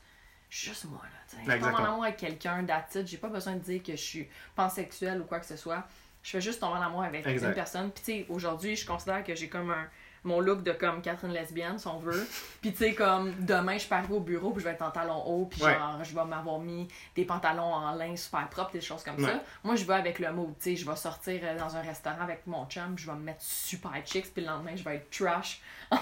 Juste 0.49 0.85
moi, 0.85 1.01
là. 1.03 1.09
tu 1.29 1.35
sais. 1.45 1.57
Je 1.57 1.63
tombe 1.63 1.73
en 1.75 1.83
amour 1.85 2.03
avec 2.05 2.17
quelqu'un, 2.17 2.63
d'attitude. 2.63 3.07
J'ai 3.07 3.17
pas 3.17 3.27
besoin 3.29 3.53
de 3.53 3.59
dire 3.59 3.83
que 3.83 3.91
je 3.93 4.01
suis 4.01 4.29
pansexuelle 4.55 5.19
ou 5.21 5.25
quoi 5.25 5.39
que 5.39 5.45
ce 5.45 5.57
soit. 5.57 5.83
Je 6.23 6.31
fais 6.31 6.41
juste 6.41 6.59
tomber 6.59 6.77
en 6.79 6.81
amour 6.81 7.03
avec 7.03 7.25
Exact. 7.27 7.49
une 7.49 7.53
personne. 7.53 7.91
Puis, 7.91 8.03
tu 8.03 8.11
sais, 8.11 8.25
aujourd'hui, 8.29 8.75
je 8.75 8.85
considère 8.85 9.23
que 9.23 9.35
j'ai 9.35 9.49
comme 9.49 9.71
un. 9.71 9.87
Mon 10.23 10.41
look 10.41 10.61
de 10.63 10.73
comme 10.73 11.01
Catherine 11.01 11.31
lesbienne, 11.31 11.77
si 11.79 11.87
on 11.87 11.99
veut. 11.99 12.27
Puis, 12.61 12.71
tu 12.73 12.79
sais, 12.79 12.93
comme 12.95 13.33
demain, 13.45 13.77
je 13.77 13.87
peux 13.87 13.95
arriver 13.95 14.13
au 14.15 14.19
bureau, 14.19 14.51
puis 14.51 14.59
je 14.61 14.65
vais 14.67 14.73
être 14.73 14.81
en 14.81 14.89
talons 14.91 15.23
hauts, 15.25 15.45
puis 15.45 15.61
Ouais. 15.63 15.73
genre, 15.73 16.03
je 16.03 16.13
vais 16.13 16.25
m'avoir 16.25 16.59
mis 16.59 16.87
des 17.15 17.23
pantalons 17.23 17.61
en 17.73 17.93
lin 17.93 18.13
super 18.17 18.49
propres, 18.49 18.71
des 18.71 18.81
choses 18.81 19.03
comme 19.03 19.15
Ouais. 19.23 19.29
ça. 19.29 19.41
Moi, 19.63 19.75
je 19.75 19.85
vais 19.85 19.93
avec 19.93 20.19
le 20.19 20.29
mood, 20.33 20.53
tu 20.59 20.71
sais, 20.71 20.75
je 20.75 20.89
vais 20.89 20.95
sortir 20.97 21.39
euh, 21.43 21.57
dans 21.57 21.73
un 21.77 21.81
restaurant 21.81 22.19
avec 22.21 22.45
mon 22.45 22.65
chum, 22.65 22.97
je 22.97 23.05
vais 23.05 23.15
me 23.15 23.21
mettre 23.23 23.41
super 23.41 23.93
chicks, 24.03 24.33
puis 24.33 24.41
le 24.43 24.49
lendemain, 24.49 24.75
je 24.75 24.83
vais 24.83 24.95
être 24.95 25.09
trash 25.11 25.61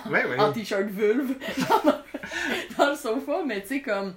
ouais. 0.09 0.23
en 0.39 0.51
t-shirt 0.51 0.85
vulve 0.87 1.35
dans 2.77 2.89
le 2.89 2.95
sofa, 2.95 3.43
mais 3.45 3.61
tu 3.61 3.67
sais, 3.67 3.81
comme. 3.81 4.15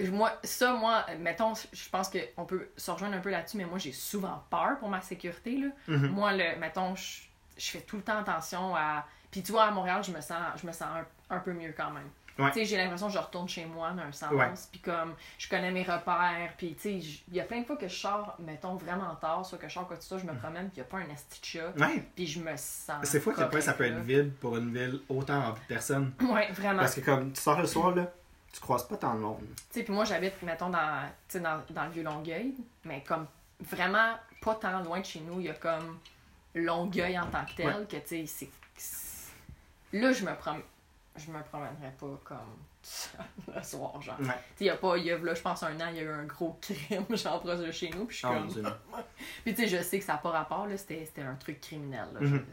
Moi, 0.00 0.32
ça, 0.44 0.72
moi, 0.74 1.04
mettons, 1.18 1.54
je 1.54 1.88
pense 1.88 2.10
qu'on 2.10 2.44
peut 2.44 2.70
se 2.76 2.90
rejoindre 2.90 3.16
un 3.16 3.20
peu 3.20 3.30
là-dessus, 3.30 3.56
mais 3.56 3.64
moi, 3.64 3.78
j'ai 3.78 3.92
souvent 3.92 4.44
peur 4.50 4.78
pour 4.78 4.88
ma 4.88 5.00
sécurité, 5.00 5.56
là. 5.58 5.68
Mhm. 5.88 6.08
Moi, 6.08 6.32
le, 6.32 6.56
mettons, 6.58 6.94
je, 6.94 7.22
je 7.56 7.70
fais 7.70 7.80
tout 7.80 7.96
le 7.96 8.02
temps 8.02 8.18
attention 8.18 8.76
à. 8.76 9.04
Puis 9.30 9.42
tu 9.42 9.52
vois, 9.52 9.64
à 9.64 9.70
Montréal, 9.70 10.02
je 10.04 10.12
me 10.12 10.20
sens, 10.20 10.38
je 10.60 10.66
me 10.66 10.72
sens 10.72 10.88
un, 11.30 11.34
un 11.36 11.40
peu 11.40 11.52
mieux 11.52 11.74
quand 11.76 11.90
même. 11.90 12.08
Ouais. 12.38 12.52
Tu 12.52 12.60
sais, 12.60 12.64
j'ai 12.66 12.76
l'impression 12.76 13.08
que 13.08 13.14
je 13.14 13.18
retourne 13.18 13.48
chez 13.48 13.66
moi 13.66 13.90
dans 13.90 14.02
un 14.02 14.12
sens. 14.12 14.68
Puis 14.70 14.80
comme, 14.80 15.14
je 15.38 15.48
connais 15.48 15.72
mes 15.72 15.82
repères. 15.82 16.52
Puis 16.56 16.74
tu 16.74 17.00
sais, 17.00 17.20
il 17.28 17.34
y 17.34 17.40
a 17.40 17.44
plein 17.44 17.60
de 17.62 17.66
fois 17.66 17.76
que 17.76 17.88
je 17.88 17.96
sors, 17.96 18.36
mettons, 18.38 18.76
vraiment 18.76 19.14
tard, 19.16 19.44
soit 19.44 19.58
que 19.58 19.68
je 19.68 19.74
sors 19.74 19.88
quoi 19.88 19.96
que 19.96 20.04
soit, 20.04 20.18
je 20.18 20.24
me 20.24 20.34
promène, 20.34 20.70
puis 20.70 20.76
il 20.76 20.80
n'y 20.80 20.86
a 20.86 20.90
pas 20.90 20.98
un 20.98 21.12
esti 21.12 21.40
de 21.40 21.44
chat. 21.44 21.84
Ouais. 21.84 22.04
Puis 22.14 22.26
je 22.26 22.40
me 22.40 22.56
sens. 22.56 23.04
C'est 23.04 23.18
fou 23.20 23.30
à 23.30 23.34
quel 23.34 23.48
point 23.48 23.60
ça 23.60 23.72
peut 23.72 23.86
être 23.86 23.98
vide 23.98 24.32
pour 24.34 24.56
une 24.56 24.72
ville 24.72 25.00
autant 25.08 25.50
de 25.50 25.58
personnes. 25.66 26.12
Ouais, 26.20 26.50
vraiment. 26.52 26.80
Parce 26.80 26.94
que 26.94 27.00
comme 27.00 27.32
tu 27.32 27.40
sors 27.40 27.60
le 27.60 27.66
soir, 27.66 27.94
là, 27.94 28.12
tu 28.52 28.60
croises 28.60 28.86
pas 28.88 28.96
tant 28.96 29.14
de 29.14 29.20
monde. 29.20 29.44
Tu 29.56 29.64
sais, 29.70 29.82
puis 29.84 29.92
moi, 29.92 30.04
j'habite, 30.04 30.40
mettons, 30.42 30.70
dans, 30.70 31.08
dans, 31.34 31.62
dans 31.70 31.84
le 31.84 31.90
Vieux-Longueuil, 31.90 32.54
mais 32.84 33.02
comme 33.02 33.26
vraiment 33.60 34.14
pas 34.40 34.54
tant 34.54 34.80
loin 34.82 35.00
de 35.00 35.04
chez 35.04 35.20
nous, 35.20 35.40
il 35.40 35.46
y 35.46 35.50
a 35.50 35.54
comme 35.54 35.98
Longueuil 36.54 37.18
en 37.18 37.26
tant 37.26 37.44
que 37.44 37.54
tel, 37.56 37.66
Ouais. 37.66 37.86
que, 37.86 37.96
tu 37.96 38.26
sais, 38.26 38.26
c'est... 38.26 38.48
Là, 39.92 40.12
je 40.12 40.24
me 40.24 40.34
prom... 40.34 40.62
je 41.16 41.30
me 41.30 41.42
promènerais 41.42 41.94
pas 41.98 42.20
comme 42.24 42.56
le 43.54 43.62
soir, 43.62 44.00
genre. 44.00 44.18
Ouais. 44.20 44.26
Tu 44.26 44.32
sais, 44.32 44.34
il 44.60 44.66
y 44.66 44.70
a 44.70 44.76
pas, 44.76 44.96
il 44.98 45.04
y 45.04 45.12
a, 45.12 45.18
là, 45.18 45.34
je 45.34 45.42
pense, 45.42 45.62
un 45.62 45.78
an, 45.80 45.88
il 45.90 45.96
y 45.96 46.00
a 46.00 46.02
eu 46.02 46.10
un 46.10 46.24
gros 46.24 46.58
crime, 46.62 47.04
genre, 47.16 47.40
proche 47.40 47.58
de 47.60 47.70
chez 47.70 47.90
nous, 47.90 48.04
puis 48.06 48.16
je 48.18 48.26
suis 48.26 48.28
Oh, 48.28 48.62
comme... 48.62 48.74
Puis 49.44 49.54
tu 49.54 49.62
sais, 49.62 49.68
je 49.78 49.82
sais 49.82 49.98
que 49.98 50.04
ça 50.04 50.12
n'a 50.14 50.18
pas 50.18 50.30
rapport, 50.30 50.66
là, 50.66 50.76
c'était 50.76 51.22
un 51.22 51.34
truc 51.34 51.60
criminel, 51.60 52.06
là. 52.14 52.20
Mhm. 52.20 52.44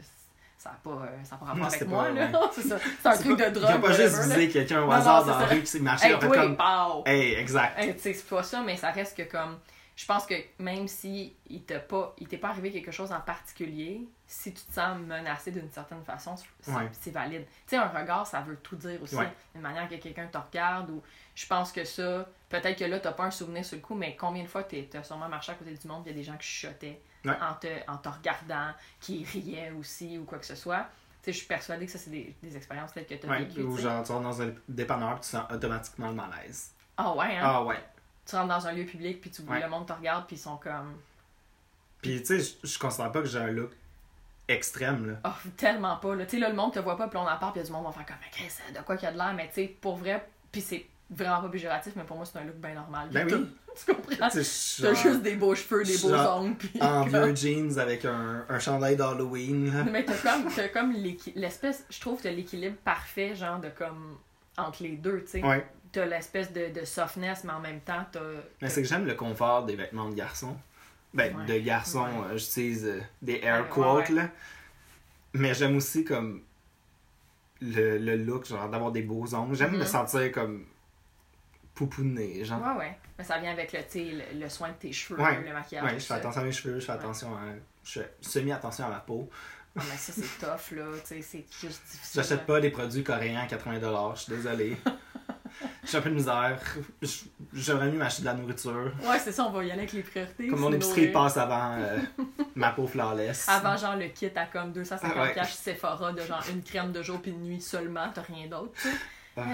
Ça 0.66 0.72
n'a 0.72 0.78
pas, 0.82 1.04
euh, 1.04 1.24
ça 1.24 1.34
a 1.36 1.38
pas 1.38 1.44
rapport 1.46 1.60
Non, 1.60 1.66
avec 1.68 1.86
moi, 1.86 2.04
pas- 2.04 2.10
là. 2.10 2.26
ouais. 2.26 2.48
c'est. 2.52 2.62
C'est 2.62 2.74
un 2.74 3.12
C'est 3.12 3.22
truc 3.24 3.38
pas- 3.38 3.50
de 3.50 3.54
drogue, 3.60 3.70
a 3.70 3.78
pas 3.78 3.92
juste 3.92 4.18
visé 4.22 4.48
quelqu'un 4.48 4.82
au 4.82 4.86
Non, 4.86 4.92
hasard 4.92 5.20
non, 5.20 5.32
dans 5.32 5.38
c'est 5.38 5.46
la 5.46 5.52
rue 5.54 5.60
qui 5.60 5.66
s'est 5.66 5.78
marché. 5.80 6.06
il 6.06 6.10
Hey, 6.10 6.14
a 6.16 6.20
fait 6.20 6.26
toi, 6.26 6.36
comme. 6.36 6.56
pow! 6.56 7.02
Hey, 7.06 7.34
exact. 7.34 7.78
Hey, 7.78 7.94
tu 7.94 8.00
c'est 8.12 8.26
pas 8.28 8.42
ça, 8.42 8.62
mais 8.62 8.76
ça 8.76 8.90
reste 8.90 9.16
que 9.16 9.22
comme. 9.22 9.58
Je 9.94 10.04
pense 10.04 10.26
que 10.26 10.34
même 10.58 10.88
si 10.88 11.34
il 11.48 11.62
t'a 11.62 11.78
pas, 11.78 12.14
il 12.18 12.28
t'est 12.28 12.36
pas 12.36 12.48
arrivé 12.50 12.70
quelque 12.70 12.92
chose 12.92 13.12
en 13.12 13.20
particulier, 13.20 14.06
si 14.26 14.52
tu 14.52 14.62
te 14.62 14.72
sens 14.74 14.98
menacé 14.98 15.52
d'une 15.52 15.70
certaine 15.70 16.02
façon, 16.04 16.34
c'est 16.60 16.70
Ouais. 16.72 16.88
c'est 16.92 17.12
valide. 17.12 17.46
Tu 17.66 17.70
sais, 17.70 17.76
un 17.76 17.88
regard, 17.88 18.26
ça 18.26 18.40
veut 18.40 18.56
tout 18.56 18.76
dire 18.76 19.00
aussi. 19.02 19.16
Ouais. 19.16 19.32
Une 19.54 19.62
manière 19.62 19.88
que 19.88 19.94
quelqu'un 19.94 20.26
te 20.26 20.36
regarde 20.36 20.90
ou 20.90 21.02
je 21.34 21.46
pense 21.46 21.72
que 21.72 21.84
ça, 21.84 22.26
peut-être 22.50 22.78
que 22.78 22.84
là, 22.84 22.98
t'as 23.00 23.12
pas 23.12 23.24
un 23.24 23.30
souvenir 23.30 23.64
sur 23.64 23.76
le 23.76 23.82
coup, 23.82 23.94
mais 23.94 24.16
combien 24.16 24.42
de 24.42 24.48
fois 24.48 24.64
t'es- 24.64 24.86
t'as 24.90 25.02
sûrement 25.02 25.28
marché 25.28 25.52
à 25.52 25.54
côté 25.54 25.70
du 25.72 25.88
monde, 25.88 26.02
il 26.04 26.10
y 26.10 26.14
a 26.14 26.16
des 26.18 26.24
gens 26.24 26.36
qui 26.36 26.46
chuchotaient 26.46 27.00
Ouais. 27.30 27.36
en, 27.40 27.54
te, 27.54 27.66
en 27.90 27.96
te 27.96 28.08
regardant, 28.08 28.72
qui 29.00 29.24
riaient 29.24 29.70
aussi 29.72 30.18
ou 30.18 30.24
quoi 30.24 30.38
que 30.38 30.46
ce 30.46 30.54
soit. 30.54 30.86
Tu 31.22 31.26
sais, 31.26 31.32
je 31.32 31.38
suis 31.38 31.46
persuadée 31.46 31.86
que 31.86 31.92
ça, 31.92 31.98
c'est 31.98 32.10
des, 32.10 32.34
des 32.42 32.56
expériences 32.56 32.92
telles 32.92 33.06
que 33.06 33.14
t'as 33.14 33.28
Ouais, 33.28 33.44
vécues. 33.44 33.62
ou 33.62 33.76
tu 33.76 33.82
genre 33.82 34.04
tu 34.04 34.12
rentres 34.12 34.24
dans 34.24 34.42
un 34.42 34.52
dépanneur 34.68 35.20
tu 35.20 35.28
sens 35.28 35.44
automatiquement 35.52 36.08
le 36.08 36.14
malaise. 36.14 36.70
Ah 36.96 37.12
ouais, 37.14 37.36
hein? 37.36 37.42
Ah 37.42 37.64
ouais. 37.64 37.82
Tu 38.24 38.34
rentres 38.36 38.48
dans 38.48 38.66
un 38.66 38.72
lieu 38.72 38.84
public, 38.84 39.20
puis 39.20 39.30
tu 39.30 39.42
Ouais. 39.42 39.60
le 39.60 39.68
monde 39.68 39.86
te 39.86 39.92
regarde, 39.92 40.26
puis 40.26 40.36
ils 40.36 40.40
sont 40.40 40.56
comme. 40.56 40.96
Puis 42.02 42.22
tu 42.22 42.40
sais, 42.40 42.56
je- 42.64 42.78
considère 42.78 43.10
pas 43.12 43.20
que 43.20 43.26
j'ai 43.28 43.38
un 43.38 43.48
look 43.50 43.70
extrême 44.48 45.10
là. 45.10 45.16
Oh, 45.24 45.48
tellement 45.56 45.96
pas. 45.96 46.14
Là. 46.14 46.24
Tu 46.24 46.32
sais, 46.32 46.38
là, 46.38 46.48
le 46.48 46.54
monde 46.54 46.72
te 46.72 46.78
voit 46.78 46.96
pas, 46.96 47.08
puis 47.08 47.18
on 47.18 47.22
en 47.26 47.36
parle, 47.36 47.52
puis 47.52 47.60
il 47.60 47.64
y 47.64 47.66
a 47.66 47.66
du 47.66 47.72
monde 47.72 47.84
va 47.86 47.92
faire 47.92 48.06
comme, 48.06 48.16
mais 48.20 48.30
Chris, 48.30 48.52
de 48.72 48.80
quoi 48.82 48.96
qu'il 48.96 49.06
y 49.06 49.08
a 49.08 49.12
de 49.12 49.18
l'air, 49.18 49.32
mais 49.34 49.48
tu 49.48 49.54
sais, 49.54 49.76
pour 49.80 49.96
vrai, 49.96 50.28
puis 50.52 50.60
c'est 50.60 50.86
vraiment 51.10 51.42
pas 51.42 51.48
péjoratif, 51.48 51.92
mais 51.96 52.04
pour 52.04 52.16
moi, 52.16 52.26
c'est 52.26 52.38
un 52.38 52.44
look 52.44 52.56
bien 52.56 52.74
normal. 52.74 53.08
Ben 53.12 53.26
oui. 53.32 53.46
Tu 53.86 53.92
comprends? 53.94 54.28
T'as 54.28 54.94
juste 54.94 55.22
des 55.22 55.36
beaux 55.36 55.54
cheveux, 55.54 55.84
des 55.84 55.98
beaux 55.98 56.14
ongles, 56.14 56.56
puis. 56.56 56.70
en 56.80 57.04
comme- 57.08 57.24
vieux 57.26 57.34
jeans 57.36 57.78
avec 57.78 58.04
un, 58.06 58.44
un 58.48 58.58
chandail 58.58 58.96
d'Halloween. 58.96 59.84
Mais 59.92 60.04
t'as 60.04 60.14
comme, 60.16 60.48
comme 60.72 60.92
l'espèce, 61.34 61.84
je 61.90 62.00
trouve, 62.00 62.20
t'as 62.22 62.30
l'équilibre 62.30 62.76
parfait, 62.84 63.34
genre, 63.34 63.60
de 63.60 63.68
comme. 63.68 64.16
entre 64.56 64.82
les 64.82 64.96
deux, 64.96 65.20
tu 65.24 65.32
sais. 65.32 65.44
Ouais. 65.44 65.66
T'as 65.92 66.06
l'espèce 66.06 66.52
de, 66.52 66.68
de 66.78 66.84
softness, 66.84 67.44
mais 67.44 67.52
en 67.52 67.60
même 67.60 67.80
temps, 67.80 68.04
t'as. 68.10 68.20
Mais 68.62 68.68
c'est 68.70 68.82
que 68.82 68.88
j'aime 68.88 69.04
le 69.06 69.14
confort 69.14 69.64
des 69.66 69.76
vêtements 69.76 70.08
de 70.08 70.14
garçon. 70.14 70.56
Ben, 71.14 71.34
Ouais. 71.36 71.44
de 71.46 71.58
garçon, 71.64 72.00
Ouais. 72.04 72.32
euh, 72.32 72.36
j'utilise 72.38 72.84
euh, 72.86 73.00
des 73.22 73.40
air 73.42 73.68
quotes, 73.68 74.08
là. 74.10 74.28
Mais 75.34 75.52
j'aime 75.54 75.76
aussi, 75.76 76.02
comme, 76.04 76.42
le, 77.60 77.98
le 77.98 78.16
look, 78.16 78.46
genre, 78.46 78.68
d'avoir 78.68 78.90
des 78.92 79.02
beaux 79.02 79.34
ongles. 79.34 79.54
J'aime 79.54 79.76
me 79.76 79.84
sentir, 79.84 80.30
comme, 80.32 80.64
pouponné, 81.76 82.44
genre. 82.44 82.60
Ouais, 82.60 82.78
ouais. 82.78 82.98
Mais 83.18 83.24
ça 83.24 83.38
vient 83.38 83.52
avec 83.52 83.72
le, 83.72 83.78
le, 83.94 84.40
le 84.40 84.48
soin 84.48 84.70
de 84.70 84.74
tes 84.74 84.92
cheveux, 84.92 85.20
Ouais. 85.22 85.40
le 85.40 85.52
maquillage. 85.52 85.84
Ouais, 85.84 86.00
je 86.00 86.04
fais 86.04 86.14
attention 86.14 86.40
à 86.40 86.44
mes 86.44 86.52
cheveux, 86.52 86.80
je 86.80 86.84
fais 86.84 86.92
attention 86.92 87.28
à... 87.36 87.40
Je 87.84 88.00
fais 88.00 88.12
semi-attention 88.20 88.86
à 88.86 88.90
ma 88.90 88.98
peau. 88.98 89.30
Ah, 89.78 89.82
mais 89.90 89.96
ça, 89.96 90.12
c'est 90.12 90.38
tough, 90.44 90.76
là. 90.76 90.84
Tu 91.02 91.06
sais, 91.06 91.22
c'est 91.22 91.44
juste 91.60 91.82
difficile. 91.90 92.22
J'achète 92.22 92.46
pas 92.46 92.60
des 92.60 92.70
produits 92.70 93.04
coréens 93.04 93.40
à 93.42 93.46
80$, 93.46 94.16
je 94.16 94.20
suis 94.22 94.32
désolé. 94.34 94.76
J'ai 95.84 95.98
un 95.98 96.00
peu 96.02 96.10
de 96.10 96.14
misère. 96.16 96.60
J'aurais 97.52 97.90
mieux 97.90 97.98
m'acheter 97.98 98.22
de 98.22 98.26
la 98.26 98.34
nourriture. 98.34 98.92
Ouais, 99.02 99.18
c'est 99.18 99.32
ça, 99.32 99.44
on 99.44 99.50
va 99.50 99.62
y 99.64 99.70
aller 99.70 99.80
avec 99.80 99.92
les 99.92 100.02
priorités. 100.02 100.48
Comme 100.48 100.60
mon 100.60 100.72
épicerie 100.72 101.08
passe 101.12 101.36
avant 101.36 101.76
euh, 101.78 101.98
ma 102.54 102.70
peau 102.72 102.86
flawless. 102.86 103.48
Avant, 103.48 103.76
genre, 103.76 103.96
le 103.96 104.08
kit 104.08 104.30
à 104.34 104.46
comme 104.46 104.72
250 104.72 105.12
Ah 105.16 105.22
ouais. 105.22 105.44
Sephora 105.44 106.12
de 106.12 106.22
genre 106.22 106.42
une 106.50 106.62
crème 106.62 106.92
de 106.92 107.02
jour 107.02 107.20
puis 107.22 107.32
de 107.32 107.38
nuit 107.38 107.60
seulement, 107.60 108.10
t'as 108.12 108.22
rien 108.22 108.48
d'autre, 108.48 108.72
tu 108.80 108.88
sais. 108.88 108.96
Ah. 109.36 109.44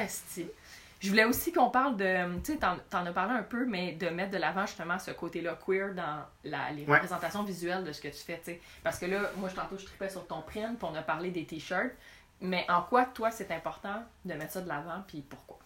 Je 1.02 1.08
voulais 1.10 1.24
aussi 1.24 1.52
qu'on 1.52 1.68
parle 1.70 1.96
de. 1.96 2.38
Tu 2.42 2.52
sais, 2.52 2.58
t'en, 2.58 2.76
t'en 2.88 3.04
as 3.04 3.12
parlé 3.12 3.34
un 3.34 3.42
peu, 3.42 3.66
mais 3.66 3.92
de 3.92 4.08
mettre 4.08 4.30
de 4.30 4.38
l'avant 4.38 4.64
justement 4.66 4.98
ce 4.98 5.10
côté-là 5.10 5.58
queer 5.66 5.94
dans 5.94 6.20
la, 6.44 6.70
les 6.70 6.84
Ouais. 6.84 6.94
représentations 6.94 7.42
visuelles 7.42 7.82
de 7.84 7.90
ce 7.92 8.00
que 8.00 8.08
tu 8.08 8.18
fais, 8.22 8.38
tu 8.38 8.44
sais. 8.52 8.60
Parce 8.84 8.98
que 8.98 9.06
là, 9.06 9.18
moi, 9.36 9.48
je- 9.48 9.54
tantôt, 9.56 9.76
je 9.76 9.84
tripais 9.84 10.08
sur 10.08 10.26
ton 10.26 10.42
print, 10.42 10.78
puis 10.78 10.88
on 10.90 10.94
a 10.94 11.02
parlé 11.02 11.30
des 11.30 11.44
t-shirts. 11.44 11.92
Mais 12.40 12.64
en 12.68 12.82
quoi, 12.82 13.04
toi, 13.06 13.30
c'est 13.30 13.50
important 13.52 14.02
de 14.24 14.34
mettre 14.34 14.52
ça 14.52 14.60
de 14.60 14.68
l'avant, 14.68 15.02
puis 15.06 15.22
pourquoi? 15.22 15.58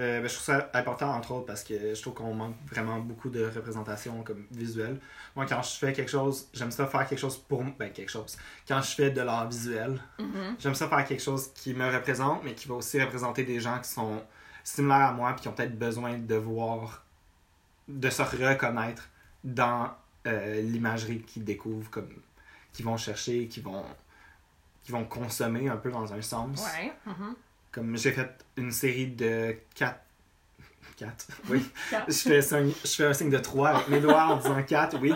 Euh, 0.00 0.20
ben, 0.20 0.28
je 0.28 0.34
trouve 0.34 0.46
ça 0.46 0.70
important, 0.72 1.10
entre 1.10 1.32
autres, 1.32 1.46
parce 1.46 1.62
que 1.62 1.94
je 1.94 2.00
trouve 2.00 2.14
qu'on 2.14 2.32
manque 2.32 2.56
vraiment 2.66 2.98
beaucoup 3.00 3.28
de 3.28 3.44
représentation 3.44 4.22
comme 4.22 4.46
visuelle. 4.50 4.98
Moi, 5.36 5.44
quand 5.46 5.62
je 5.62 5.76
fais 5.76 5.92
quelque 5.92 6.10
chose, 6.10 6.48
j'aime 6.54 6.70
ça 6.70 6.86
faire 6.86 7.06
quelque 7.06 7.18
chose 7.18 7.36
pour 7.36 7.62
ben, 7.62 7.92
quelque 7.92 8.08
chose. 8.08 8.38
Quand 8.66 8.80
je 8.80 8.94
fais 8.94 9.10
de 9.10 9.20
l'art 9.20 9.48
visuel, 9.48 10.00
j'aime 10.58 10.74
ça 10.74 10.88
faire 10.88 11.04
quelque 11.04 11.22
chose 11.22 11.52
qui 11.54 11.74
me 11.74 11.92
représente, 11.92 12.42
mais 12.44 12.54
qui 12.54 12.66
va 12.66 12.76
aussi 12.76 13.00
représenter 13.00 13.44
des 13.44 13.60
gens 13.60 13.78
qui 13.78 13.90
sont 13.90 14.22
similaires 14.64 15.08
à 15.08 15.12
moi, 15.12 15.32
puis 15.34 15.42
qui 15.42 15.48
ont 15.48 15.52
peut-être 15.52 15.78
besoin 15.78 16.16
de 16.16 16.34
voir, 16.34 17.04
de 17.86 18.08
se 18.08 18.22
reconnaître 18.22 19.10
dans 19.44 19.90
euh, 20.26 20.62
l'imagerie 20.62 21.20
qu'ils 21.22 21.44
découvrent, 21.44 21.90
comme, 21.90 22.08
qu'ils 22.72 22.86
vont 22.86 22.96
chercher, 22.96 23.48
qu'ils 23.48 23.64
vont, 23.64 23.84
qu'ils 24.82 24.94
vont 24.94 25.04
consommer 25.04 25.68
un 25.68 25.76
peu 25.76 25.90
dans 25.90 26.10
un 26.14 26.22
sens. 26.22 26.62
Ouais. 26.62 26.92
mhm. 27.04 27.34
Comme 27.72 27.96
j'ai 27.96 28.12
fait 28.12 28.44
une 28.56 28.72
série 28.72 29.06
de 29.08 29.56
4. 29.74 29.98
4, 30.96 31.26
oui. 31.48 31.64
Quatre. 31.90 32.06
je, 32.12 32.12
fais 32.40 32.54
un, 32.54 32.68
je 32.68 32.88
fais 32.90 33.04
un 33.06 33.12
signe 33.12 33.30
de 33.30 33.38
3 33.38 33.68
avec 33.70 33.88
mes 33.88 34.00
doigts 34.00 34.24
en 34.26 34.36
disant 34.36 34.62
4, 34.62 34.98
oui. 35.00 35.14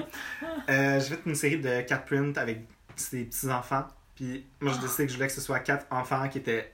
Euh, 0.68 1.00
j'ai 1.00 1.16
fait 1.16 1.20
une 1.26 1.34
série 1.34 1.58
de 1.58 1.80
4 1.82 2.04
prints 2.04 2.38
avec 2.38 2.60
ces 2.96 3.24
petits-enfants. 3.24 3.86
Puis 4.14 4.46
moi, 4.60 4.72
j'ai 4.72 4.80
décidé 4.80 5.04
que 5.06 5.10
je 5.12 5.16
voulais 5.16 5.26
que 5.28 5.32
ce 5.34 5.40
soit 5.40 5.60
4 5.60 5.86
enfants 5.90 6.28
qui 6.28 6.38
étaient 6.38 6.72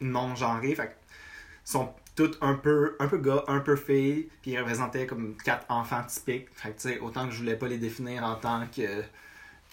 non-genrés. 0.00 0.74
Fait 0.74 0.96
sont 1.64 1.94
tous 2.16 2.36
un 2.40 2.54
peu, 2.54 2.96
un 2.98 3.06
peu 3.06 3.18
gars, 3.18 3.44
un 3.48 3.60
peu 3.60 3.76
filles. 3.76 4.28
Puis 4.42 4.50
ils 4.52 4.58
représentaient 4.58 5.06
comme 5.06 5.36
4 5.44 5.64
enfants 5.70 6.02
typiques. 6.04 6.48
Fait 6.54 6.70
que 6.72 6.80
tu 6.80 6.88
sais, 6.90 6.98
autant 6.98 7.26
que 7.26 7.32
je 7.32 7.38
voulais 7.38 7.56
pas 7.56 7.68
les 7.68 7.78
définir 7.78 8.24
en 8.24 8.34
tant 8.34 8.66
que, 8.66 9.02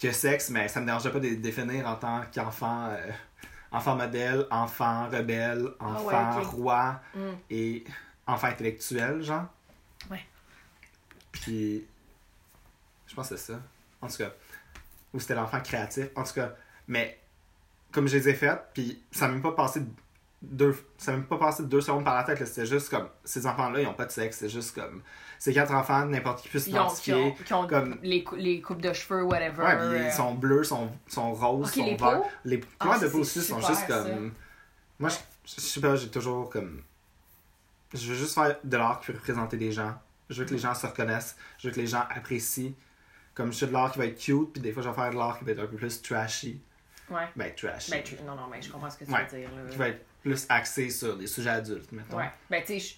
que 0.00 0.12
sexe, 0.12 0.50
mais 0.50 0.68
ça 0.68 0.80
me 0.80 0.86
dérangeait 0.86 1.10
pas 1.10 1.18
de 1.18 1.24
les 1.28 1.36
définir 1.36 1.86
en 1.88 1.96
tant 1.96 2.22
qu'enfant. 2.32 2.86
euh, 2.90 3.10
enfant 3.72 3.96
modèle, 3.96 4.46
enfant 4.50 5.08
rebelle, 5.08 5.68
Ah 5.80 6.00
ouais, 6.02 6.14
enfant 6.14 6.42
roi 6.50 7.00
Mm. 7.14 7.20
et 7.50 7.84
enfant 8.26 8.46
intellectuel, 8.48 9.22
genre. 9.22 9.46
Ouais. 10.10 10.24
Puis, 11.32 11.86
je 13.06 13.14
pense 13.14 13.28
que 13.28 13.36
c'est 13.36 13.52
ça. 13.52 13.60
En 14.00 14.08
tout 14.08 14.16
cas, 14.18 14.30
ou 15.12 15.20
c'était 15.20 15.34
l'enfant 15.34 15.60
créatif. 15.60 16.06
En 16.16 16.24
tout 16.24 16.34
cas, 16.34 16.52
mais 16.86 17.18
comme 17.92 18.06
je 18.06 18.16
les 18.16 18.28
ai 18.28 18.34
faites, 18.34 18.60
puis 18.74 19.02
ça 19.10 19.26
m'a 19.26 19.34
même 19.34 19.42
pas 19.42 19.52
passé 19.52 19.82
deux, 20.42 20.76
ça 20.98 21.12
même 21.12 21.24
pas 21.26 21.38
passé 21.38 21.64
deux 21.64 21.80
secondes 21.80 22.04
par 22.04 22.14
la 22.14 22.22
tête. 22.24 22.46
C'était 22.46 22.66
juste 22.66 22.90
comme, 22.90 23.08
ces 23.24 23.46
enfants-là, 23.46 23.80
ils 23.80 23.86
ont 23.86 23.94
pas 23.94 24.06
de 24.06 24.12
sexe. 24.12 24.38
C'est 24.38 24.48
juste 24.48 24.74
comme, 24.74 25.02
ces 25.38 25.52
quatre 25.54 25.72
enfants, 25.72 26.04
n'importe 26.06 26.42
qui 26.42 26.48
peut 26.48 26.58
Ils 26.66 26.70
ont, 26.70 26.72
qui 26.72 26.78
ont, 26.78 26.88
s'identifier. 26.90 27.44
qui 27.46 27.52
ont 27.54 27.66
comme- 27.68 27.98
les, 28.02 28.24
cou- 28.24 28.34
les 28.36 28.60
coupes 28.60 28.82
de 28.82 28.92
cheveux, 28.92 29.22
whatever. 29.22 29.62
Ouais, 29.62 29.76
puis 29.76 29.84
euh, 29.86 30.06
ils 30.06 30.12
sont 30.12 30.34
bleus, 30.34 30.64
sont, 30.64 30.90
sont 31.06 31.32
roses, 31.32 31.70
sont 31.72 31.84
les 31.84 31.96
verts. 31.96 32.20
peaux? 32.22 32.26
Les 32.44 32.60
Ah, 32.80 32.84
couleurs 32.84 33.00
de 33.00 33.08
peau 33.08 33.18
aussi 33.18 33.40
sont 33.42 33.60
super, 33.60 33.68
juste 33.68 33.86
ça. 33.88 34.02
comme. 34.02 34.32
Moi, 34.98 35.10
je, 35.10 35.16
je 35.44 35.60
sais 35.60 35.80
pas, 35.80 35.94
j'ai 35.96 36.08
toujours 36.10 36.50
comme. 36.50 36.82
Je 37.94 38.06
veux 38.10 38.16
juste 38.16 38.34
faire 38.34 38.56
de 38.62 38.76
l'art 38.76 39.00
qui 39.00 39.06
peut 39.12 39.18
représenter 39.18 39.56
des 39.56 39.72
gens. 39.72 39.94
Je 40.28 40.40
veux 40.40 40.44
que 40.46 40.52
les 40.52 40.58
gens 40.58 40.74
se 40.74 40.86
reconnaissent. 40.86 41.36
Je 41.58 41.68
veux 41.68 41.74
que 41.74 41.80
les 41.80 41.86
gens 41.86 42.04
apprécient. 42.10 42.72
Comme 43.34 43.52
je 43.52 43.58
fais 43.58 43.66
de 43.68 43.72
l'art 43.72 43.92
qui 43.92 43.98
va 43.98 44.06
être 44.06 44.18
cute, 44.18 44.52
puis 44.52 44.60
des 44.60 44.72
fois 44.72 44.82
je 44.82 44.88
vais 44.88 44.94
faire 44.94 45.10
de 45.10 45.16
l'art 45.16 45.38
qui 45.38 45.44
va 45.44 45.52
être 45.52 45.60
un 45.60 45.66
peu 45.66 45.76
plus 45.76 46.02
trashy. 46.02 46.60
Ouais. 47.08 47.22
Ben, 47.36 47.54
trashy. 47.54 47.90
Ben, 47.92 48.02
tu- 48.02 48.16
non, 48.26 48.34
non, 48.34 48.48
mais 48.50 48.60
je 48.60 48.70
comprends 48.70 48.90
ce 48.90 48.98
que 48.98 49.04
tu 49.04 49.12
Ouais. 49.12 49.24
veux 49.30 49.38
dire. 49.38 49.48
là. 49.54 49.70
Qui 49.70 49.76
va 49.76 49.88
être 49.88 50.04
plus 50.20 50.44
axé 50.50 50.90
sur 50.90 51.16
des 51.16 51.26
sujets 51.28 51.48
adultes, 51.50 51.90
mettons. 51.92 52.16
Ouais. 52.18 52.30
Ben, 52.50 52.62
tu 52.66 52.78
sais, 52.80 52.96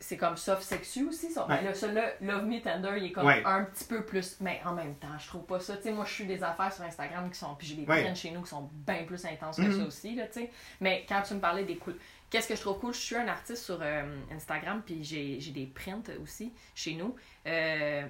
c'est 0.00 0.16
comme 0.16 0.36
soft 0.36 0.62
sexu 0.62 1.04
aussi. 1.06 1.30
Ça. 1.30 1.44
Ben, 1.48 1.62
là, 1.62 1.74
celui-là, 1.74 2.14
Love 2.22 2.44
Me 2.46 2.60
Tender, 2.60 2.94
il 2.96 3.04
est 3.06 3.12
comme 3.12 3.26
Ouais. 3.26 3.42
un 3.44 3.64
petit 3.64 3.84
peu 3.84 4.04
plus. 4.04 4.38
Mais 4.40 4.60
en 4.64 4.72
même 4.72 4.94
temps, 4.96 5.16
je 5.18 5.26
trouve 5.28 5.44
pas 5.44 5.60
ça. 5.60 5.76
Tu 5.76 5.84
sais, 5.84 5.92
moi, 5.92 6.04
je 6.06 6.12
suis 6.12 6.26
des 6.26 6.42
affaires 6.42 6.72
sur 6.72 6.82
Instagram 6.84 7.30
qui 7.30 7.38
sont. 7.38 7.54
Puis 7.54 7.66
j'ai 7.68 7.74
des 7.76 7.84
Ouais. 7.86 8.02
prints 8.02 8.14
chez 8.16 8.30
nous 8.30 8.42
qui 8.42 8.48
sont 8.50 8.68
bien 8.72 9.04
plus 9.04 9.24
intenses 9.26 9.56
que 9.58 9.62
Mhm. 9.62 9.80
ça 9.80 9.86
aussi, 9.86 10.14
là, 10.14 10.26
tu 10.26 10.40
sais. 10.40 10.50
Mais 10.80 11.04
quand 11.08 11.22
tu 11.22 11.34
me 11.34 11.40
parlais 11.40 11.64
des 11.64 11.76
cool. 11.76 11.96
Qu'est-ce 12.30 12.48
que 12.48 12.54
je 12.56 12.60
trouve 12.60 12.78
cool? 12.78 12.94
Je 12.94 12.98
suis 13.00 13.16
un 13.16 13.26
artiste 13.28 13.64
sur 13.64 13.78
euh, 13.82 14.02
Instagram, 14.32 14.82
puis 14.86 15.02
j'ai 15.04 15.38
j'ai 15.40 15.50
des 15.50 15.66
prints 15.66 16.02
aussi 16.22 16.52
chez 16.74 16.94
nous. 16.94 17.14
Euh, 17.46 18.06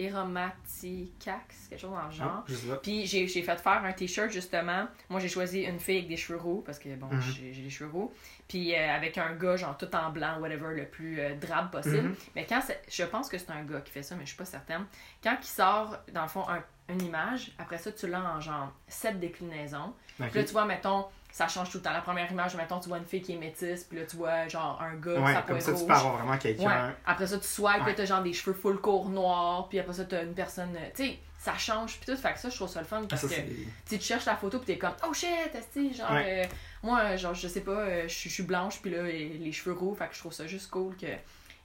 Eromaticax, 0.00 1.68
quelque 1.68 1.80
chose 1.80 1.90
dans 1.90 2.06
le 2.06 2.10
genre. 2.12 2.44
Ah. 2.48 2.76
Puis 2.82 3.06
j'ai 3.06 3.26
fait 3.26 3.42
faire 3.60 3.84
un 3.84 3.92
t-shirt 3.92 4.30
justement. 4.30 4.86
Moi 5.08 5.20
j'ai 5.20 5.28
choisi 5.28 5.62
une 5.62 5.78
fille 5.80 5.98
avec 5.98 6.08
des 6.08 6.16
cheveux 6.16 6.38
roux 6.38 6.62
parce 6.64 6.78
que 6.78 6.94
bon, 6.94 7.06
Mhm. 7.08 7.20
j'ai 7.22 7.52
j'ai 7.52 7.62
des 7.62 7.70
cheveux 7.70 7.90
roux. 7.90 8.12
Puis 8.48 8.74
euh, 8.74 8.94
avec 8.94 9.18
un 9.18 9.34
gars 9.34 9.56
genre 9.56 9.76
tout 9.76 9.94
en 9.94 10.10
blanc, 10.10 10.38
whatever, 10.40 10.74
le 10.74 10.86
plus 10.86 11.20
euh, 11.20 11.34
drabe 11.36 11.70
possible. 11.70 12.08
Mhm. 12.08 12.16
Mais 12.36 12.46
quand 12.46 12.60
je 12.88 13.04
pense 13.04 13.28
que 13.28 13.38
c'est 13.38 13.50
un 13.50 13.64
gars 13.64 13.80
qui 13.80 13.92
fait 13.92 14.02
ça, 14.02 14.14
mais 14.14 14.22
je 14.22 14.28
suis 14.28 14.36
pas 14.38 14.44
certaine. 14.44 14.84
Quand 15.22 15.36
il 15.40 15.46
sort 15.46 15.96
dans 16.12 16.22
le 16.22 16.28
fond 16.28 16.44
un- 16.48 16.62
une 16.88 17.02
image, 17.02 17.52
après 17.58 17.78
ça 17.78 17.92
tu 17.92 18.06
l'as 18.08 18.20
en 18.22 18.40
genre 18.40 18.72
sept 18.88 19.18
déclinaisons. 19.18 19.94
Ok. 20.20 20.28
Puis 20.30 20.40
là 20.40 20.44
tu 20.44 20.52
vois 20.52 20.64
mettons 20.66 21.06
ça 21.32 21.48
change 21.48 21.70
tout 21.70 21.78
le 21.78 21.82
temps. 21.82 21.92
La 21.92 22.02
première 22.02 22.30
image, 22.30 22.54
mettons, 22.56 22.78
tu 22.78 22.88
vois 22.88 22.98
une 22.98 23.04
fille 23.06 23.22
qui 23.22 23.32
est 23.32 23.38
métisse, 23.38 23.84
puis 23.84 23.98
là, 23.98 24.04
tu 24.06 24.16
vois, 24.16 24.46
genre, 24.48 24.80
un 24.82 24.94
gars, 24.96 25.18
Ouais, 25.20 25.32
sa 25.34 25.42
comme 25.42 25.56
est 25.56 25.60
ça, 25.60 25.72
tu 25.72 25.78
rouge. 25.78 25.86
peux 25.88 25.94
avoir 25.94 26.16
vraiment 26.18 26.38
quelqu'un. 26.38 26.88
Ouais. 26.88 26.94
Après 27.06 27.26
ça, 27.26 27.38
tu 27.38 27.46
swipes, 27.48 27.84
Ouais. 27.86 27.94
t'as 27.94 28.04
genre 28.04 28.22
des 28.22 28.32
cheveux 28.32 28.54
full 28.54 28.78
court 28.80 29.08
noirs, 29.08 29.68
puis 29.68 29.78
après 29.80 29.94
ça, 29.94 30.04
t'as 30.04 30.22
une 30.22 30.34
personne. 30.34 30.76
euh, 30.76 30.88
Tu 30.94 31.04
sais, 31.04 31.18
ça 31.38 31.56
change, 31.58 31.98
puis 31.98 32.12
tout. 32.14 32.20
Fait 32.20 32.34
que 32.34 32.38
ça, 32.38 32.50
je 32.50 32.54
trouve 32.54 32.68
ça 32.68 32.80
le 32.80 32.86
fun 32.86 33.00
Ah, 33.02 33.06
parce 33.08 33.22
ça, 33.22 33.28
que 33.34 33.40
tu 33.88 33.98
tu 33.98 34.00
cherches 34.00 34.26
la 34.26 34.36
photo, 34.36 34.58
puis 34.58 34.66
t'es 34.66 34.78
comme, 34.78 34.92
oh 35.08 35.12
shit, 35.14 35.28
esti, 35.54 35.92
genre, 35.94 36.10
euh, 36.12 36.44
moi, 36.82 37.16
genre, 37.16 37.34
je 37.34 37.48
sais 37.48 37.62
pas, 37.62 37.72
euh, 37.72 38.02
je 38.06 38.28
suis- 38.28 38.42
blanche, 38.42 38.80
puis 38.82 38.90
là, 38.90 39.02
les 39.02 39.52
cheveux 39.52 39.74
roux, 39.74 39.94
fait 39.94 40.08
que 40.08 40.14
je 40.14 40.20
trouve 40.20 40.32
ça 40.32 40.46
juste 40.46 40.70
cool 40.70 40.94
que 40.96 41.06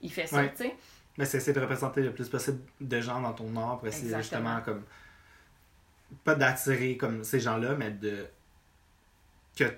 il 0.01 0.11
fait 0.11 0.27
ça, 0.27 0.43
tu 0.47 0.63
sais. 0.63 0.75
Mais 1.17 1.25
c'est 1.25 1.37
essayer 1.37 1.53
de 1.53 1.59
représenter 1.59 2.01
le 2.01 2.13
plus 2.13 2.29
possible 2.29 2.59
de 2.79 3.01
gens 3.01 3.19
dans 3.19 3.33
ton 3.33 3.55
art 3.57 3.79
pour 3.79 3.87
essayer 3.87 4.13
Exactement. 4.13 4.57
justement 4.57 4.61
comme 4.61 4.83
pas 6.23 6.35
d'attirer 6.35 6.95
comme 6.95 7.23
ces 7.23 7.39
gens-là, 7.39 7.75
mais 7.75 7.89
de 7.91 8.27
que 9.57 9.77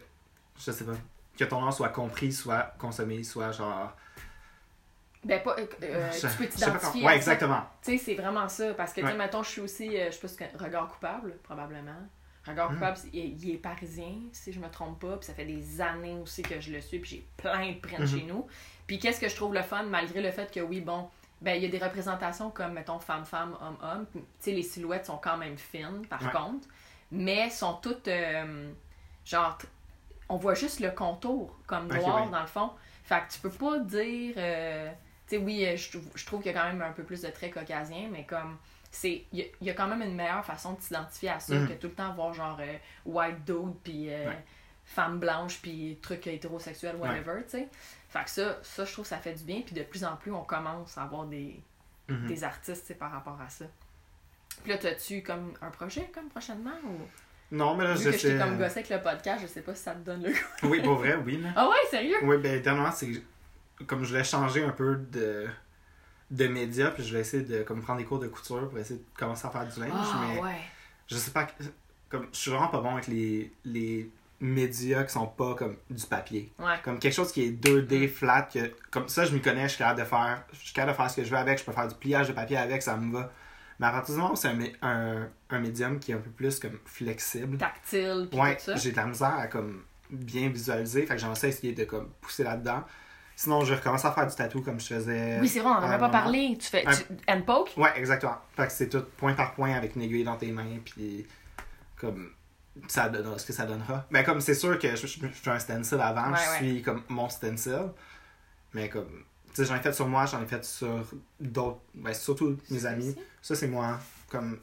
je 0.60 0.72
sais 0.72 0.84
pas 0.86 0.92
que 1.38 1.44
ton 1.46 1.64
art 1.64 1.74
soit 1.74 1.90
compris, 1.90 2.32
soit 2.34 2.74
consommé, 2.78 3.24
soit 3.24 3.52
genre 3.52 3.96
Ben, 5.24 5.42
pas, 5.44 5.56
euh, 5.60 5.66
euh, 5.84 6.12
je- 6.12 6.28
tu 6.28 6.34
peux 6.38 6.48
t'identifier. 6.48 7.06
Ouais, 7.06 7.16
exactement. 7.16 7.62
Tu 7.82 7.98
sais, 7.98 8.04
c'est 8.04 8.16
vraiment 8.16 8.48
ça. 8.48 8.74
Parce 8.74 8.92
que, 8.94 9.02
tu 9.02 9.08
sais, 9.08 9.12
Ouais. 9.14 9.18
mettons, 9.18 9.44
je 9.44 9.50
suis 9.50 9.62
aussi, 9.62 9.98
euh, 9.98 10.12
je 10.12 10.18
sais 10.18 10.28
pas 10.28 10.46
que, 10.58 10.64
regard 10.64 10.88
coupable, 10.88 11.38
probablement. 11.44 11.92
Regard 12.48 12.72
Mm. 12.72 12.76
coupable, 12.76 12.98
il, 13.14 13.44
il 13.44 13.56
est 13.56 13.58
parisien, 13.58 14.14
si 14.32 14.54
je 14.54 14.60
me 14.60 14.70
trompe 14.70 15.00
pas. 15.02 15.18
Puis 15.18 15.26
ça 15.28 15.34
fait 15.34 15.44
des 15.46 15.82
années 15.82 16.16
aussi 16.22 16.42
que 16.42 16.60
je 16.62 16.72
le 16.72 16.80
suis. 16.82 17.00
Puis 17.00 17.10
j'ai 17.12 17.26
plein 17.36 17.72
de 17.74 17.80
prints 17.80 18.00
Mhm. 18.00 18.08
chez 18.08 18.24
nous. 18.24 18.48
Puis 18.88 18.98
qu'est-ce 18.98 19.20
que 19.20 19.28
je 19.28 19.36
trouve 19.36 19.54
le 19.54 19.62
fun, 19.62 19.84
malgré 19.84 20.22
le 20.22 20.32
fait 20.32 20.50
que, 20.52 20.62
oui, 20.62 20.80
bon, 20.80 21.10
ben, 21.42 21.54
il 21.56 21.64
y 21.64 21.66
a 21.66 21.70
des 21.70 21.84
représentations 21.84 22.50
comme, 22.50 22.74
mettons, 22.74 23.00
femme-femme, 23.00 23.56
homme-homme. 23.62 24.06
Tu 24.14 24.20
sais, 24.40 24.52
les 24.52 24.64
silhouettes 24.64 25.06
sont 25.06 25.18
quand 25.18 25.38
même 25.38 25.58
fines, 25.58 26.06
par 26.10 26.22
Ouais. 26.24 26.32
contre. 26.32 26.68
Mais 27.12 27.50
sont 27.50 27.74
toutes, 27.76 28.08
genre, 29.30 29.58
on 30.28 30.38
voit 30.38 30.54
juste 30.56 30.80
le 30.80 30.92
contour, 30.92 31.58
comme 31.68 31.88
noir, 31.88 32.26
ouais. 32.26 32.32
dans 32.32 32.42
le 32.42 32.48
fond. 32.48 32.72
Fait 33.04 33.22
que 33.28 33.34
tu 33.34 33.40
peux 33.40 33.50
pas 33.50 33.80
dire. 33.80 34.34
euh, 34.38 34.90
tu 35.28 35.36
sais, 35.36 35.42
oui, 35.42 35.66
euh, 35.66 35.76
je, 35.78 35.90
trouve- 35.92 36.12
je 36.16 36.26
trouve 36.26 36.42
qu'il 36.42 36.52
y 36.52 36.56
a 36.56 36.60
quand 36.62 36.68
même 36.68 36.82
un 36.82 36.92
peu 36.92 37.04
plus 37.04 37.22
de 37.22 37.30
traits 37.30 37.54
caucasiens, 37.54 38.10
mais 38.12 38.26
comme. 38.26 38.58
c'est 38.92 39.24
Il 39.32 39.40
y, 39.40 39.52
y 39.62 39.70
a 39.70 39.74
quand 39.74 39.88
même 39.88 40.02
une 40.02 40.16
meilleure 40.16 40.44
façon 40.46 40.74
de 40.74 40.82
s'identifier 40.82 41.30
à 41.30 41.40
ça 41.40 41.54
Mhm. 41.56 41.68
que 41.68 41.74
tout 41.74 41.88
le 41.88 41.94
temps 41.94 42.14
voir 42.14 42.34
genre 42.34 42.58
euh, 42.60 42.78
white 43.06 43.44
dude, 43.46 43.76
puis 43.84 44.10
euh, 44.14 44.30
Ouais. 44.30 44.44
femme 44.86 45.20
blanche, 45.20 45.60
puis 45.62 45.98
truc 46.02 46.26
hétérosexuel, 46.28 46.96
whatever, 46.96 47.44
tu 47.44 47.50
sais. 47.52 47.68
Fait 48.10 48.24
que 48.24 48.30
ça, 48.32 48.58
ça, 48.64 48.86
je 48.86 48.92
trouve 48.92 49.06
que 49.06 49.10
ça 49.10 49.18
fait 49.20 49.34
du 49.34 49.44
bien, 49.44 49.62
puis 49.62 49.76
de 49.76 49.84
plus 49.84 50.04
en 50.04 50.16
plus, 50.16 50.32
on 50.32 50.44
commence 50.44 50.98
à 50.98 51.04
avoir 51.04 51.26
des, 51.26 51.60
des 52.08 52.44
artistes, 52.44 52.82
tu 52.82 52.88
sais, 52.88 52.96
par 52.96 53.12
rapport 53.12 53.40
à 53.40 53.48
ça. 53.50 53.66
Puis 54.64 54.72
là, 54.72 54.80
t'as-tu 54.80 55.22
comme 55.22 55.54
un 55.62 55.70
projet, 55.70 56.10
comme 56.14 56.28
prochainement, 56.30 56.72
ou? 56.86 56.98
Non, 57.52 57.76
mais 57.76 57.84
là, 57.86 57.96
Vu 57.96 58.04
je 58.06 58.10
que 58.12 58.18
sais. 58.18 58.38
comme 58.38 58.58
gossé 58.58 58.80
avec 58.80 58.90
le 58.90 59.02
podcast, 59.02 59.42
je 59.42 59.48
sais 59.48 59.62
pas 59.62 59.74
si 59.74 59.82
ça 59.84 59.94
te 59.94 60.00
donne 60.06 60.22
le 60.24 60.30
goût. 60.30 60.38
Oui, 60.70 60.82
pour 60.82 60.96
vrai, 60.96 61.16
oui. 61.26 61.42
Ah 61.56 61.68
ouais, 61.68 61.76
sérieux? 61.90 62.18
Oui, 62.24 62.38
ben 62.38 62.62
dernièrement, 62.62 62.92
c'est 62.92 63.10
comme 63.88 64.04
je 64.04 64.10
voulais 64.10 64.24
changer 64.24 64.64
un 64.64 64.72
peu 64.72 64.96
de 64.98 65.48
de 66.32 66.48
médias, 66.48 66.92
puis 66.92 67.04
je 67.04 67.12
vais 67.16 67.22
essayer 67.22 67.42
de 67.44 67.64
comme 67.64 67.82
prendre 67.82 67.98
des 68.00 68.06
cours 68.06 68.20
de 68.20 68.28
couture 68.28 68.70
pour 68.70 68.78
essayer 68.78 69.00
de 69.00 69.06
commencer 69.18 69.48
à 69.48 69.50
faire 69.50 69.66
du 69.68 69.80
linge, 69.80 69.90
Ah 69.94 70.26
mais 70.36 70.40
ouais. 70.42 70.56
je 71.08 71.16
sais 71.16 71.32
pas 71.32 71.48
comme 72.08 72.28
je 72.32 72.38
suis 72.38 72.52
vraiment 72.52 72.68
pas 72.68 72.82
bon 72.82 72.92
avec 72.94 73.08
les 73.08 73.52
les 73.66 74.12
médias 74.40 75.04
qui 75.04 75.12
sont 75.12 75.26
pas 75.26 75.56
comme 75.56 75.76
du 75.90 76.06
papier. 76.06 76.52
Ouais. 76.60 76.76
Comme 76.84 77.00
quelque 77.00 77.14
chose 77.16 77.32
qui 77.32 77.46
est 77.46 77.52
2D 77.52 78.08
flat 78.10 78.44
que 78.44 78.72
comme 78.92 79.10
ça 79.10 79.26
je 79.26 79.34
m'y 79.34 79.42
connais, 79.42 79.64
je 79.64 79.70
suis 79.70 79.78
capable 79.80 80.02
de 80.02 80.06
faire 80.06 80.44
je 80.54 80.58
suis 80.60 80.74
capable 80.74 80.92
de 80.92 80.98
faire 80.98 81.10
ce 81.10 81.16
que 81.16 81.24
je 81.24 81.32
veux 81.32 81.38
avec, 81.38 81.58
je 81.58 81.64
peux 81.66 81.72
faire 81.72 81.88
du 81.88 81.96
pliage 81.96 82.28
de 82.28 82.34
papier 82.34 82.58
avec, 82.58 82.84
ça 82.84 82.96
me 82.96 83.12
va. 83.12 83.32
Mais 83.80 83.88
c'est 84.36 84.48
un, 84.50 84.60
un, 84.82 85.28
un 85.50 85.60
médium 85.60 86.00
qui 86.00 86.12
est 86.12 86.16
un 86.16 86.20
peu 86.20 86.30
plus 86.30 86.60
comme 86.60 86.78
flexible, 86.86 87.58
Tactile, 87.58 88.28
Ouais, 88.34 88.56
tout 88.58 88.64
ça. 88.66 88.76
j'ai 88.76 88.92
de 88.92 88.98
la 88.98 89.06
misère 89.06 89.36
à 89.38 89.48
comme 89.48 89.84
bien 90.10 90.50
visualiser, 90.50 91.06
fait 91.06 91.14
que 91.16 91.20
j'aimerais 91.22 91.36
ça 91.40 91.48
essayer 91.48 91.74
de 91.74 91.86
comme 91.86 92.10
pousser 92.22 92.44
là-dedans. 92.44 92.84
Sinon, 93.36 93.64
je 93.64 93.74
recommence 93.74 94.04
à 94.04 94.12
faire 94.12 94.28
du 94.28 94.36
tatou 94.36 94.62
comme 94.62 94.82
je 94.82 94.88
faisais. 94.88 95.38
Oui, 95.40 95.48
c'est 95.48 95.62
vrai, 95.62 95.70
on 95.70 95.76
en 95.76 95.82
à 95.82 95.86
avait 95.86 95.94
un 95.96 95.98
pas 96.00 96.08
moment. 96.08 96.12
parlé. 96.24 96.58
Tu 96.60 96.68
fais. 96.68 96.86
Un- 96.86 96.92
Tu, 96.94 97.04
hand 97.30 97.46
poke? 97.46 97.72
Ouais, 97.78 97.92
exactement. 97.96 98.38
Fait 98.54 98.68
que 98.68 98.74
c'est 98.74 98.90
tout 98.90 99.04
point 99.16 99.34
par 99.34 99.54
point 99.54 99.72
avec 99.74 99.96
une 99.96 100.02
aiguille 100.02 100.26
dans 100.26 100.36
tes 100.36 100.52
mains, 100.52 100.80
puis 100.84 101.26
comme 101.96 102.32
ça 102.90 103.08
donnera 103.08 103.38
ce 103.38 103.46
que 103.46 103.54
ça 103.54 103.66
donnera. 103.66 104.06
Mais 104.10 104.26
comme 104.26 104.42
c'est 104.42 104.56
sûr 104.56 104.78
que 104.78 104.94
je, 104.94 105.08
je, 105.08 105.20
je 105.22 105.28
fais 105.28 105.52
un 105.52 105.60
stencil 105.60 106.02
avant, 106.02 106.32
Ouais, 106.34 106.38
je 106.38 106.50
ouais. 106.52 106.58
suis 106.72 106.82
comme 106.82 107.04
mon 107.08 107.30
stencil. 107.30 107.92
Mais 108.74 108.90
comme, 108.90 109.24
j'en 109.58 109.76
ai 109.76 109.80
fait 109.80 109.94
sur 109.94 110.08
moi, 110.08 110.26
j'en 110.26 110.42
ai 110.42 110.46
fait 110.46 110.64
sur 110.64 111.06
d'autres, 111.40 111.80
ben, 111.94 112.14
surtout 112.14 112.58
mes 112.70 112.86
amis. 112.86 113.16
Ça, 113.42 113.56
c'est 113.56 113.68
moi. 113.68 114.00
Comme, 114.30 114.60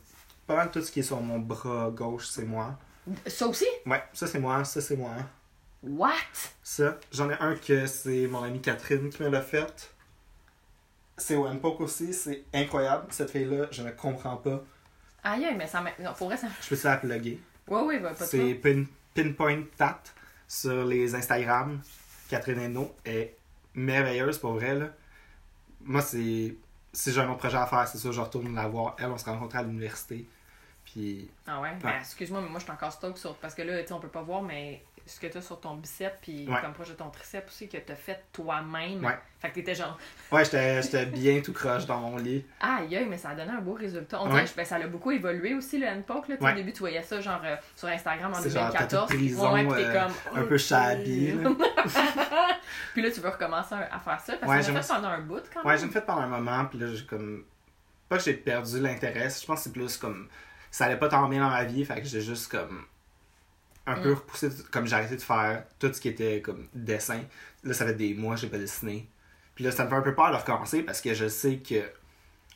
pas 0.46 0.56
mal 0.56 0.70
tout 0.70 0.82
ce 0.82 0.90
qui 0.92 1.00
est 1.00 1.04
sur 1.04 1.20
mon 1.20 1.38
bras 1.38 1.90
gauche, 1.90 2.28
c'est 2.28 2.44
moi. 2.44 2.78
Ça 3.26 3.46
aussi? 3.46 3.66
Ouais, 3.84 4.02
ça, 4.12 4.26
c'est 4.26 4.38
moi, 4.38 4.64
ça, 4.64 4.80
c'est 4.80 4.96
moi. 4.96 5.12
What? 5.82 6.10
Ça, 6.62 6.98
j'en 7.12 7.30
ai 7.30 7.34
un 7.38 7.54
que 7.54 7.86
c'est 7.86 8.26
mon 8.26 8.42
amie 8.42 8.60
Catherine 8.60 9.10
qui 9.10 9.22
me 9.22 9.28
l'a 9.28 9.42
fait. 9.42 9.92
C'est 11.16 11.36
One 11.36 11.60
Poke 11.60 11.80
aussi, 11.80 12.12
c'est 12.12 12.44
incroyable. 12.52 13.06
Cette 13.10 13.30
fille-là, 13.30 13.66
je 13.70 13.82
ne 13.82 13.90
comprends 13.90 14.36
pas. 14.36 14.62
Aïe, 15.22 15.54
mais 15.56 15.66
ça 15.66 15.80
m'a. 15.80 15.90
Non, 15.98 16.12
pour 16.14 16.28
vrai, 16.28 16.36
ça. 16.36 16.48
Je 16.62 16.68
peux 16.68 16.76
ça 16.76 16.90
la 16.90 16.96
plugger. 16.98 17.40
Ouais, 17.68 17.82
ouais, 17.82 18.00
bah, 18.00 18.12
pas 18.14 18.26
C'est 18.26 18.54
pin, 18.54 18.84
Pinpoint 19.14 19.64
Tat 19.76 20.02
sur 20.46 20.84
les 20.84 21.14
Instagram. 21.14 21.80
Catherine 22.28 22.60
Hainaut 22.60 22.94
est 23.04 23.36
merveilleuse 23.76 24.38
pour 24.38 24.54
vrai. 24.54 24.74
Là. 24.74 24.86
Moi, 25.82 26.02
c'est. 26.02 26.56
Si 26.92 27.12
j'ai 27.12 27.20
un 27.20 27.28
autre 27.28 27.38
projet 27.38 27.58
à 27.58 27.66
faire, 27.66 27.86
c'est 27.86 27.98
sûr, 27.98 28.10
je 28.10 28.20
retourne 28.20 28.54
la 28.54 28.66
voir. 28.66 28.96
Elle, 28.98 29.10
on 29.10 29.18
se 29.18 29.24
rencontre 29.26 29.56
à 29.56 29.62
l'université. 29.62 30.26
Puis. 30.84 31.28
Ah 31.46 31.60
ouais? 31.60 31.76
Ben, 31.82 31.98
excuse-moi, 32.00 32.40
mais 32.40 32.48
moi, 32.48 32.58
je 32.58 32.64
suis 32.64 32.72
encore 32.72 32.92
stock 32.92 33.16
sur. 33.18 33.36
Parce 33.36 33.54
que 33.54 33.62
là, 33.62 33.80
tu 33.82 33.88
sais, 33.88 33.92
on 33.92 34.00
peut 34.00 34.08
pas 34.08 34.22
voir, 34.22 34.42
mais 34.42 34.82
ce 35.06 35.20
que 35.20 35.26
t'as 35.28 35.40
sur 35.40 35.60
ton 35.60 35.76
bicep, 35.76 36.14
puis 36.20 36.48
Ouais. 36.48 36.60
comme 36.60 36.72
proche 36.72 36.88
de 36.88 36.94
ton 36.94 37.08
triceps 37.10 37.46
aussi, 37.48 37.68
que 37.68 37.76
t'as 37.78 37.94
fait 37.94 38.24
toi-même. 38.32 39.04
Ouais. 39.04 39.16
Fait 39.38 39.50
que 39.50 39.54
t'étais 39.54 39.74
genre. 39.74 39.96
Ouais, 40.32 40.44
j'étais 40.44 40.82
j'étais 40.82 41.06
bien 41.06 41.40
tout 41.40 41.52
croche 41.52 41.86
dans 41.86 41.98
mon 42.00 42.16
lit. 42.16 42.44
Aïe, 42.60 42.96
aïe, 42.96 43.06
mais 43.08 43.16
ça 43.16 43.30
a 43.30 43.34
donné 43.36 43.52
un 43.52 43.60
beau 43.60 43.74
résultat. 43.74 44.20
On 44.20 44.24
Ouais. 44.26 44.30
dirait 44.32 44.44
que 44.46 44.56
ben, 44.56 44.64
ça 44.66 44.76
a 44.76 44.86
beaucoup 44.88 45.12
évolué 45.12 45.54
aussi, 45.54 45.78
le 45.78 45.86
handpoke. 45.86 46.28
Là. 46.28 46.36
Tu 46.36 46.44
Ouais. 46.44 46.52
Au 46.52 46.54
début, 46.56 46.72
tu 46.72 46.80
voyais 46.80 47.02
ça 47.02 47.20
genre 47.20 47.40
euh, 47.44 47.54
sur 47.76 47.88
Instagram 47.88 48.32
en 48.32 48.34
C'est 48.34 48.50
genre, 48.50 48.72
t'as 48.72 48.86
2014. 48.86 49.08
toute 49.08 49.16
prison, 49.18 49.52
ouais, 49.54 49.64
puis 49.66 49.84
euh, 49.84 49.92
comme. 50.04 50.38
Un 50.42 50.46
peu 50.46 50.58
shabby. 50.58 51.34
puis 52.94 53.02
là, 53.02 53.10
tu 53.10 53.20
veux 53.20 53.28
recommencer 53.28 53.74
à 53.74 53.98
faire 54.00 54.20
ça. 54.20 54.34
Parce 54.36 54.50
Ouais, 54.50 54.58
a 54.58 54.60
j'aime 54.62 54.82
fait 54.82 54.88
pendant 54.92 55.08
un 55.08 55.20
bout 55.20 55.42
quand 55.52 55.62
Ouais, 55.64 55.76
même. 55.76 55.80
j'ai 55.86 55.88
fait 55.88 56.00
pendant 56.04 56.22
un 56.22 56.26
moment, 56.26 56.64
puis 56.66 56.78
là, 56.78 56.86
j'ai 56.92 57.04
comme. 57.06 57.44
Pas 58.08 58.18
que 58.18 58.22
j'ai 58.24 58.34
perdu 58.34 58.80
l'intérêt, 58.80 59.28
je 59.30 59.44
pense 59.46 59.58
que 59.60 59.64
c'est 59.64 59.72
plus 59.72 59.96
comme. 59.96 60.28
Ça 60.70 60.86
allait 60.86 60.96
pas 60.98 61.08
tant 61.08 61.28
bien 61.28 61.40
dans 61.40 61.50
ma 61.50 61.64
vie, 61.64 61.84
fait 61.84 62.00
que 62.00 62.06
j'ai 62.06 62.20
juste 62.20 62.50
comme. 62.50 62.84
Un 63.86 63.94
peu 64.00 64.10
Mm. 64.10 64.14
repoussé, 64.14 64.48
comme 64.72 64.86
j'ai 64.86 64.94
arrêté 64.96 65.16
de 65.16 65.22
faire 65.22 65.62
tout 65.78 65.92
ce 65.92 66.00
qui 66.00 66.08
était 66.08 66.40
comme 66.40 66.66
dessin. 66.74 67.20
Là, 67.64 67.72
ça 67.74 67.86
fait 67.86 67.94
des 67.94 68.14
mois 68.14 68.34
que 68.34 68.40
j'ai 68.42 68.48
pas 68.48 68.58
dessiné. 68.58 69.08
Puis 69.54 69.64
là, 69.64 69.70
ça 69.70 69.84
me 69.84 69.88
fait 69.90 69.96
un 69.96 70.02
peu 70.02 70.14
peur 70.14 70.30
de 70.32 70.36
recommencer 70.36 70.82
parce 70.82 71.00
que 71.00 71.14
je 71.14 71.28
sais 71.28 71.58
que 71.58 71.82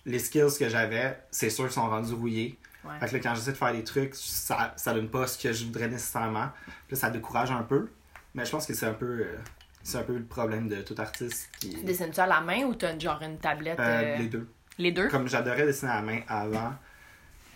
les 0.07 0.19
skills 0.19 0.57
que 0.59 0.69
j'avais, 0.69 1.19
c'est 1.31 1.51
sûr 1.51 1.71
sont 1.73 1.89
rendus 1.89 2.15
rouillés. 2.15 2.59
Ouais. 2.85 2.99
Fait 3.01 3.07
que 3.09 3.13
là, 3.15 3.21
quand 3.23 3.35
j'essaie 3.35 3.53
de 3.53 3.57
faire 3.57 3.73
des 3.73 3.85
trucs, 3.85 4.15
ça, 4.15 4.73
ça 4.77 4.93
donne 4.95 5.09
pas 5.09 5.27
ce 5.27 5.39
que 5.41 5.53
je 5.53 5.65
voudrais 5.67 5.89
nécessairement. 5.89 6.49
Puis 6.89 6.97
là, 6.97 7.01
ça 7.01 7.11
décourage 7.11 7.51
un 7.51 7.63
peu. 7.63 7.89
Mais 8.35 8.45
je 8.45 8.51
pense 8.51 8.67
que 8.67 8.75
c'est 8.75 8.87
un 8.87 8.95
peu. 8.95 9.21
euh, 9.21 9.37
c'est 9.83 9.99
un 9.99 10.03
peu 10.03 10.17
le 10.17 10.25
problème 10.25 10.69
de 10.69 10.83
tout 10.83 10.95
artiste 10.99 11.49
qui. 11.59 11.71
Tu 11.71 11.85
dessines-tu 11.85 12.21
à 12.21 12.27
la 12.27 12.41
main 12.41 12.65
ou 12.65 12.75
t'as 12.75 12.99
genre 12.99 13.21
une 13.23 13.39
tablette 13.39 13.79
Euh, 13.81 13.83
euh, 14.15 14.17
les 14.19 14.27
deux. 14.27 14.49
Les 14.79 14.93
deux? 14.93 15.09
Comme 15.09 15.27
j'adorais 15.29 15.65
dessiner 15.67 15.91
à 15.93 15.97
la 15.97 16.03
main 16.03 16.21
avant, 16.29 16.75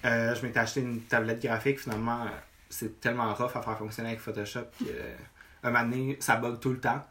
je 0.05 0.43
m'étais 0.47 0.59
acheté 0.61 0.81
une 0.81 1.01
tablette 1.03 1.43
graphique. 1.43 1.81
Finalement, 1.81 2.27
c'est 2.75 3.01
tellement 3.01 3.33
rough 3.35 3.55
à 3.57 3.63
faire 3.63 3.79
fonctionner 3.79 4.09
avec 4.11 4.21
Photoshop 4.21 4.65
que 4.79 4.85
euh, 4.89 5.15
un 5.63 5.71
moment 5.71 5.85
donné, 5.85 6.17
ça 6.21 6.37
bug 6.37 6.59
tout 6.61 6.71
le 6.71 6.81
temps. 6.81 7.05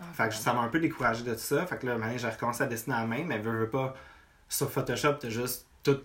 Ah, 0.00 0.04
Fait 0.14 0.28
que 0.28 0.34
ça 0.34 0.52
m'a 0.54 0.60
un 0.62 0.68
peu 0.68 0.80
découragé 0.80 1.22
de 1.22 1.32
tout 1.34 1.40
ça. 1.40 1.66
Fait 1.66 1.78
que 1.78 1.86
là, 1.86 1.92
un 1.92 1.94
moment 1.96 2.06
donné, 2.06 2.18
j'ai 2.18 2.28
recommencé 2.28 2.62
à 2.62 2.66
dessiner 2.66 2.96
à 2.96 3.00
la 3.00 3.06
main, 3.06 3.24
mais 3.24 3.38
veux, 3.38 3.52
veux 3.58 3.68
pas, 3.70 3.94
sur 4.48 4.70
Photoshop, 4.70 5.14
t'as 5.14 5.28
juste 5.28 5.66
tout- 5.82 6.02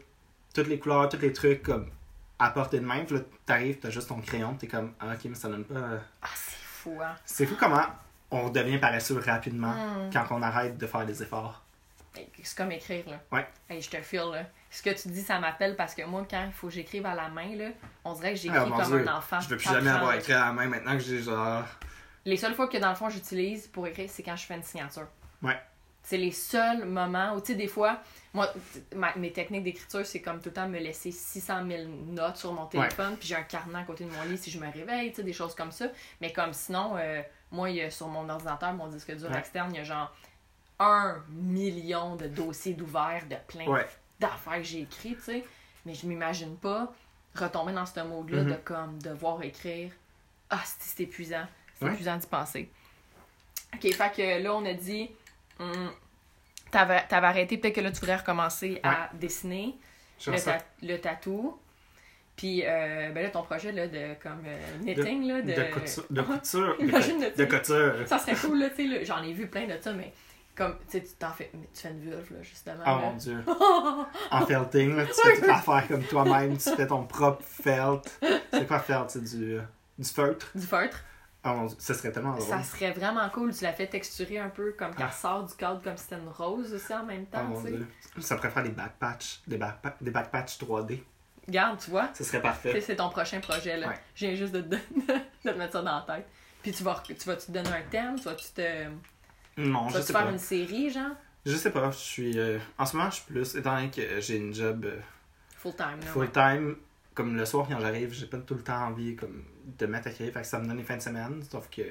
toutes 0.54 0.68
les 0.68 0.78
couleurs, 0.80 1.08
tous 1.10 1.20
les 1.20 1.34
trucs 1.34 1.64
comme 1.64 1.88
à 2.40 2.50
portée 2.52 2.80
de 2.80 2.86
main. 2.86 3.04
Puis 3.06 3.16
là, 3.16 3.22
t'arrives, 3.46 3.80
t'as 3.80 3.90
juste 3.90 4.10
ton 4.10 4.20
crayon, 4.22 4.54
t'es 4.56 4.68
comme, 4.68 4.92
ah, 5.00 5.14
ok, 5.14 5.20
mais 5.26 5.36
ça 5.36 5.48
donne 5.50 5.64
pas. 5.66 5.76
euh. 5.76 5.98
Ah, 6.22 6.28
c'est 6.36 6.58
fou, 6.62 6.98
hein? 7.02 7.16
C'est 7.26 7.46
fou 7.46 7.56
comment 7.60 7.84
on 8.30 8.50
devient 8.50 8.78
paresseux 8.78 9.20
rapidement 9.26 9.72
Mm. 9.74 10.10
quand 10.14 10.26
on 10.32 10.42
arrête 10.42 10.78
de 10.78 10.86
faire 10.86 11.06
des 11.06 11.24
efforts. 11.24 11.64
C'est 12.44 12.58
comme 12.58 12.72
écrire, 12.72 13.04
là. 13.10 13.20
Ouais. 13.32 13.48
Hey, 13.70 13.82
je 13.82 13.90
te 13.90 14.02
file, 14.02 14.30
là. 14.32 14.44
Ce 14.70 14.82
que 14.84 14.90
tu 14.90 15.08
dis, 15.10 15.22
ça 15.22 15.40
m'appelle 15.40 15.76
parce 15.76 15.96
que 15.96 16.04
moi, 16.04 16.26
quand 16.30 16.44
il 16.46 16.52
faut 16.52 16.68
que 16.68 16.74
j'écrive 16.74 17.06
à 17.06 17.16
la 17.16 17.30
main, 17.30 17.56
là, 17.56 17.70
on 18.06 18.14
dirait 18.14 18.34
que 18.34 18.40
j'écris 18.40 18.58
Ah, 18.62 18.66
comme 18.70 18.86
Dieu, 18.86 19.08
un 19.08 19.16
enfant. 19.18 19.40
Je 19.40 19.50
veux 19.50 19.58
plus 19.58 19.70
jamais 19.70 19.90
avoir 19.90 20.14
écrit 20.14 20.34
à 20.34 20.46
la 20.48 20.52
main 20.54 20.68
maintenant 20.68 20.94
que 20.94 21.04
j'ai 21.04 21.22
genre. 21.22 21.64
Les 22.26 22.38
seules 22.38 22.54
fois 22.56 22.68
que, 22.68 22.78
dans 22.78 22.90
le 22.90 22.96
fond, 22.96 23.10
j'utilise 23.10 23.68
pour 23.68 23.88
écrire, 23.88 24.10
c'est 24.10 24.24
quand 24.24 24.36
je 24.36 24.46
fais 24.46 24.56
une 24.56 24.64
signature. 24.64 25.08
Ouais. 25.42 25.58
C'est 26.04 26.18
les 26.18 26.32
seuls 26.32 26.86
moments 26.86 27.34
où, 27.34 27.42
tu 27.42 27.48
sais, 27.48 27.56
des 27.56 27.68
fois, 27.68 28.00
moi, 28.34 28.50
ma- 28.96 29.14
mes 29.16 29.32
techniques 29.34 29.64
d'écriture, 29.64 30.06
c'est 30.06 30.22
comme 30.22 30.38
tout 30.40 30.50
le 30.50 30.54
temps 30.54 30.68
me 30.70 30.80
laisser 30.80 31.12
600 31.12 31.68
000 31.68 31.84
notes 32.08 32.38
sur 32.38 32.54
mon 32.54 32.66
téléphone, 32.66 33.18
puis 33.18 33.28
j'ai 33.28 33.36
un 33.36 33.44
carnet 33.44 33.80
à 33.80 33.84
côté 33.84 34.06
de 34.06 34.10
mon 34.12 34.24
lit 34.24 34.38
si 34.38 34.50
je 34.52 34.58
me 34.60 34.72
réveille, 34.72 35.10
tu 35.10 35.18
sais, 35.18 35.24
des 35.24 35.34
choses 35.34 35.54
comme 35.56 35.72
ça. 35.72 35.88
Mais 36.22 36.32
comme 36.32 36.54
sinon, 36.54 36.96
euh, 36.98 37.22
moi, 37.52 37.70
il 37.70 37.78
y 37.78 37.82
a 37.82 37.90
sur 37.92 38.08
mon 38.08 38.28
ordinateur, 38.30 38.72
mon 38.74 38.88
disque 38.88 39.14
dur 39.18 39.30
Ouais. 39.30 39.38
externe, 39.40 39.70
il 39.74 39.78
y 39.78 39.82
a 39.82 39.84
genre 39.84 40.14
un 40.80 41.18
million 41.30 42.16
de 42.16 42.28
dossiers 42.28 42.74
d'ouverts 42.74 43.24
de 43.30 43.36
plein 43.48 43.66
Ouais. 43.66 43.86
d'affaires 44.20 44.58
que 44.58 44.64
j'ai 44.64 44.82
écrites, 44.82 45.18
tu 45.18 45.24
sais. 45.24 45.44
Mais 45.86 45.94
je 45.94 46.06
m'imagine 46.06 46.56
pas 46.58 46.94
retomber 47.36 47.72
dans 47.74 47.86
ce 47.86 48.00
mode-là 48.02 48.44
de 48.44 48.54
comme 48.64 49.02
devoir 49.02 49.42
écrire. 49.44 49.92
Ah, 50.50 50.60
c'est 50.66 50.96
c'est 50.98 51.04
épuisant. 51.04 51.46
C'est 51.80 51.86
Ouais. 51.86 51.94
épuisant 51.94 52.18
d'y 52.18 52.28
penser. 52.28 52.70
Ok, 53.74 53.82
fait 53.94 54.14
que 54.16 54.42
là, 54.44 54.54
on 54.56 54.66
a 54.66 54.74
dit. 54.74 55.10
hum, 55.60 55.92
T'avais 56.72 57.06
arrêté, 57.12 57.58
peut-être 57.58 57.76
que 57.76 57.82
là, 57.82 57.92
tu 57.92 58.00
voudrais 58.02 58.18
recommencer 58.18 58.80
à 58.84 59.10
dessiner 59.14 59.76
Je 60.20 60.32
le, 60.32 60.40
ta- 60.42 60.58
le 60.82 60.98
tatou. 60.98 61.58
Puis, 62.36 62.62
euh, 62.66 63.10
ben 63.12 63.24
là, 63.24 63.30
ton 63.30 63.42
projet 63.44 63.72
là, 63.72 63.88
de 63.88 64.14
comme 64.22 64.44
euh, 64.46 64.78
knitting, 64.82 65.28
là, 65.28 65.42
de. 65.42 65.54
de 65.54 65.64
couture. 65.74 66.06
De 66.10 66.22
couture. 66.22 66.78
de, 66.78 67.36
de 67.38 67.46
couture. 67.46 68.08
Ça 68.08 68.20
serait 68.20 68.36
cool, 68.36 68.60
là, 68.60 68.70
tu 68.70 68.88
sais. 68.90 69.06
J'en 69.06 69.24
ai 69.24 69.32
vu 69.34 69.48
plein 69.48 69.66
de 69.66 69.78
ça, 69.82 69.94
mais 69.94 70.12
comme, 70.58 70.78
tu 70.90 70.98
sais, 71.00 71.04
tu 71.04 71.14
t'en 71.16 71.32
fais. 71.32 71.50
Mais 71.54 71.70
tu 71.74 71.82
fais 71.82 71.90
une 71.92 72.00
vulve, 72.02 72.34
là, 72.34 72.42
justement. 72.42 72.84
Oh 72.84 72.90
là. 72.90 72.96
mon 72.98 73.14
dieu. 73.16 73.44
En 74.32 74.46
felting, 74.46 74.96
là, 74.96 75.06
tu 75.06 75.14
fais 75.14 75.36
toute 75.36 75.48
l'affaire 75.48 75.88
comme 75.88 76.04
toi-même, 76.04 76.58
tu 76.58 76.70
fais 76.76 76.88
ton 76.88 77.06
propre 77.06 77.44
felt. 77.44 78.20
C'est 78.52 78.68
quoi 78.68 78.80
felt? 78.80 79.10
C'est 79.10 79.24
du, 79.24 79.56
euh, 79.58 79.62
du 79.98 80.10
feutre? 80.10 80.48
Du 80.56 80.66
feutre. 80.66 81.04
Oh 81.46 81.50
mon 81.50 81.66
dieu, 81.68 81.76
ça 81.80 81.94
serait 81.94 82.12
tellement 82.12 82.34
drôle. 82.34 82.48
Ça 82.48 82.62
serait 82.64 82.92
vraiment 82.92 83.30
cool. 83.30 83.54
Tu 83.56 83.64
l'as 83.64 83.72
fait 83.72 83.88
texturer 83.88 84.40
un 84.40 84.50
peu 84.50 84.74
comme 84.78 84.94
quand 84.94 85.06
Ah. 85.08 85.12
sort 85.12 85.44
du 85.46 85.54
cadre 85.56 85.82
comme 85.82 85.96
si 85.96 86.04
c'était 86.04 86.18
une 86.18 86.28
rose 86.30 86.74
aussi 86.74 86.94
en 86.94 87.04
même 87.06 87.26
Oh 87.32 87.36
temps, 87.38 87.44
mon 87.46 87.62
sais. 87.64 87.72
dieu. 87.72 87.88
Ça 88.20 88.36
pourrait 88.36 88.50
faire 88.50 88.64
des 88.64 88.70
backpatchs. 88.72 89.42
Des, 89.48 89.58
backpa- 89.58 89.94
des 90.02 90.12
backpatchs 90.12 90.58
3D. 90.58 91.04
Regarde, 91.48 91.80
tu 91.80 91.92
vois. 91.92 92.10
Ça 92.14 92.24
serait 92.26 92.42
parfait. 92.42 92.82
c'est 92.82 92.98
ton 92.98 93.10
prochain 93.10 93.40
projet, 93.40 93.78
là. 93.78 93.88
Ouais. 93.90 94.00
Je 94.16 94.26
viens 94.26 94.36
juste 94.36 94.52
de 94.54 94.62
te, 94.62 94.76
de 95.46 95.52
te 95.52 95.58
mettre 95.58 95.72
ça 95.74 95.82
dans 95.82 96.04
la 96.06 96.16
tête. 96.16 96.28
Puis 96.62 96.74
tu 96.74 96.84
vas, 96.84 97.02
tu 97.06 97.14
vas 97.14 97.36
te 97.38 97.50
donner 97.52 97.70
un 97.70 97.84
thème, 97.90 98.16
tu 98.18 98.24
vas 98.26 98.34
-tu 98.34 98.52
te, 98.54 98.62
Non, 99.58 99.90
je 99.90 100.00
sais 100.02 100.14
faire 100.14 100.26
pas. 100.26 100.32
une 100.32 100.38
série, 100.40 100.90
genre, 100.90 101.12
Je 101.46 101.56
sais 101.56 101.72
pas. 101.72 101.90
Je 101.92 101.98
suis. 101.98 102.40
euh, 102.40 102.60
En 102.78 102.86
ce 102.86 102.96
moment, 102.96 103.10
je 103.10 103.16
suis 103.16 103.26
plus. 103.26 103.56
Étant 103.56 103.76
donné 103.76 103.90
que 103.90 104.20
j'ai 104.22 104.38
une 104.38 104.54
job. 104.54 104.86
euh, 104.86 105.00
full 105.58 105.76
time, 105.76 106.00
là. 106.02 106.06
full 106.08 106.22
ouais. 106.26 106.32
time 106.32 106.76
comme 107.16 107.36
le 107.36 107.46
soir 107.48 107.66
quand 107.68 107.80
j'arrive 107.80 108.14
j'ai 108.14 108.28
pas 108.28 108.38
tout 108.38 108.54
le 108.54 108.62
temps 108.62 108.78
envie 108.90 109.16
comme 109.16 109.44
de 109.80 109.86
me 109.88 109.94
mettre 109.94 110.08
à 110.08 110.12
écrire 110.12 110.32
fait 110.32 110.42
que 110.42 110.46
ça 110.48 110.60
me 110.60 110.68
donne 110.68 110.78
les 110.78 110.84
fins 110.84 110.98
de 110.98 111.02
semaine 111.02 111.42
sauf 111.50 111.68
que 111.70 111.82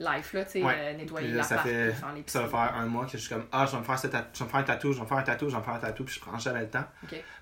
Life, 0.00 0.32
là, 0.32 0.44
tu 0.44 0.52
sais, 0.52 0.62
Ouais. 0.62 0.74
euh, 0.78 0.96
nettoyer 0.96 1.32
la 1.32 1.42
ça 1.42 1.58
fait 1.58 1.92
faire 1.92 2.14
ça 2.26 2.42
va 2.42 2.48
faire 2.48 2.74
un 2.76 2.86
mois 2.86 3.04
que 3.04 3.12
je 3.12 3.16
suis 3.18 3.28
comme 3.28 3.44
ah 3.52 3.66
je 3.66 3.72
vais 3.72 3.78
me 3.78 3.84
faire 3.84 3.98
ce 3.98 4.06
je 4.06 4.12
vais 4.12 4.44
me 4.44 4.48
faire 4.48 4.60
un 4.60 4.62
tatou 4.62 4.92
je 4.92 4.96
vais 4.96 5.02
me 5.02 5.06
faire 5.08 5.18
un 5.18 5.22
tatou 5.22 5.46
je 5.48 5.52
vais 5.54 5.58
me 5.58 5.64
faire 5.64 5.74
un 5.74 5.78
tatou 5.78 6.04
puis 6.04 6.14
je 6.14 6.20
prends 6.20 6.38
jamais 6.38 6.60
le 6.60 6.70
temps 6.70 6.84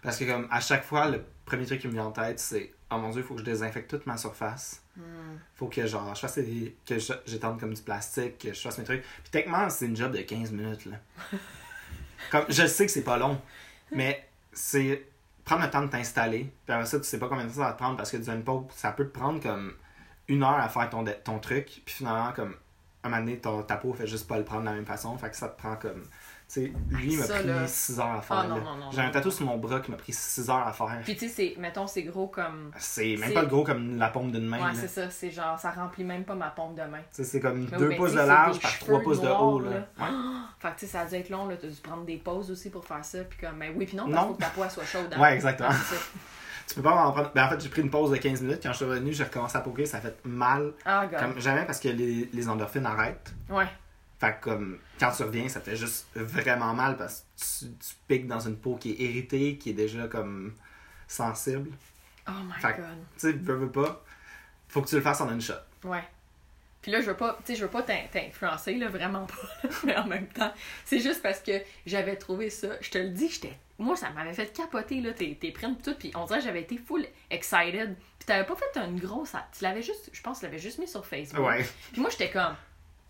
parce 0.03 0.17
que 0.19 0.25
comme 0.25 0.49
à 0.51 0.61
chaque 0.61 0.83
fois 0.83 1.09
le 1.09 1.23
premier 1.45 1.67
truc 1.67 1.81
qui 1.83 1.87
me 1.87 1.93
vient 1.93 2.07
en 2.07 2.13
tête 2.13 2.41
c'est 2.41 2.73
oh 2.91 2.99
mon 2.99 3.11
dieu 3.11 3.21
il 3.21 3.27
faut 3.27 3.35
que 3.35 3.41
je 3.41 3.45
désinfecte 3.45 3.91
toute 3.91 4.07
ma 4.07 4.17
surface. 4.17 4.83
Hmm. 4.97 5.37
faut 5.55 5.67
que 5.67 5.87
genre 5.87 6.15
je 6.15 6.21
fasse 6.21 6.39
des- 6.39 6.77
que 6.87 6.97
j'étende 7.27 7.61
comme 7.61 7.75
du 7.75 7.83
plastique 7.83 8.39
que 8.39 8.53
je 8.53 8.61
fasse 8.61 8.79
mes 8.79 8.85
trucs. 8.85 9.03
Puis 9.03 9.31
techniquement 9.31 9.69
c'est 9.69 9.87
une 9.87 9.97
job 9.97 10.13
de 10.13 10.23
15 10.23 10.53
minutes 10.53 10.87
là. 10.87 10.97
Comme 12.31 12.47
je 12.49 12.67
sais 12.67 12.87
que 12.87 12.93
c'est 12.93 13.05
pas 13.05 13.19
long 13.19 13.41
mais 13.93 14.27
c'est 14.53 15.07
prendre 15.45 15.63
le 15.65 15.71
temps 15.71 15.83
de 15.83 15.89
t'installer 15.89 16.53
puis 16.65 16.75
après 16.75 16.87
ça 16.87 16.99
tu 16.99 17.05
sais 17.05 17.19
pas 17.19 17.29
combien 17.29 17.45
de 17.45 17.51
temps 17.51 17.57
ça 17.57 17.67
va 17.67 17.73
te 17.73 17.79
prendre 17.79 17.97
parce 17.97 18.11
que 18.11 18.17
du 18.17 18.43
pop 18.43 18.73
ça 18.75 18.91
peut 18.93 19.05
te 19.05 19.17
prendre 19.17 19.41
comme 19.41 19.75
une 20.29 20.43
heure 20.43 20.57
à 20.57 20.69
faire 20.69 20.89
ton, 20.91 21.05
ton 21.23 21.39
truc 21.39 21.67
puis 21.85 21.95
finalement 21.95 22.33
comme 22.33 22.57
un 23.05 23.09
moment 23.09 23.23
donné 23.23 23.39
ton, 23.39 23.63
ta 23.63 23.77
peau 23.77 23.93
fait 23.93 24.07
juste 24.07 24.27
pas 24.27 24.39
le 24.39 24.45
prendre 24.45 24.63
de 24.63 24.67
la 24.67 24.73
même 24.73 24.87
façon 24.87 25.17
fait 25.19 25.31
que 25.31 25.37
ça 25.37 25.49
te 25.49 25.59
prend 25.59 25.77
comme 25.77 26.03
sais 26.49 26.73
lui 26.91 27.13
il 27.15 27.19
m'a 27.19 27.27
pris 27.27 27.45
là. 27.47 27.67
6 27.67 27.99
heures 27.99 28.07
à 28.07 28.21
faire 28.23 28.37
Ah, 28.39 28.47
non, 28.47 28.57
là. 28.57 28.63
non, 28.63 28.77
non, 28.77 28.91
j'ai 28.93 29.01
un 29.01 29.11
tatou 29.11 29.31
sur 29.31 29.45
mon 29.47 29.57
bras 29.57 29.81
qui 29.81 29.91
m'a 29.91 29.97
pris 29.97 30.13
6 30.13 30.49
heures 30.49 30.67
à 30.67 30.73
faire 30.73 31.01
Puis 31.05 31.15
tu 31.17 31.29
sais, 31.29 31.35
c'est- 31.55 31.61
mettons, 31.61 31.87
c'est 31.87 32.03
gros 32.05 32.29
comme. 32.29 32.71
c'est 32.79 33.17
même 33.17 33.33
pas 33.33 33.43
le 33.43 33.49
gros 33.49 33.65
comme 33.65 33.97
la 33.99 34.09
paume 34.11 34.31
d'une 34.31 34.47
main 34.47 34.59
Ouais, 34.65 34.75
c'est 34.75 34.89
ça, 34.89 35.11
c'est 35.11 35.31
genre, 35.31 35.59
ça 35.59 35.71
remplit 35.71 36.05
même 36.05 36.25
pas 36.25 36.35
ma 36.35 36.49
pompe 36.51 36.77
de 36.77 36.83
main. 36.83 37.01
C'est 37.11 37.41
comme 37.41 37.69
Mais 37.71 37.77
2 37.79 37.85
oui, 37.85 37.89
mais 37.91 37.97
pouces 37.97 38.13
de 38.13 38.19
large 38.21 38.61
par 38.61 38.71
des 38.71 38.79
3 38.79 38.95
cheveux 38.95 39.03
pouces 39.05 39.21
de 39.21 39.29
haut. 39.29 39.61
Là. 39.61 39.71
là. 39.71 39.77
Ouais. 39.99 40.11
Fait 40.61 40.69
que 40.69 40.75
tu 40.75 40.87
sais, 40.87 40.93
ça 40.93 41.01
a 41.01 41.07
dû 41.07 41.15
être 41.17 41.29
long, 41.31 41.47
là, 41.49 41.57
t'as 41.57 41.69
dû 41.69 41.81
prendre 41.83 42.05
des 42.05 42.17
pauses 42.17 42.51
aussi 42.51 42.71
pour 42.71 42.85
faire 42.85 43.05
ça, 43.05 43.19
puis 43.25 43.39
comme, 43.41 43.57
mais 43.59 43.71
oui, 43.77 43.85
puis 43.87 43.97
non, 43.97 44.05
parce 44.11 44.17
Non. 44.17 44.29
faut 44.29 44.35
que 44.35 44.41
ta 44.43 44.49
peau 44.51 44.63
soit 44.71 44.85
chaude. 44.85 45.13
hein. 45.15 45.21
Ouais, 45.21 45.35
exactement. 45.35 45.71
Ça. 45.73 45.97
Tu 46.69 46.75
peux 46.75 46.83
pas 46.83 46.95
en 47.07 47.13
prendre. 47.13 47.31
Ben, 47.33 47.45
en 47.45 47.49
fait, 47.51 47.61
j'ai 47.61 47.69
pris 47.69 47.81
une 47.81 47.91
pause 47.91 48.11
de 48.11 48.17
15 48.17 48.43
minutes. 48.43 48.59
Quand 48.61 48.73
je 48.73 48.77
suis 48.79 48.85
revenu, 48.85 49.13
j'ai 49.13 49.23
recommencé 49.23 49.57
à 49.57 49.61
poker. 49.61 49.87
Ça 49.87 49.99
a 49.99 50.01
fait 50.01 50.17
mal. 50.25 50.73
Ah. 50.85 51.07
Comme 51.17 51.39
jamais 51.39 51.65
parce 51.65 51.79
que 51.79 51.87
les, 51.87 52.29
les 52.33 52.49
endorphines 52.49 52.85
arrêtent. 52.85 53.33
Ouais. 53.49 53.67
Fait 54.19 54.35
que 54.39 54.45
comme 54.45 54.79
quand 54.99 55.11
tu 55.13 55.23
reviens, 55.25 55.49
ça 55.49 55.61
fait 55.61 55.77
juste 55.77 56.07
vraiment 56.15 56.73
mal 56.75 56.97
parce 56.97 57.21
que 57.21 57.65
tu, 57.67 57.73
tu 57.77 57.95
piques 58.09 58.27
dans 58.27 58.41
une 58.41 58.57
peau 58.57 58.77
qui 58.77 58.93
est 58.93 58.99
irritée, 59.11 59.59
qui 59.59 59.71
est 59.71 59.75
déjà 59.75 60.09
comme 60.09 60.55
sensible. 61.07 61.71
Oh 62.29 62.33
my 62.45 62.61
Fait 62.61 62.77
god. 62.77 62.87
Tu 63.19 63.21
sais, 63.21 63.33
veux, 63.33 63.55
veux 63.57 63.71
pas, 63.71 64.03
faut 64.69 64.83
que 64.83 64.89
tu 64.89 64.97
le 64.97 65.03
fasses 65.03 65.21
en 65.21 65.31
une 65.31 65.41
shot. 65.41 65.55
Ouais. 65.85 66.03
Puis 66.83 66.93
là, 66.93 67.01
je 67.01 67.07
veux 67.07 67.17
pas, 67.17 67.37
tu 67.45 67.53
sais, 67.53 67.57
je 67.59 67.65
veux 67.65 67.71
pas 67.71 67.83
t'in- 67.83 68.07
t'influencer, 68.13 68.75
là, 68.77 68.89
vraiment 68.89 69.27
pas. 69.27 69.69
Mais 69.85 69.97
en 69.97 70.07
même 70.07 70.29
temps, 70.29 70.53
c'est 70.85 71.01
juste 71.01 71.21
parce 71.23 71.41
que 71.41 71.53
j'avais 71.85 72.17
trouvé 72.17 72.49
ça. 72.49 72.69
Je 72.81 72.91
te 72.91 72.99
le 72.99 73.11
dis, 73.11 73.29
j'étais. 73.29 73.57
Moi, 73.79 73.97
ça 73.97 74.11
m'avait 74.11 74.33
fait 74.33 74.53
capoter, 74.53 75.01
là, 75.01 75.13
tes, 75.13 75.35
tes 75.35 75.51
pis 75.51 75.67
tout. 75.83 75.95
Puis 75.99 76.13
on 76.15 76.25
dirait 76.27 76.39
que 76.39 76.45
j'avais 76.45 76.63
été 76.63 76.79
full 76.79 77.05
excited. 77.31 77.97
Puis 78.19 78.27
t'avais 78.27 78.47
pas 78.47 78.55
fait 78.57 78.79
une 78.81 78.99
grosse. 79.01 79.33
Tu 79.57 79.65
l'avais 79.65 79.83
juste. 79.83 80.11
Je 80.13 80.23
pense 80.23 80.39
tu 80.39 80.45
l'avais 80.47 80.59
juste 80.61 80.79
mis 80.79 80.89
sur 80.89 81.05
Facebook. 81.05 81.45
Ouais. 81.47 81.67
Puis 81.93 82.01
moi, 82.01 82.09
j'étais 82.11 82.31
comme. 82.31 82.55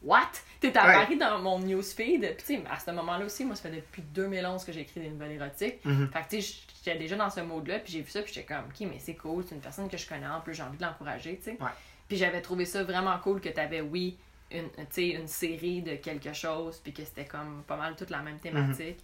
What? 0.06 0.30
T'es 0.60 0.74
apparu 0.76 1.16
dans 1.16 1.38
mon 1.40 1.58
newsfeed. 1.58 2.20
Puis 2.36 2.46
tu 2.46 2.56
sais, 2.56 2.62
à 2.70 2.78
ce 2.78 2.90
moment-là 2.92 3.24
aussi, 3.26 3.44
moi, 3.44 3.54
ça 3.56 3.62
fait 3.68 3.76
depuis 3.76 4.02
2011 4.02 4.64
que 4.64 4.72
j'ai 4.72 4.80
écrit 4.80 5.00
des 5.00 5.10
nouvelles 5.10 5.32
érotiques. 5.32 5.84
Mhm. 5.84 6.08
Fait 6.12 6.22
que 6.22 6.28
tu 6.36 6.42
sais, 6.42 6.58
j'étais 6.84 6.98
déjà 6.98 7.16
dans 7.16 7.28
ce 7.28 7.40
mode-là. 7.40 7.80
Puis 7.80 7.92
j'ai 7.92 8.00
vu 8.02 8.10
ça, 8.10 8.22
puis 8.22 8.32
j'étais 8.32 8.46
comme, 8.54 8.64
ok, 8.66 8.80
mais 8.88 8.98
c'est 8.98 9.14
cool. 9.16 9.44
C'est 9.48 9.54
une 9.54 9.60
personne 9.60 9.88
que 9.88 9.96
je 9.96 10.08
connais. 10.08 10.26
En 10.26 10.40
plus, 10.40 10.54
j'ai 10.54 10.62
envie 10.62 10.78
de 10.78 10.82
l'encourager, 10.84 11.36
tu 11.38 11.44
sais. 11.44 11.50
Ouais. 11.60 11.70
Puis 12.08 12.16
j'avais 12.16 12.40
trouvé 12.40 12.64
ça 12.64 12.84
vraiment 12.84 13.18
cool 13.18 13.40
que 13.40 13.48
t'avais, 13.48 13.80
oui, 13.80 14.16
une, 14.52 14.68
une 14.96 15.26
série 15.28 15.82
de 15.82 15.96
quelque 15.96 16.32
chose. 16.32 16.78
Puis 16.82 16.92
que 16.92 17.04
c'était 17.04 17.24
comme 17.26 17.64
pas 17.66 17.76
mal 17.76 17.96
toute 17.96 18.10
la 18.10 18.22
même 18.22 18.38
thématique. 18.38 19.00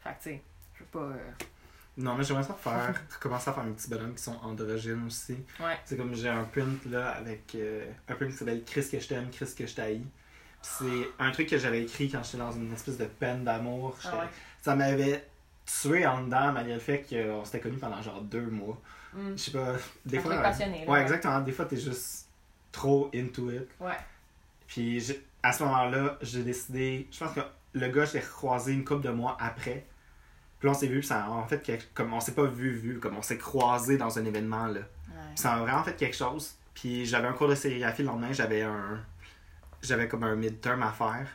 Fait 0.00 0.10
que 0.10 0.16
tu 0.22 0.22
sais, 0.30 0.42
je 0.74 0.80
veux 0.80 0.86
pas. 0.90 0.98
euh, 1.16 1.32
Non, 1.96 2.14
mais 2.14 2.24
j'aimerais 2.24 2.42
ça 2.44 2.54
faire, 2.54 2.94
commencer 3.20 3.48
à 3.50 3.52
faire 3.54 3.64
mes 3.64 3.72
petits 3.72 3.88
bonhommes 3.88 4.14
qui 4.14 4.22
sont 4.22 4.36
androgynes 4.42 5.06
aussi. 5.06 5.38
Ouais. 5.60 5.78
C'est 5.84 5.96
comme 5.96 6.14
j'ai 6.14 6.28
un 6.28 6.44
print 6.44 6.84
là 6.86 7.10
avec 7.12 7.54
euh, 7.54 7.86
un 8.08 8.14
print 8.14 8.30
qui 8.32 8.36
s'appelle 8.36 8.62
Chris 8.64 8.86
que 8.90 9.00
je 9.00 9.08
t'aime, 9.08 9.30
Chris 9.30 9.54
que 9.56 9.66
je 9.66 9.74
t'haïs. 9.74 10.04
C'est 10.62 11.08
un 11.18 11.30
truc 11.32 11.48
que 11.48 11.58
j'avais 11.58 11.82
écrit 11.82 12.08
quand 12.10 12.22
j'étais 12.22 12.38
dans 12.38 12.52
une 12.52 12.72
espèce 12.72 12.96
de 12.98 13.04
peine 13.06 13.44
d'amour. 13.44 13.96
Ah 14.04 14.18
ouais. 14.18 14.24
Ça 14.60 14.74
m'avait 14.76 15.26
tué 15.66 16.06
en 16.06 16.22
dedans 16.22 16.52
malgré 16.52 16.74
le 16.74 16.80
fait 16.80 17.02
qu'on 17.08 17.44
s'était 17.44 17.60
connus 17.60 17.78
pendant 17.78 18.00
genre 18.00 18.20
deux 18.22 18.46
mois. 18.46 18.80
Mm. 19.12 19.32
Je 19.36 19.42
sais 19.42 19.50
pas, 19.50 19.74
des 20.06 20.18
Un 20.18 20.20
fois. 20.20 20.30
truc 20.32 20.42
passionné, 20.42 20.80
là, 20.80 20.84
ouais, 20.86 20.92
ouais. 20.92 21.02
exactement. 21.02 21.40
Des 21.40 21.52
fois, 21.52 21.64
t'es 21.66 21.76
juste 21.76 22.28
trop 22.70 23.10
into 23.14 23.50
it. 23.50 23.68
Ouais. 23.80 23.92
Puis 24.66 25.00
j'ai- 25.00 25.22
à 25.42 25.52
ce 25.52 25.62
moment-là, 25.64 26.16
j'ai 26.22 26.42
décidé. 26.42 27.08
Je 27.10 27.18
pense 27.18 27.34
que 27.34 27.40
le 27.74 27.88
gars, 27.88 28.04
je 28.04 28.14
l'ai 28.14 28.20
recroisé 28.20 28.72
une 28.72 28.84
couple 28.84 29.02
de 29.02 29.10
mois 29.10 29.36
après. 29.40 29.84
Puis 30.60 30.68
on 30.68 30.74
s'est 30.74 30.86
vu, 30.86 31.00
puis 31.00 31.08
ça 31.08 31.24
a 31.24 31.28
en 31.30 31.44
fait, 31.46 31.60
quelque- 31.62 31.88
comme 31.92 32.12
on 32.14 32.20
s'est 32.20 32.32
pas 32.34 32.44
vu, 32.44 32.70
vu, 32.70 33.00
comme 33.00 33.16
on 33.16 33.22
s'est 33.22 33.36
croisé 33.38 33.96
dans 33.96 34.16
un 34.18 34.24
événement, 34.24 34.66
là. 34.66 34.80
Ouais. 34.80 35.16
Puis 35.34 35.38
ça 35.42 35.56
m'a 35.56 35.62
vraiment 35.62 35.82
fait 35.82 35.96
quelque 35.96 36.16
chose. 36.16 36.54
Puis 36.74 37.04
j'avais 37.04 37.26
un 37.28 37.32
cours 37.32 37.48
de 37.48 37.54
sérigraphie 37.56 38.02
le 38.02 38.08
lendemain, 38.08 38.32
j'avais 38.32 38.62
un. 38.62 39.00
J'avais 39.82 40.08
comme 40.08 40.22
un 40.24 40.36
midterm 40.36 40.82
à 40.82 40.92
faire. 40.92 41.26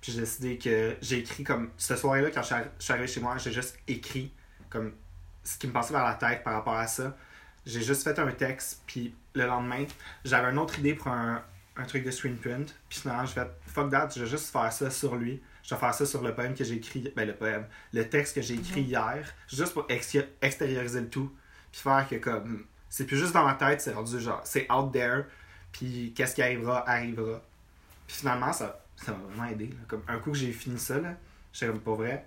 Puis 0.00 0.12
j'ai 0.12 0.20
décidé 0.20 0.58
que 0.58 0.96
j'ai 1.00 1.18
écrit 1.18 1.44
comme. 1.44 1.70
Ce 1.76 1.96
soir-là, 1.96 2.30
quand 2.30 2.42
je 2.42 2.46
suis 2.46 2.54
arri- 2.54 2.68
je 2.78 2.84
suis 2.84 2.92
arrivé 2.92 3.06
chez 3.08 3.20
moi, 3.20 3.36
j'ai 3.38 3.52
juste 3.52 3.78
écrit 3.88 4.32
comme 4.70 4.92
ce 5.42 5.58
qui 5.58 5.66
me 5.66 5.72
passait 5.72 5.92
par 5.92 6.04
la 6.04 6.14
tête 6.14 6.44
par 6.44 6.54
rapport 6.54 6.74
à 6.76 6.86
ça. 6.86 7.16
J'ai 7.64 7.82
juste 7.82 8.04
fait 8.04 8.16
un 8.18 8.30
texte, 8.30 8.82
puis 8.86 9.12
le 9.34 9.44
lendemain, 9.46 9.84
j'avais 10.24 10.50
une 10.50 10.58
autre 10.58 10.78
idée 10.78 10.94
pour 10.94 11.08
un, 11.08 11.42
un 11.76 11.84
truc 11.84 12.04
de 12.04 12.10
screen 12.12 12.36
print. 12.36 12.74
Puis 12.88 13.00
finalement, 13.00 13.24
j'ai 13.26 13.34
fait 13.34 13.48
fuck 13.66 13.90
that, 13.90 14.10
je 14.14 14.20
vais 14.22 14.30
juste 14.30 14.50
faire 14.52 14.72
ça 14.72 14.90
sur 14.90 15.16
lui. 15.16 15.42
Je 15.64 15.74
vais 15.74 15.80
faire 15.80 15.92
ça 15.94 16.06
sur 16.06 16.22
le 16.22 16.32
poème 16.32 16.54
que 16.54 16.62
j'ai 16.62 16.74
écrit. 16.74 17.12
Ben, 17.16 17.26
le 17.26 17.34
poème. 17.34 17.66
Le 17.92 18.08
texte 18.08 18.36
que 18.36 18.42
j'ai 18.42 18.54
écrit 18.54 18.82
hier, 18.82 19.26
juste 19.48 19.72
pour 19.72 19.84
ex- 19.88 20.16
extérioriser 20.40 21.00
le 21.00 21.08
tout. 21.08 21.32
Puis 21.72 21.80
faire 21.80 22.06
que 22.08 22.14
comme. 22.16 22.66
C'est 22.88 23.04
plus 23.04 23.16
juste 23.18 23.32
dans 23.32 23.44
ma 23.44 23.54
tête, 23.54 23.80
c'est 23.80 23.92
rendu 23.92 24.20
genre. 24.20 24.40
C'est 24.44 24.70
out 24.70 24.92
there. 24.92 25.24
Puis 25.72 26.12
qu'est-ce 26.14 26.36
qui 26.36 26.42
arrivera, 26.42 26.88
arrivera. 26.88 27.42
Puis 28.06 28.16
finalement, 28.16 28.52
ça 28.52 28.82
ça 28.96 29.12
m'a 29.12 29.18
vraiment 29.26 29.44
aidé. 29.46 29.66
là. 29.68 29.76
Comme 29.88 30.02
un 30.08 30.18
coup 30.18 30.30
que 30.32 30.38
j'ai 30.38 30.52
fini 30.52 30.78
ça, 30.78 30.98
là, 30.98 31.14
j'étais 31.52 31.70
comme 31.70 31.80
pas 31.80 31.94
vrai. 31.94 32.26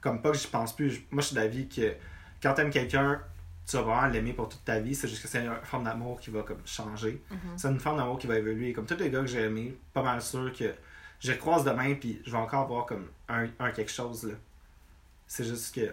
Comme 0.00 0.20
pas 0.22 0.30
que 0.32 0.36
j'y 0.36 0.46
pense 0.48 0.74
plus. 0.76 1.02
Moi, 1.10 1.22
je 1.22 1.28
suis 1.28 1.36
d'avis 1.36 1.68
que 1.68 1.94
quand 2.42 2.54
t'aimes 2.54 2.70
quelqu'un, 2.70 3.22
tu 3.66 3.76
vas 3.76 3.82
vraiment 3.82 4.06
l'aimer 4.08 4.32
pour 4.32 4.48
toute 4.48 4.64
ta 4.64 4.80
vie. 4.80 4.94
C'est 4.94 5.08
juste 5.08 5.22
que 5.22 5.28
c'est 5.28 5.44
une 5.44 5.54
forme 5.62 5.84
d'amour 5.84 6.20
qui 6.20 6.30
va 6.30 6.42
comme 6.42 6.60
changer. 6.66 7.22
Mhm. 7.30 7.38
C'est 7.56 7.68
une 7.68 7.80
forme 7.80 7.98
d'amour 7.98 8.18
qui 8.18 8.26
va 8.26 8.36
évoluer. 8.38 8.72
Comme 8.72 8.86
tous 8.86 8.96
les 8.98 9.10
gars 9.10 9.20
que 9.20 9.26
j'ai 9.26 9.42
aimés, 9.42 9.78
pas 9.92 10.02
mal 10.02 10.20
sûr 10.20 10.52
que 10.52 10.74
je 11.20 11.32
les 11.32 11.38
croise 11.38 11.64
demain, 11.64 11.94
puis 11.94 12.20
je 12.24 12.30
vais 12.30 12.38
encore 12.38 12.66
voir 12.66 12.86
comme 12.86 13.08
un, 13.28 13.46
un 13.58 13.70
quelque 13.70 13.90
chose. 13.92 14.24
là. 14.24 14.34
C'est 15.26 15.44
juste 15.44 15.74
que 15.74 15.92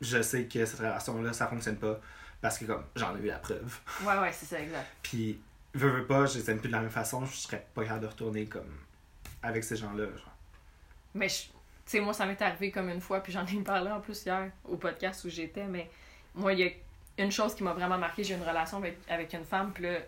je 0.00 0.22
sais 0.22 0.44
que 0.46 0.64
cette 0.64 0.78
relation-là, 0.78 1.32
ça 1.32 1.46
fonctionne 1.48 1.76
pas. 1.76 2.00
Parce 2.40 2.56
que 2.58 2.66
comme 2.66 2.84
j'en 2.94 3.16
ai 3.16 3.20
vu 3.20 3.26
la 3.28 3.38
preuve. 3.38 3.80
Ouais, 4.02 4.16
ouais, 4.18 4.32
c'est 4.32 4.46
ça, 4.46 4.60
exact. 4.60 4.86
Puis, 5.02 5.40
veux, 5.74 5.88
veux 5.90 6.06
pas, 6.06 6.26
je 6.26 6.38
les 6.38 6.50
aime 6.50 6.58
plus 6.60 6.68
de 6.68 6.72
la 6.72 6.80
même 6.80 6.90
façon, 6.90 7.24
je 7.26 7.34
serais 7.36 7.66
pas 7.74 7.82
capable 7.84 8.02
de 8.02 8.06
retourner 8.08 8.46
comme 8.46 8.78
avec 9.42 9.64
ces 9.64 9.76
gens-là. 9.76 10.04
genre. 10.06 10.34
Mais, 11.14 11.28
je- 11.28 11.44
tu 11.44 11.52
sais, 11.86 12.00
moi, 12.00 12.12
ça 12.12 12.26
m'est 12.26 12.40
arrivé 12.42 12.70
comme 12.70 12.88
une 12.90 13.00
fois, 13.00 13.20
puis 13.22 13.32
j'en 13.32 13.46
ai 13.46 13.54
parlé 13.62 13.90
en 13.90 14.00
plus 14.00 14.24
hier 14.24 14.50
au 14.64 14.76
podcast 14.76 15.24
où 15.24 15.28
j'étais, 15.30 15.64
mais 15.64 15.90
moi, 16.34 16.52
il 16.52 16.60
y 16.60 16.64
a 16.68 16.70
une 17.22 17.32
chose 17.32 17.54
qui 17.54 17.62
m'a 17.64 17.72
vraiment 17.72 17.98
marqué. 17.98 18.22
J'ai 18.24 18.34
une 18.34 18.42
relation 18.46 18.76
avec, 18.78 18.98
avec 19.08 19.32
une 19.32 19.44
femme, 19.44 19.72
puis 19.72 19.84
là, 19.84 19.98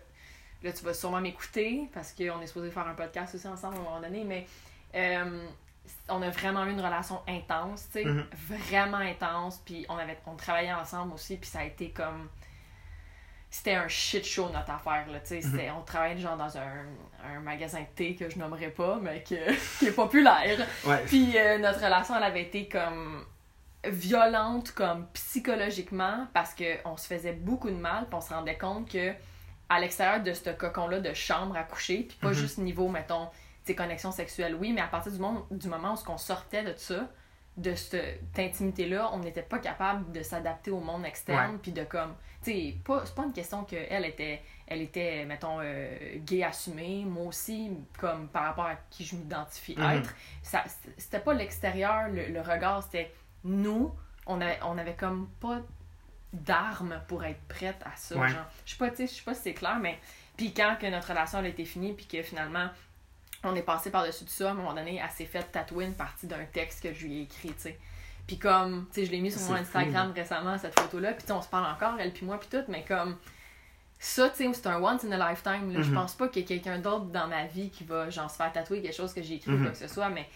là, 0.63 0.71
tu 0.71 0.83
vas 0.85 0.93
sûrement 0.93 1.21
m'écouter, 1.21 1.89
parce 1.93 2.11
qu'on 2.13 2.39
est 2.41 2.47
supposé 2.47 2.69
faire 2.71 2.87
un 2.87 2.93
podcast 2.93 3.33
aussi 3.35 3.47
ensemble 3.47 3.75
à 3.77 3.79
un 3.79 3.83
moment 3.83 3.99
donné, 4.01 4.23
mais 4.23 4.47
euh, 4.95 5.47
on 6.07 6.21
a 6.21 6.29
vraiment 6.29 6.65
eu 6.65 6.71
une 6.71 6.79
relation 6.81 7.21
intense, 7.27 7.87
tu 7.91 8.03
sais, 8.03 8.05
Mhm. 8.05 8.25
vraiment 8.59 8.97
intense, 8.97 9.57
puis 9.65 9.85
on, 9.89 9.97
avait, 9.97 10.17
on 10.27 10.35
travaillait 10.35 10.73
ensemble 10.73 11.13
aussi, 11.13 11.37
puis 11.37 11.49
ça 11.49 11.59
a 11.59 11.63
été 11.65 11.89
comme 11.89 12.29
c'était 13.53 13.75
un 13.75 13.87
shit 13.89 14.25
show 14.25 14.49
notre 14.49 14.71
affaire 14.71 15.05
là 15.11 15.19
tu 15.19 15.27
sais 15.27 15.41
c'était- 15.41 15.69
on 15.71 15.81
travaillait 15.81 16.17
genre 16.19 16.37
dans 16.37 16.57
un, 16.57 16.85
un 17.35 17.39
magasin 17.41 17.81
de 17.81 17.85
thé 17.95 18.15
que 18.15 18.29
je 18.29 18.39
nommerai 18.39 18.69
pas 18.69 18.97
mais 19.01 19.21
que, 19.23 19.35
qui 19.79 19.87
est 19.87 19.91
populaire 19.91 20.65
Ouais. 20.85 21.03
puis 21.05 21.37
euh, 21.37 21.57
notre 21.59 21.83
relation 21.83 22.15
elle 22.15 22.23
avait 22.23 22.43
été 22.43 22.67
comme 22.69 23.25
violente 23.83 24.71
comme 24.71 25.07
psychologiquement 25.13 26.27
parce 26.33 26.53
que 26.53 26.77
on 26.85 26.97
se 26.97 27.07
faisait 27.07 27.33
beaucoup 27.33 27.69
de 27.69 27.75
mal 27.75 28.05
puis 28.05 28.15
on 28.15 28.21
se 28.21 28.33
rendait 28.33 28.57
compte 28.57 28.89
que 28.89 29.13
à 29.69 29.79
l'extérieur 29.79 30.21
de 30.21 30.33
ce 30.33 30.49
cocon 30.51 30.87
là 30.87 30.99
de 30.99 31.13
chambre 31.13 31.55
à 31.57 31.63
coucher 31.63 32.03
puis 32.07 32.17
pas 32.21 32.27
Mhm. 32.29 32.33
juste 32.33 32.57
niveau 32.59 32.87
mettons 32.89 33.27
tes 33.65 33.75
connexions 33.75 34.11
sexuelles 34.11 34.55
oui 34.55 34.71
mais 34.71 34.81
à 34.81 34.87
partir 34.87 35.11
du 35.11 35.19
moment 35.19 35.45
du 35.51 35.67
moment 35.67 35.93
où 35.95 36.11
on 36.11 36.17
sortait 36.17 36.63
de 36.63 36.73
ça 36.77 37.07
de 37.57 37.75
cette 37.75 38.37
intimité 38.39 38.87
là 38.87 39.09
on 39.13 39.19
n'était 39.19 39.41
pas 39.41 39.59
capable 39.59 40.11
de 40.13 40.23
s'adapter 40.23 40.71
au 40.71 40.79
monde 40.79 41.05
externe 41.05 41.57
puis 41.61 41.71
de 41.73 41.83
comme 41.83 42.15
tu 42.43 42.51
sais 42.51 42.75
pas 42.85 43.01
c'est 43.05 43.13
pas 43.13 43.23
une 43.23 43.33
question 43.33 43.65
que 43.65 43.75
elle 43.75 44.05
était 44.05 44.41
elle 44.67 44.81
était 44.81 45.25
mettons 45.25 45.59
euh, 45.61 45.93
gay 46.19 46.43
assumée 46.43 47.03
moi 47.05 47.25
aussi 47.25 47.71
comme 47.99 48.29
par 48.29 48.43
rapport 48.43 48.65
à 48.67 48.75
qui 48.89 49.03
je 49.03 49.15
m'identifie 49.17 49.75
Mhm. 49.77 49.91
être 49.97 50.13
ça 50.41 50.63
c'était 50.97 51.19
pas 51.19 51.33
l'extérieur 51.33 52.07
le, 52.07 52.27
le 52.27 52.39
regard 52.41 52.83
c'était 52.83 53.11
nous 53.43 53.93
on 54.27 54.39
avait 54.39 54.59
on 54.63 54.77
avait 54.77 54.95
comme 54.95 55.27
pas 55.41 55.59
d'armes 56.33 57.01
pour 57.07 57.23
être 57.25 57.41
prête 57.49 57.81
à 57.85 57.95
ça 57.97 58.15
Ouais. 58.17 58.29
genre 58.29 58.45
je 58.65 58.71
sais 58.71 58.77
pas 58.77 58.89
tu 58.89 58.95
sais 58.95 59.07
je 59.07 59.13
sais 59.15 59.23
pas 59.23 59.33
si 59.33 59.41
c'est 59.41 59.53
clair 59.53 59.77
mais 59.81 59.99
puis 60.37 60.53
quand 60.53 60.77
que 60.79 60.87
notre 60.87 61.09
relation 61.09 61.39
elle 61.39 61.45
a 61.45 61.49
été 61.49 61.65
finie 61.65 61.93
puis 61.93 62.05
que 62.05 62.21
finalement 62.23 62.69
on 63.43 63.55
est 63.55 63.61
passé 63.63 63.89
par-dessus 63.91 64.23
tout 64.25 64.31
ça, 64.31 64.49
à 64.49 64.51
un 64.51 64.53
moment 64.55 64.73
donné, 64.73 65.01
elle 65.03 65.09
s'est 65.11 65.25
fait 65.25 65.43
tatouer 65.43 65.85
une 65.85 65.93
partie 65.95 66.27
d'un 66.27 66.45
texte 66.45 66.83
que 66.83 66.93
je 66.93 67.05
lui 67.05 67.19
ai 67.19 67.21
écrit, 67.23 67.49
tu 67.53 67.61
sais. 67.61 67.79
Puis 68.27 68.37
comme, 68.37 68.85
tu 68.93 69.01
sais, 69.01 69.05
je 69.07 69.11
l'ai 69.11 69.19
mis 69.19 69.31
sur 69.31 69.41
mon 69.41 69.55
Instagram 69.55 70.11
récemment, 70.15 70.57
cette 70.57 70.79
photo-là, 70.79 71.13
puis 71.13 71.21
tu 71.23 71.27
sais, 71.27 71.33
on 71.33 71.41
se 71.41 71.47
parle 71.49 71.65
encore, 71.73 71.99
elle 71.99 72.13
puis 72.13 72.25
moi, 72.25 72.39
puis 72.39 72.49
tout, 72.51 72.63
mais 72.67 72.83
comme, 72.87 73.17
ça, 73.99 74.29
tu 74.29 74.37
sais, 74.45 74.53
c'est 74.53 74.67
un 74.67 74.81
once 74.81 75.03
in 75.03 75.11
a 75.11 75.29
lifetime, 75.31 75.73
là. 75.73 75.81
Je 75.81 75.89
Mhm. 75.89 75.95
pense 75.95 76.13
pas 76.15 76.27
qu'il 76.27 76.41
y 76.41 76.45
ait 76.45 76.47
quelqu'un 76.47 76.79
d'autre 76.79 77.05
dans 77.05 77.27
ma 77.27 77.45
vie 77.45 77.69
qui 77.69 77.83
va, 77.83 78.09
genre, 78.09 78.29
se 78.29 78.35
faire 78.35 78.51
tatouer 78.51 78.81
quelque 78.81 78.95
chose 78.95 79.13
que 79.13 79.21
j'ai 79.21 79.35
écrit 79.35 79.51
ou 79.51 79.55
Mhm. 79.55 79.63
quoi 79.63 79.71
que 79.71 79.77
ce 79.77 79.87
soit, 79.87 80.09
mais 80.09 80.27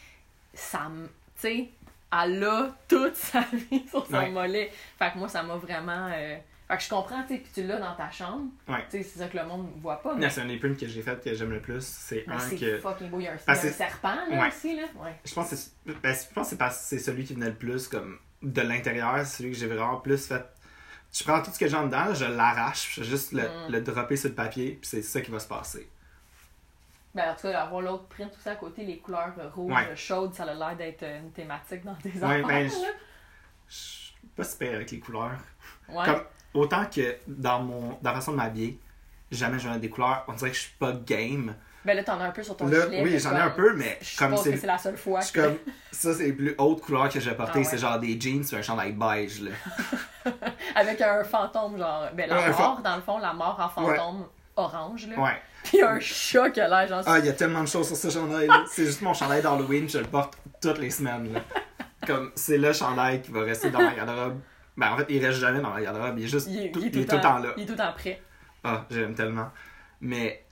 ça 0.53 0.89
tu 0.89 1.41
sais, 1.41 1.69
elle 2.11 2.43
a 2.43 2.69
toute 2.87 3.15
sa 3.15 3.41
vie 3.41 3.87
sur 3.89 4.05
son 4.05 4.13
Ouais. 4.13 4.29
mollet. 4.29 4.71
Fait 4.97 5.11
que 5.11 5.17
moi, 5.17 5.27
ça 5.29 5.43
m'a 5.43 5.55
vraiment... 5.55 6.09
euh, 6.13 6.37
Fait 6.67 6.77
que 6.77 6.83
je 6.83 6.89
comprends, 6.89 7.21
tu 7.23 7.35
sais, 7.35 7.41
que 7.41 7.47
tu 7.53 7.63
l'as 7.63 7.77
dans 7.77 7.95
ta 7.95 8.09
chambre. 8.09 8.45
Ouais. 8.67 8.83
Tu 8.89 8.97
sais, 8.97 9.03
c'est 9.03 9.19
ça 9.19 9.27
que 9.27 9.37
le 9.37 9.45
monde 9.45 9.69
voit 9.81 10.01
pas, 10.01 10.15
mais... 10.15 10.21
Non, 10.25 10.29
c'est 10.31 10.41
un 10.41 10.47
des 10.47 10.57
prints 10.57 10.75
que 10.75 10.87
j'ai 10.87 11.01
fait 11.03 11.23
que 11.23 11.33
j'aime 11.35 11.51
le 11.51 11.61
plus. 11.61 11.85
C'est 11.85 12.23
mais 12.27 12.33
un 12.35 12.39
c'est 12.39 12.55
que. 12.57 12.79
fucking 12.79 13.09
beau. 13.09 13.19
Il 13.19 13.23
y 13.25 13.27
a 13.27 13.33
un, 13.33 13.37
Parce 13.45 13.65
un 13.65 13.69
serpent, 13.71 14.15
là, 14.15 14.25
Ouais. 14.29 14.47
aussi, 14.47 14.75
là. 14.75 14.83
Ouais. 14.95 15.15
Je 15.23 15.33
pense 15.33 15.49
que 15.51 15.55
c'est 15.55 15.71
ben, 15.85 15.95
je 16.15 16.33
pense 16.33 16.45
que 16.47 16.49
c'est 16.49 16.57
parce 16.57 16.77
que 16.79 16.83
c'est 16.85 16.99
celui 16.99 17.23
qui 17.23 17.35
venait 17.35 17.49
le 17.49 17.55
plus 17.55 17.87
comme 17.87 18.17
de 18.41 18.61
l'intérieur, 18.61 19.19
c'est 19.19 19.37
celui 19.37 19.51
que 19.51 19.57
j'ai 19.57 19.67
vraiment 19.67 19.97
plus 19.97 20.25
fait. 20.27 20.43
Je 21.13 21.23
prends 21.23 21.41
tout 21.43 21.51
ce 21.51 21.59
que 21.59 21.67
j'ai 21.67 21.77
en 21.77 21.85
dedans, 21.85 22.13
je 22.15 22.25
l'arrache, 22.25 22.95
je 22.95 23.01
vais 23.01 23.07
juste 23.07 23.31
le, 23.33 23.43
Mm. 23.43 23.71
le 23.71 23.81
dropper 23.81 24.17
sur 24.17 24.29
le 24.29 24.35
papier, 24.35 24.71
puis 24.81 24.89
c'est 24.89 25.01
ça 25.03 25.21
qui 25.21 25.29
va 25.31 25.39
se 25.39 25.47
passer. 25.47 25.87
Ben, 27.13 27.31
en 27.31 27.35
tout 27.35 27.43
cas, 27.43 27.61
avoir 27.61 27.81
l'autre 27.81 28.05
print 28.07 28.31
tout 28.33 28.41
ça 28.41 28.51
à 28.51 28.55
côté, 28.55 28.83
les 28.83 28.97
couleurs 28.97 29.33
rouges 29.53 29.71
Ouais. 29.71 29.95
chaudes, 29.95 30.33
ça 30.33 30.43
a 30.43 30.53
l'air 30.53 30.75
d'être 30.75 31.03
une 31.03 31.31
thématique 31.31 31.83
dans 31.85 31.95
tes 31.95 32.09
Ouais, 32.09 32.41
ben, 32.43 32.67
je 32.67 32.75
je 33.67 33.73
suis 33.75 34.15
pas 34.35 34.43
super 34.43 34.75
avec 34.75 34.91
les 34.91 34.99
couleurs. 34.99 35.37
Ouais. 35.87 36.05
Comme, 36.05 36.23
autant 36.55 36.85
que 36.85 37.15
dans 37.27 37.59
mon 37.59 37.89
dans 38.01 38.09
la 38.11 38.15
façon 38.15 38.31
de 38.31 38.37
m'habiller, 38.37 38.79
jamais 39.31 39.59
je 39.59 39.67
mets 39.69 39.77
des 39.79 39.89
couleurs, 39.89 40.23
on 40.27 40.33
dirait 40.33 40.49
que 40.51 40.55
je 40.55 40.61
suis 40.61 40.73
pas 40.79 40.91
game. 41.05 41.53
Ben 41.83 41.95
là, 41.95 42.03
t'en 42.03 42.19
as 42.19 42.25
un 42.25 42.31
peu 42.31 42.41
sur 42.41 42.57
ton 42.57 42.65
Là, 42.65 42.85
gilet. 42.85 43.03
oui, 43.03 43.19
j'en 43.19 43.35
ai 43.35 43.39
un 43.41 43.51
peu, 43.51 43.75
mais 43.75 43.99
Je 44.01 44.17
comme 44.17 44.31
que 44.31 44.37
c'est 44.39 44.57
c'est 44.57 44.65
la 44.65 44.77
seule 44.79 44.97
fois 44.97 45.19
je 45.21 45.25
suis 45.27 45.33
que... 45.35 45.41
comme 45.45 45.57
ça 45.91 46.13
c'est 46.15 46.23
les 46.25 46.33
plus 46.33 46.55
hautes 46.57 46.81
couleurs 46.81 47.09
que 47.09 47.19
j'ai 47.19 47.31
portées, 47.35 47.51
Ah 47.53 47.57
ouais. 47.59 47.63
c'est 47.63 47.77
genre 47.77 47.99
des 47.99 48.19
jeans 48.19 48.43
sur 48.43 48.57
un 48.57 48.63
chandail 48.63 48.93
beige 48.93 49.41
là. 49.41 49.51
Avec 50.75 50.99
un 51.01 51.23
fantôme, 51.23 51.77
genre... 51.77 52.07
Ben, 52.13 52.27
la 52.27 52.37
Ouais, 52.37 52.49
mort, 52.49 52.81
dans 52.83 52.95
le 52.95 53.01
fond, 53.03 53.19
la 53.19 53.33
mort 53.33 53.57
en 53.59 53.69
fantôme 53.69 54.25
orange, 54.55 55.07
là. 55.09 55.19
Ouais. 55.21 55.41
Puis 55.63 55.81
un 55.83 55.99
chat 55.99 56.49
qui 56.49 56.59
a 56.61 56.67
l'air, 56.67 56.87
genre... 56.87 57.03
Ah, 57.05 57.19
il 57.19 57.25
y 57.25 57.29
a 57.29 57.33
tellement 57.33 57.61
de 57.61 57.67
choses 57.67 57.87
sur 57.87 57.95
ce 57.97 58.09
chandail 58.09 58.47
là. 58.47 58.63
C'est 58.71 58.85
juste 58.85 59.01
mon 59.03 59.13
chandail 59.13 59.43
d'Halloween, 59.43 59.87
je 59.87 59.99
le 59.99 60.05
porte 60.05 60.37
toutes 60.61 60.79
les 60.79 60.89
semaines 60.89 61.33
là. 61.33 61.41
Comme 62.07 62.31
c'est 62.35 62.57
le 62.59 62.71
chandail 62.73 63.21
qui 63.21 63.31
va 63.31 63.41
rester 63.41 63.69
dans 63.71 63.81
ma 63.81 63.93
garde-robe 63.93 64.39
Ben, 64.77 64.91
en 64.93 64.97
fait, 64.97 65.05
il 65.09 65.25
reste 65.25 65.39
jamais 65.39 65.61
dans 65.61 65.73
la 65.73 65.81
garde-robe. 65.81 66.17
Il 66.19 66.25
est 66.25 66.27
juste. 66.27 66.47
Il 66.49 66.65
est, 66.65 66.71
tout, 66.71 66.79
il 66.79 66.87
est 66.87 66.89
il 66.89 66.99
est 67.01 67.05
tout 67.05 67.15
le 67.15 67.21
temps 67.21 67.39
là. 67.39 67.53
Il 67.57 67.63
est 67.63 67.65
tout 67.65 67.71
le 67.73 67.77
temps 67.77 67.93
prêt. 67.93 68.21
Ah, 68.63 68.85
j'aime 68.89 69.13
tellement. 69.15 69.49
Mais, 70.01 70.43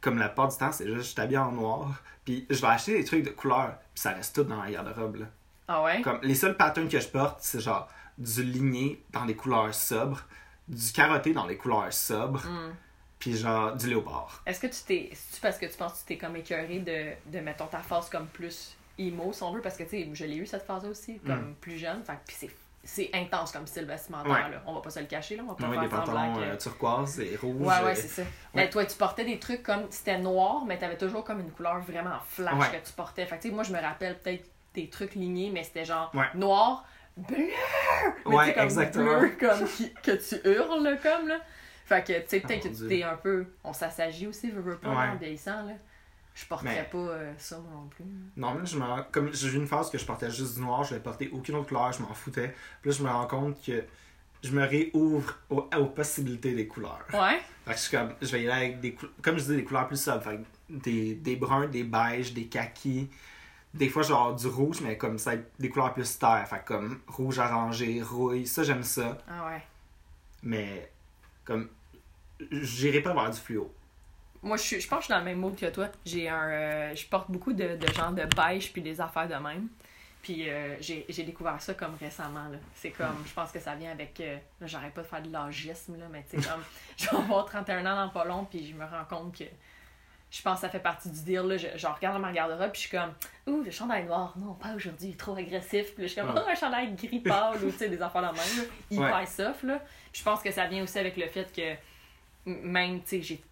comme 0.00 0.18
la 0.18 0.28
plupart 0.28 0.48
du 0.48 0.56
temps, 0.56 0.72
c'est 0.72 0.86
juste, 0.86 0.96
je 0.96 1.12
suis 1.12 1.20
habillé 1.20 1.38
en 1.38 1.52
noir. 1.52 2.02
Puis, 2.24 2.46
je 2.50 2.60
vais 2.60 2.66
acheter 2.66 2.98
des 2.98 3.04
trucs 3.04 3.24
de 3.24 3.30
couleur. 3.30 3.74
Puis, 3.94 4.00
ça 4.02 4.10
reste 4.12 4.34
tout 4.34 4.44
dans 4.44 4.62
la 4.62 4.70
garde-robe. 4.70 5.26
Ah 5.68 5.82
ouais? 5.82 6.02
Comme, 6.02 6.18
les 6.22 6.34
seuls 6.34 6.56
patterns 6.56 6.88
que 6.88 6.98
je 6.98 7.08
porte, 7.08 7.38
c'est 7.40 7.60
genre 7.60 7.88
du 8.16 8.42
ligné 8.42 9.02
dans 9.12 9.24
des 9.26 9.36
couleurs 9.36 9.72
sobres, 9.74 10.22
du 10.66 10.92
carotté 10.92 11.32
dans 11.32 11.46
les 11.46 11.56
couleurs 11.56 11.92
sobres, 11.92 12.40
Hmm. 12.44 12.72
puis 13.18 13.36
genre 13.36 13.76
du 13.76 13.88
léopard. 13.88 14.42
Est-ce 14.46 14.60
que 14.60 14.66
tu 14.66 14.80
t'es. 14.86 15.10
C'est-tu 15.14 15.40
parce 15.40 15.58
que 15.58 15.66
tu 15.66 15.76
penses 15.76 15.92
que 15.92 15.98
tu 15.98 16.04
t'es 16.06 16.18
comme 16.18 16.34
écœuré 16.36 16.80
de, 16.80 17.30
de 17.32 17.40
mettons, 17.44 17.66
ta 17.66 17.78
phase 17.78 18.08
comme 18.10 18.26
plus 18.26 18.76
emo, 18.98 19.32
si 19.32 19.42
on 19.42 19.52
veut? 19.52 19.60
Parce 19.60 19.76
que, 19.76 19.84
tu 19.84 19.90
sais, 19.90 20.08
je 20.12 20.24
l'ai 20.24 20.36
eu 20.36 20.46
cette 20.46 20.64
phase-là 20.64 20.88
aussi, 20.90 21.20
comme 21.20 21.54
plus 21.60 21.78
jeune. 21.78 22.02
Fait 22.02 22.18
puis 22.26 22.36
c'est. 22.38 22.50
C'est 22.90 23.10
intense 23.12 23.52
comme 23.52 23.66
style 23.66 23.84
vestimentaire, 23.84 24.32
Ouais. 24.32 24.50
là. 24.50 24.62
On 24.66 24.72
va 24.72 24.80
pas 24.80 24.88
se 24.88 24.98
le 24.98 25.04
cacher, 25.04 25.36
là. 25.36 25.42
On 25.44 25.48
va 25.48 25.54
pas 25.56 25.68
Oui, 25.68 25.78
des 25.78 25.88
faire 25.88 26.06
semblant 26.06 26.14
pantalons 26.32 26.34
que... 26.36 26.40
euh, 26.52 26.56
turquoise 26.56 27.20
et 27.20 27.36
rouge. 27.36 27.54
Ouais, 27.60 27.66
ouais, 27.84 27.90
euh, 27.90 27.94
c'est 27.94 28.08
ça. 28.08 28.22
ouais. 28.22 28.28
Mais 28.54 28.70
toi, 28.70 28.86
tu 28.86 28.96
portais 28.96 29.26
des 29.26 29.38
trucs 29.38 29.62
comme. 29.62 29.82
C'était 29.90 30.16
noir, 30.16 30.64
mais 30.66 30.78
t'avais 30.78 30.96
toujours 30.96 31.22
comme 31.22 31.40
une 31.40 31.50
couleur 31.50 31.80
vraiment 31.80 32.18
flash 32.26 32.54
Ouais. 32.54 32.80
que 32.80 32.86
tu 32.86 32.92
portais. 32.94 33.26
Fait 33.26 33.36
que, 33.36 33.42
tu 33.42 33.48
sais, 33.50 33.54
moi, 33.54 33.62
je 33.62 33.72
me 33.74 33.78
rappelle 33.80 34.18
peut-être 34.18 34.46
des 34.72 34.88
trucs 34.88 35.14
lignés, 35.16 35.50
mais 35.52 35.64
c'était 35.64 35.84
genre 35.84 36.10
Ouais. 36.14 36.24
noir, 36.34 36.86
bleu! 37.16 37.48
Mais 38.26 38.34
Ouais, 38.34 38.46
tu 38.48 38.54
comme 38.54 38.62
exactement. 38.64 39.18
bleu, 39.18 39.36
comme 39.38 39.64
qui- 39.68 39.92
que 40.02 40.12
tu 40.12 40.48
hurles, 40.48 40.98
comme, 41.02 41.28
là. 41.28 41.40
Fait 41.84 42.02
que, 42.06 42.18
tu 42.20 42.28
sais, 42.28 42.40
peut-être 42.40 42.60
Oh, 42.64 42.68
que 42.68 42.74
mon 42.74 42.88
tu 42.88 42.88
t'es 42.88 43.02
un 43.02 43.16
peu. 43.16 43.46
On 43.64 43.72
s'assagit 43.74 44.26
aussi, 44.26 44.50
veux, 44.50 44.60
veux 44.62 44.78
pas, 44.78 44.88
Ouais. 44.88 45.08
en 45.12 45.16
vieillissant, 45.16 45.62
là. 45.62 45.72
Je 46.40 46.46
porterais 46.46 46.74
Mais- 46.76 46.84
pas 46.84 46.98
euh, 46.98 47.32
ça, 47.36 47.58
moi 47.58 47.72
non 47.72 47.88
plus. 47.88 48.04
Non, 48.36 48.54
mais 48.54 48.64
je 48.64 48.78
me... 48.78 49.02
comme 49.10 49.32
j'ai 49.34 49.48
eu 49.48 49.56
une 49.56 49.66
phase 49.66 49.90
que 49.90 49.98
je 49.98 50.04
portais 50.06 50.30
juste 50.30 50.54
du 50.54 50.60
noir, 50.60 50.84
je 50.84 50.94
vais 50.94 51.00
porter 51.00 51.28
aucune 51.32 51.56
autre 51.56 51.66
couleur, 51.68 51.92
je 51.92 52.00
m'en 52.00 52.14
foutais. 52.14 52.54
Puis 52.80 52.90
là, 52.90 52.96
je 52.96 53.02
me 53.02 53.08
rends 53.10 53.26
compte 53.26 53.60
que 53.64 53.82
je 54.44 54.52
me 54.52 54.64
réouvre 54.64 55.34
aux, 55.50 55.68
aux 55.76 55.86
possibilités 55.86 56.54
des 56.54 56.68
couleurs. 56.68 57.04
Ouais? 57.12 57.40
Fait 57.64 57.72
que 57.72 57.76
je 57.76 57.82
suis 57.82 57.96
comme, 57.96 58.14
je 58.22 58.28
vais 58.30 58.42
y 58.44 58.48
aller 58.50 58.66
avec 58.66 58.80
des 58.80 58.94
couleurs, 58.94 59.14
comme 59.20 59.36
je 59.38 59.44
dis, 59.44 59.56
des 59.56 59.64
couleurs 59.64 59.88
plus 59.88 60.00
sobres. 60.00 60.22
Fait 60.22 60.36
que 60.36 60.44
des, 60.70 61.14
des 61.16 61.34
bruns, 61.34 61.66
des 61.66 61.82
beiges, 61.82 62.32
des 62.32 62.46
kakis. 62.46 63.10
Des 63.74 63.88
fois, 63.88 64.02
genre 64.02 64.34
du 64.34 64.46
rouge, 64.46 64.80
mais 64.80 64.96
comme 64.96 65.18
ça, 65.18 65.32
des 65.58 65.68
couleurs 65.70 65.92
plus 65.92 66.18
terre. 66.18 66.46
Fait 66.48 66.60
que 66.60 66.66
comme 66.68 67.00
rouge 67.08 67.40
arrangé, 67.40 68.00
rouille, 68.00 68.46
ça 68.46 68.62
j'aime 68.62 68.84
ça. 68.84 69.18
Ah 69.28 69.48
ouais. 69.48 69.62
Mais 70.44 70.90
comme, 71.44 71.68
j'irai 72.52 73.00
pas 73.00 73.12
vers 73.12 73.28
du 73.30 73.38
fluo. 73.38 73.72
Moi, 74.42 74.56
je, 74.56 74.62
suis- 74.62 74.80
je 74.80 74.88
pense 74.88 74.98
que 74.98 75.02
je 75.02 75.06
suis 75.06 75.12
dans 75.14 75.18
le 75.18 75.24
même 75.24 75.38
mood 75.38 75.56
que 75.56 75.66
toi. 75.66 75.88
J'ai 76.06 76.28
un, 76.28 76.48
euh, 76.48 76.94
je 76.94 77.06
porte 77.06 77.30
beaucoup 77.30 77.52
de, 77.52 77.76
de 77.76 77.92
genre 77.92 78.12
de 78.12 78.24
beige 78.36 78.72
puis 78.72 78.82
des 78.82 79.00
affaires 79.00 79.28
de 79.28 79.34
même. 79.34 79.68
Puis 80.22 80.48
euh, 80.50 80.76
j'ai 80.80 81.24
découvert 81.24 81.60
ça 81.60 81.74
comme 81.74 81.94
récemment. 82.00 82.50
C'est 82.74 82.90
comme, 82.90 83.22
je 83.26 83.32
pense 83.32 83.50
que 83.50 83.58
ça 83.60 83.74
vient 83.74 83.90
avec. 83.92 84.20
euh, 84.20 84.36
j'arrête 84.62 84.92
pas 84.94 85.02
de 85.02 85.06
faire 85.06 85.22
de 85.22 85.32
l'âgisme, 85.32 85.96
là, 85.98 86.06
mais 86.10 86.24
tu 86.28 86.40
sais, 86.40 86.48
comme, 86.48 86.62
je 86.96 87.08
vais 87.08 87.16
avoir 87.16 87.46
31 87.46 87.86
ans 87.86 87.96
dans 88.06 88.08
pas 88.10 88.24
long, 88.24 88.44
puis 88.44 88.66
je 88.68 88.74
me 88.74 88.84
rends 88.84 89.04
compte 89.08 89.36
que. 89.38 89.44
Je 90.30 90.42
pense 90.42 90.56
que 90.56 90.60
ça 90.60 90.68
fait 90.68 90.78
partie 90.80 91.08
du 91.08 91.22
deal. 91.22 91.40
Là. 91.40 91.56
Je, 91.56 91.68
je 91.74 91.86
regarde 91.86 92.16
dans 92.16 92.20
ma 92.20 92.32
garde-robe, 92.32 92.70
puis 92.72 92.82
je 92.82 92.88
suis 92.88 92.96
comme, 92.98 93.14
ouh, 93.46 93.62
le 93.62 93.70
chandail 93.70 94.04
noir. 94.04 94.34
Non, 94.36 94.52
pas 94.54 94.74
aujourd'hui, 94.74 95.08
il 95.08 95.12
est 95.12 95.16
trop 95.16 95.34
agressif. 95.34 95.94
Puis 95.94 96.02
là, 96.02 96.06
je 96.06 96.12
suis 96.12 96.20
comme, 96.20 96.28
Ouais. 96.34 96.42
oh, 96.44 96.50
un 96.50 96.54
chandail 96.54 96.94
gris 96.94 97.20
pâle, 97.20 97.56
ou 97.64 97.70
tu 97.70 97.78
sais, 97.78 97.88
des 97.88 98.02
affaires 98.02 98.20
de 98.20 98.26
même, 98.26 98.36
là, 98.36 98.64
hyper 98.90 99.16
Ouais. 99.20 99.24
soft. 99.26 99.62
Là. 99.62 99.78
Puis 100.12 100.20
je 100.20 100.22
pense 100.24 100.42
que 100.42 100.50
ça 100.50 100.66
vient 100.66 100.82
aussi 100.82 100.98
avec 100.98 101.16
le 101.16 101.26
fait 101.28 101.50
que, 101.50 101.74
même, 102.44 103.00
tu 103.02 103.08
sais, 103.08 103.22
j'ai 103.22 103.42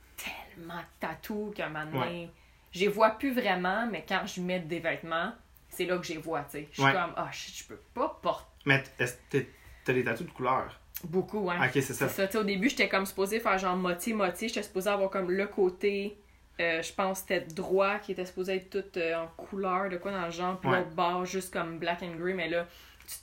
tellement 0.57 0.75
de 0.81 0.85
tatous 1.01 1.55
donné, 1.93 2.31
je 2.73 2.81
les 2.81 2.89
vois 2.89 3.11
plus 3.11 3.33
vraiment, 3.33 3.87
mais 3.87 4.05
quand 4.09 4.23
je 4.27 4.41
mets 4.41 4.61
des 4.61 4.81
vêtements, 4.81 5.33
c'est 5.69 5.85
là 5.87 5.97
que 5.99 6.05
je 6.07 6.15
les 6.15 6.19
vois, 6.19 6.43
tu 6.45 6.53
sais. 6.53 6.69
Je 6.71 6.75
suis 6.75 6.85
Ouais. 6.85 6.93
comme, 6.93 7.13
ah, 7.17 7.29
je, 7.33 7.51
je 7.53 7.65
peux 7.65 7.81
pas 7.95 8.19
porter 8.23 8.47
Mais 8.65 8.83
que 8.99 9.39
t'as 9.85 9.93
des 9.93 10.05
tatous 10.05 10.27
de 10.27 10.33
couleur? 10.33 10.79
beaucoup, 11.05 11.51
hein. 11.51 11.59
Ok, 11.61 11.71
c'est 11.75 11.83
C'est 11.83 12.09
ça. 12.09 12.29
ça, 12.29 12.41
au 12.41 12.45
début, 12.45 12.69
j'étais 12.71 12.89
comme 12.89 13.07
supposée 13.07 13.39
faire 13.41 13.59
genre 13.59 13.77
moitié-moitié. 13.77 14.49
J'étais 14.49 14.63
supposée 14.63 14.89
avoir 14.91 15.11
comme 15.11 15.31
le 15.31 15.47
côté, 15.47 16.17
euh, 16.61 16.83
je 16.83 16.93
pense, 16.93 17.21
c'était 17.21 17.41
droit, 17.43 17.99
qui 17.99 18.13
était 18.13 18.25
supposé 18.25 18.57
être 18.57 18.71
tout 18.71 18.99
euh, 18.99 19.15
en 19.15 19.27
couleur, 19.37 19.89
de 19.91 19.99
quoi 19.99 20.11
dans 20.13 20.25
le 20.25 20.31
genre, 20.31 20.59
puis 20.59 20.71
Ouais. 20.71 20.79
l'autre 20.79 20.95
bord, 20.95 21.25
juste 21.27 21.53
comme 21.53 21.79
black 21.79 22.03
and 22.03 22.17
grey, 22.17 22.33
mais 22.35 22.49
là, 22.49 22.67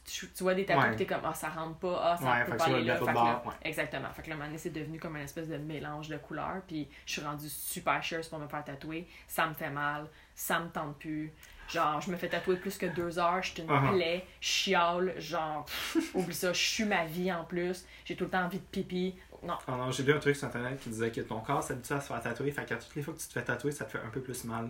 tu, 0.06 0.28
tu- 0.30 0.44
vois 0.44 0.54
des 0.54 0.66
tatous, 0.66 0.84
Ouais. 0.84 0.96
t'es 0.96 1.06
comme, 1.06 1.22
ah, 1.24 1.34
ça 1.34 1.50
rentre 1.50 1.78
pas, 1.78 2.00
ah, 2.04 2.18
ça 2.18 2.26
Ouais, 2.32 2.46
peut 2.46 2.58
pas 2.58 2.66
aller 2.66 2.80
le 2.82 2.86
là. 2.86 2.96
Fait 2.96 3.02
que 3.02 3.06
là- 3.08 3.14
bord, 3.14 3.44
ouais. 3.48 3.54
Exactement. 3.70 4.10
Fait 4.14 4.22
que 4.24 4.30
là, 4.30 4.36
donné, 4.38 4.58
c'est 4.58 4.70
devenu 4.72 5.00
comme 5.00 5.16
une 5.16 5.24
espèce 5.24 5.48
de 5.50 5.58
mélange 5.58 6.10
de 6.10 6.18
couleurs, 6.18 6.62
puis 6.68 6.88
je 7.06 7.12
suis 7.14 7.22
rendue 7.22 7.50
super 7.50 8.02
chère 8.04 8.22
pour 8.30 8.40
me 8.40 8.48
faire 8.48 8.64
tatouer. 8.64 9.08
Ça 9.28 9.48
me 9.48 9.54
fait 9.54 9.70
mal, 9.70 10.08
ça 10.36 10.60
me 10.60 10.70
tente 10.70 10.98
plus. 11.00 11.32
Genre, 11.70 12.02
je 12.02 12.12
me 12.12 12.18
fais 12.18 12.28
tatouer 12.28 12.58
plus 12.58 12.78
que 12.78 12.86
deux 12.88 13.18
heures, 13.18 13.42
je 13.42 13.52
suis 13.52 13.62
une 13.62 13.70
Uh-huh. 13.70 13.94
plaie, 13.96 14.26
je 14.42 14.48
chiale, 14.48 15.14
genre, 15.18 15.66
oublie 16.14 16.34
ça, 16.36 16.52
je 16.54 16.60
suis 16.62 16.84
ma 16.86 17.06
vie 17.06 17.32
en 17.32 17.46
plus, 17.46 17.86
j'ai 18.06 18.16
tout 18.16 18.26
le 18.26 18.30
temps 18.30 18.44
envie 18.46 18.60
de 18.60 18.66
pipi. 18.66 19.16
Non, 19.42 19.58
Oh 19.68 19.72
non, 19.72 19.92
j'ai 19.92 20.04
lu 20.04 20.14
un 20.14 20.20
truc 20.20 20.36
sur 20.36 20.48
internet 20.48 20.80
qui 20.80 20.90
disait 20.90 21.12
que 21.12 21.22
ton 21.22 21.40
corps 21.40 21.64
s'habitue 21.64 21.94
à 21.94 22.00
se 22.02 22.08
faire 22.08 22.22
tatouer, 22.22 22.52
fait 22.52 22.66
qu'à 22.66 22.76
toutes 22.76 22.96
les 22.96 23.02
fois 23.02 23.14
que 23.14 23.20
tu 23.20 23.28
te 23.28 23.34
fais 23.34 23.44
tatouer, 23.44 23.72
ça 23.72 23.86
te 23.86 23.92
fait 23.92 24.00
un 24.06 24.10
peu 24.10 24.22
plus 24.22 24.44
mal. 24.46 24.70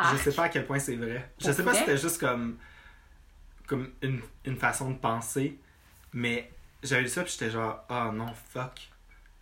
Je 0.00 0.04
Arc. 0.06 0.18
sais 0.18 0.32
pas 0.32 0.44
à 0.44 0.48
quel 0.48 0.66
point 0.66 0.78
c'est 0.80 0.96
vrai. 0.96 1.30
Je 1.38 1.52
sais 1.52 1.62
pas 1.64 1.72
si 1.74 1.80
c'était 1.80 1.96
juste 1.96 2.18
comme, 2.18 2.58
comme 3.66 3.90
une, 4.02 4.20
une 4.44 4.56
façon 4.56 4.90
de 4.90 4.96
penser, 4.98 5.58
mais 6.12 6.50
j'avais 6.82 7.02
lu 7.02 7.08
ça 7.08 7.22
puis 7.22 7.32
j'étais 7.32 7.50
genre, 7.50 7.84
ah 7.88 8.10
non, 8.12 8.32
fuck. 8.50 8.88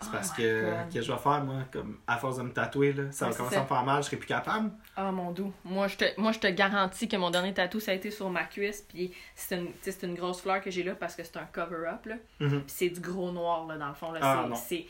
C'est 0.03 0.07
Oh 0.09 0.13
parce 0.13 0.31
que, 0.33 0.65
God. 0.85 0.95
que 0.95 1.03
je 1.03 1.13
vais 1.13 1.19
faire, 1.19 1.45
moi, 1.45 1.63
comme 1.71 1.99
à 2.07 2.17
force 2.17 2.39
de 2.39 2.43
me 2.45 2.53
tatouer, 2.55 2.95
là, 2.95 3.13
ça 3.13 3.27
Ouais, 3.27 3.33
va 3.33 3.37
commencer 3.37 3.57
à 3.57 3.63
me 3.63 3.67
faire 3.67 3.83
mal, 3.85 4.03
je 4.03 4.07
serai 4.07 4.17
plus 4.17 4.27
capable. 4.27 4.71
Ah 4.97 5.13
mon 5.13 5.31
doux. 5.31 5.53
Moi 5.63 5.89
je, 5.89 5.97
te, 5.99 6.19
moi, 6.19 6.33
je 6.33 6.39
te 6.39 6.47
garantis 6.47 7.07
que 7.07 7.19
mon 7.19 7.29
dernier 7.31 7.53
tatou, 7.53 7.81
ça 7.81 7.91
a 7.91 7.95
été 7.95 8.11
sur 8.11 8.31
ma 8.31 8.45
cuisse. 8.45 8.81
Puis 8.89 9.13
c'est 9.35 9.59
une, 9.59 9.69
c'est 9.83 10.03
une 10.05 10.15
grosse 10.15 10.41
fleur 10.41 10.63
que 10.63 10.71
j'ai 10.71 10.85
là 10.85 10.95
parce 10.95 11.15
que 11.17 11.23
c'est 11.23 11.37
un 11.37 11.45
cover-up. 11.45 12.07
là. 12.07 12.15
Mhm. 12.41 12.61
Puis 12.63 12.65
c'est 12.69 12.89
du 12.89 13.01
gros 13.01 13.31
noir, 13.31 13.67
là, 13.67 13.77
dans 13.77 13.89
le 13.89 13.95
fond. 13.95 14.11
Là. 14.13 14.21
Ah, 14.23 14.49
C'est- 14.57 14.87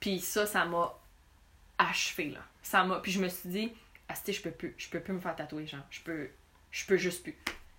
Puis 0.00 0.20
ça, 0.20 0.46
ça 0.46 0.64
m'a 0.64 0.90
achevé. 1.78 2.30
Là. 2.30 2.40
Ça 2.62 2.82
m'a... 2.84 3.00
Puis 3.00 3.12
je 3.12 3.20
me 3.20 3.28
suis 3.28 3.48
dit, 3.50 3.72
Asti, 4.08 4.32
je 4.32 4.40
peux 4.40 4.50
plus. 4.52 4.74
Je 4.78 4.88
peux 4.88 5.00
plus 5.00 5.12
me 5.12 5.20
faire 5.20 5.36
tatouer. 5.36 5.66
Genre, 5.66 5.80
je 5.90 6.00
peux, 6.00 6.28
je 6.70 6.86
peux 6.86 6.96
juste 6.96 7.22
plus. 7.24 7.36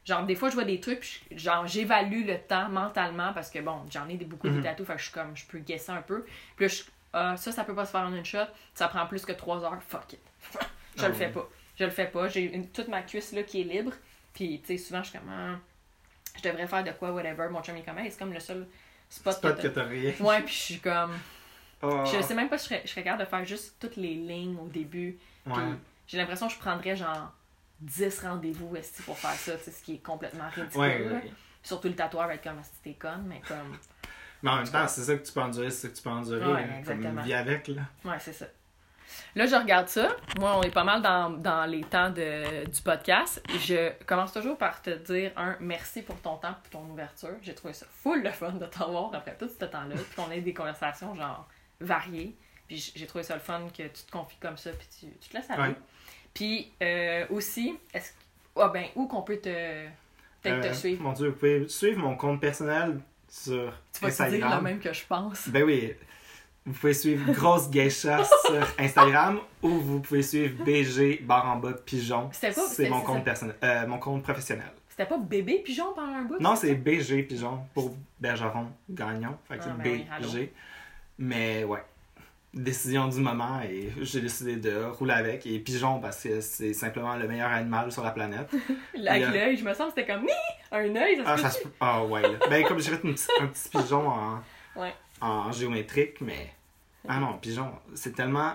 Genre, 0.08 0.24
des 0.26 0.36
fois, 0.36 0.49
je 0.49 0.55
vois 0.55 0.64
des 0.64 0.80
trucs, 0.80 1.01
puis 1.01 1.38
genre, 1.38 1.68
j'évalue 1.68 2.26
le 2.26 2.38
temps 2.39 2.70
mentalement 2.70 3.34
parce 3.34 3.49
que 3.51 3.60
bon, 3.60 3.82
j'en 3.91 4.08
ai 4.08 4.16
des, 4.16 4.24
beaucoup 4.26 4.47
de 4.47 4.53
Mhm. 4.53 4.64
tatous, 4.64 4.88
fait 4.88 4.93
que 4.93 4.99
je 4.99 5.03
suis 5.03 5.14
comme, 5.14 5.36
je 5.36 5.45
peux 5.45 5.60
guesser 5.60 5.91
un 5.91 6.01
peu. 6.01 6.26
Puis 6.55 6.66
là, 6.66 6.74
je, 6.74 6.84
ah, 7.14 7.36
ça, 7.36 7.51
ça 7.51 7.64
peut 7.66 7.76
pas 7.76 7.86
se 7.86 7.91
faire 7.91 8.01
en 8.01 8.14
une 8.14 8.24
shot, 8.26 8.39
ça 8.74 8.88
prend 8.88 9.05
plus 9.05 9.26
que 9.26 9.34
trois 9.34 9.62
heures, 9.66 9.82
fuck 9.86 10.14
it. 10.14 10.20
je 10.97 11.03
Ah 11.03 11.08
le 11.10 11.14
fais 11.14 11.28
pas. 11.30 11.47
Je 11.78 11.84
le 11.84 11.91
fais 11.91 12.08
pas. 12.08 12.28
J'ai 12.30 12.62
toute 12.74 12.88
ma 12.88 13.01
cuisse 13.01 13.34
là 13.34 13.43
qui 13.43 13.62
est 13.62 13.64
libre, 13.66 13.91
puis 14.34 14.62
tu 14.62 14.68
sais, 14.68 14.78
souvent, 14.84 15.03
je 15.03 15.10
suis 15.10 15.20
comme, 15.20 15.30
ah, 15.30 15.60
je 16.38 16.41
devrais 16.49 16.68
faire 16.68 16.84
de 16.86 16.91
quoi, 16.91 17.12
whatever. 17.12 17.49
Mon 17.49 17.62
chum 17.62 17.76
est 17.76 17.82
comme, 17.84 17.97
Hey, 17.99 18.10
c'est 18.10 18.18
comme 18.20 18.34
le 18.34 18.39
seul 18.39 18.66
spot, 19.10 19.34
Spot 19.34 19.62
que 19.62 19.68
t'as. 19.68 19.84
rien. 19.84 20.14
Ouais, 20.22 20.41
puis 20.41 20.53
je 20.53 20.60
suis 20.60 20.80
comme, 20.80 21.12
Oh. 21.84 22.03
je 22.05 22.22
sais 22.22 22.34
même 22.34 22.47
pas 22.49 22.58
si 22.58 22.64
je 22.66 22.70
serais, 22.70 22.82
je 22.86 22.89
serais 22.91 23.03
capable 23.03 23.24
de 23.26 23.30
faire 23.30 23.45
juste 23.45 23.76
toutes 23.80 23.97
les 23.97 24.16
lignes 24.16 24.58
au 24.58 24.68
début. 24.68 25.18
Puis 25.43 25.53
Ouais. 25.53 25.76
j'ai 26.08 26.18
l'impression 26.18 26.47
que 26.47 26.53
je 26.53 26.60
prendrais 26.60 26.95
genre 26.95 27.34
10 27.82 28.21
rendez-vous 28.21 28.75
pour 29.05 29.17
faire 29.17 29.32
ça, 29.32 29.57
sais, 29.57 29.71
ce 29.71 29.84
qui 29.84 29.95
est 29.95 30.03
complètement 30.03 30.49
ridicule. 30.49 30.80
Ouais, 30.80 30.99
là. 30.99 31.13
ouais. 31.13 31.32
Surtout 31.63 31.88
le 31.89 31.95
tatoueur 31.95 32.28
va 32.28 32.36
être 32.36 32.43
comme 32.43 32.61
si 32.63 32.82
t'es 32.84 32.93
conne, 32.93 33.25
mais 33.28 33.41
comme. 33.47 33.78
Mais 34.43 34.51
en 34.51 34.57
même 34.57 34.69
temps, 34.69 34.88
c'est 34.88 35.01
ça 35.01 35.15
que 35.15 35.25
tu 35.25 35.34
peux 35.34 35.41
endurer, 35.41 35.69
c'est 35.69 35.88
ça 35.88 35.89
que 35.89 35.95
tu 35.95 36.03
peux 36.03 36.09
endurer. 36.09 36.45
Ouais, 36.45 36.67
là, 36.67 36.78
exactement. 36.80 37.15
Comme 37.15 37.23
vie 37.23 37.34
avec, 37.34 37.67
là. 37.67 37.82
Ouais, 38.05 38.17
c'est 38.19 38.34
ça. 38.34 38.45
Là, 39.36 39.45
je 39.45 39.55
regarde 39.55 39.88
ça. 39.88 40.09
Moi, 40.39 40.57
on 40.57 40.63
est 40.63 40.71
pas 40.71 40.84
mal 40.84 41.01
dans, 41.01 41.30
dans 41.30 41.65
les 41.65 41.82
temps 41.82 42.09
de, 42.09 42.65
du 42.65 42.82
podcast. 42.82 43.41
Je 43.59 43.91
commence 44.05 44.34
toujours 44.34 44.57
par 44.57 44.82
te 44.82 44.89
dire 44.89 45.32
un 45.36 45.55
merci 45.59 46.01
pour 46.01 46.19
ton 46.21 46.38
temps 46.38 46.55
pour 46.61 46.82
ton 46.82 46.89
ouverture. 46.89 47.36
J'ai 47.41 47.55
trouvé 47.55 47.73
ça 47.73 47.86
full 47.89 48.23
le 48.23 48.32
fun 48.32 48.53
de 48.53 48.65
t'avoir 48.65 49.13
après 49.13 49.36
tout 49.38 49.47
ce 49.47 49.65
temps-là. 49.65 49.95
Puis 49.95 50.15
qu'on 50.15 50.32
ait 50.32 50.41
des 50.41 50.53
conversations 50.53 51.15
genre 51.15 51.47
variées. 51.80 52.38
Puis 52.67 52.91
j'ai 52.95 53.07
trouvé 53.07 53.23
ça 53.23 53.36
le 53.36 53.39
fun 53.39 53.67
que 53.69 53.84
tu 53.84 54.03
te 54.05 54.11
confies 54.11 54.38
comme 54.39 54.57
ça. 54.57 54.71
Puis 54.71 54.88
tu, 54.99 55.17
tu 55.19 55.30
te 55.30 55.38
laisses 55.38 55.49
aller. 55.49 55.73
Ouais. 55.73 55.75
Puis 56.38 56.71
euh, 56.83 57.25
aussi, 57.31 57.75
est-ce 57.93 58.11
ah 58.55 58.69
ben, 58.69 58.85
où 58.95 59.07
qu'on 59.07 59.23
peut 59.23 59.38
te, 59.38 59.49
peut-être 60.41 60.65
Euh, 60.65 60.69
te 60.71 60.75
suivre? 60.75 61.01
Mon 61.01 61.13
Dieu, 61.13 61.29
vous 61.29 61.35
pouvez 61.35 61.67
suivre 61.67 61.99
mon 61.99 62.15
compte 62.15 62.39
personnel 62.39 62.99
sur 63.27 63.73
Tu 63.91 64.01
vas 64.01 64.11
te 64.11 64.15
dire 64.15 64.25
Instagram. 64.25 64.57
le 64.57 64.63
même 64.63 64.79
que 64.79 64.93
je 64.93 65.03
pense? 65.07 65.49
Ben 65.49 65.63
oui. 65.63 65.93
Vous 66.65 66.73
pouvez 66.73 66.93
suivre 66.93 67.31
Grosse 67.33 67.69
Geisha 67.71 68.23
sur 68.45 68.67
Instagram 68.77 69.39
ou 69.63 69.69
vous 69.69 69.99
pouvez 69.99 70.21
suivre 70.21 70.63
BG 70.63 71.21
barre 71.23 71.47
en 71.47 71.55
bas 71.55 71.73
pigeon. 71.73 72.29
C'est 72.33 72.55
mon 72.55 72.67
c'est 72.67 72.89
compte 72.89 73.23
personnel, 73.23 73.55
euh, 73.63 73.88
mon 73.88 73.97
compte 73.99 74.21
professionnel. 74.21 74.71
C'était 74.89 75.05
pas 75.05 75.17
bébé 75.17 75.59
pigeon 75.59 75.93
pendant 75.95 76.13
un 76.13 76.23
bout? 76.23 76.39
Non, 76.39 76.55
c'est 76.55 76.75
BG 76.75 77.23
pigeon 77.23 77.61
pour 77.73 77.95
Bergeron 78.19 78.67
Gagnon. 78.89 79.38
Fait 79.47 79.57
que 79.57 79.63
Ah, 79.63 79.75
c'est 79.77 79.83
ben 79.83 80.05
oui. 80.21 80.27
BG. 80.27 80.53
Mais 81.19 81.63
ouais. 81.63 81.83
Décision 82.58 83.08
du 83.08 83.20
moment 83.20 83.62
et 83.62 83.89
j'ai 84.01 84.20
décidé 84.22 84.55
de 84.55 84.86
rouler 84.86 85.14
avec. 85.14 85.45
Et 85.45 85.60
pigeon 85.60 85.99
parce 85.99 86.24
que 86.24 86.41
c'est 86.41 86.74
simplement 86.74 87.16
le 87.16 87.28
meilleur 87.28 87.51
animal 87.51 87.91
sur 87.91 88.03
la 88.03 88.12
planète. 88.12 88.49
Avec 89.08 89.24
a- 89.24 89.32
l'œil, 89.32 89.58
je 89.58 89.64
me 89.64 89.74
sens 89.74 89.89
c'était 89.95 90.12
comme 90.12 90.24
Ni! 90.24 90.32
un 90.72 90.95
œil, 90.95 91.18
ça 91.18 91.24
se 91.24 91.28
Ah, 91.30 91.38
ça 91.38 91.49
se. 91.51 91.60
Ah, 91.80 92.03
ouais. 92.05 92.22
Ben, 92.49 92.64
comme 92.66 92.80
j'ai 92.80 92.91
fait 92.91 93.03
une 93.03 93.16
un 93.41 93.47
petit 93.47 93.70
pigeon 93.70 94.08
en, 94.08 94.39
Ouais. 94.76 94.93
en 95.22 95.51
géométrique, 95.51 96.20
mais. 96.22 96.53
Ah 97.08 97.20
non, 97.20 97.38
pigeon, 97.38 97.72
c'est 97.93 98.14
tellement. 98.16 98.53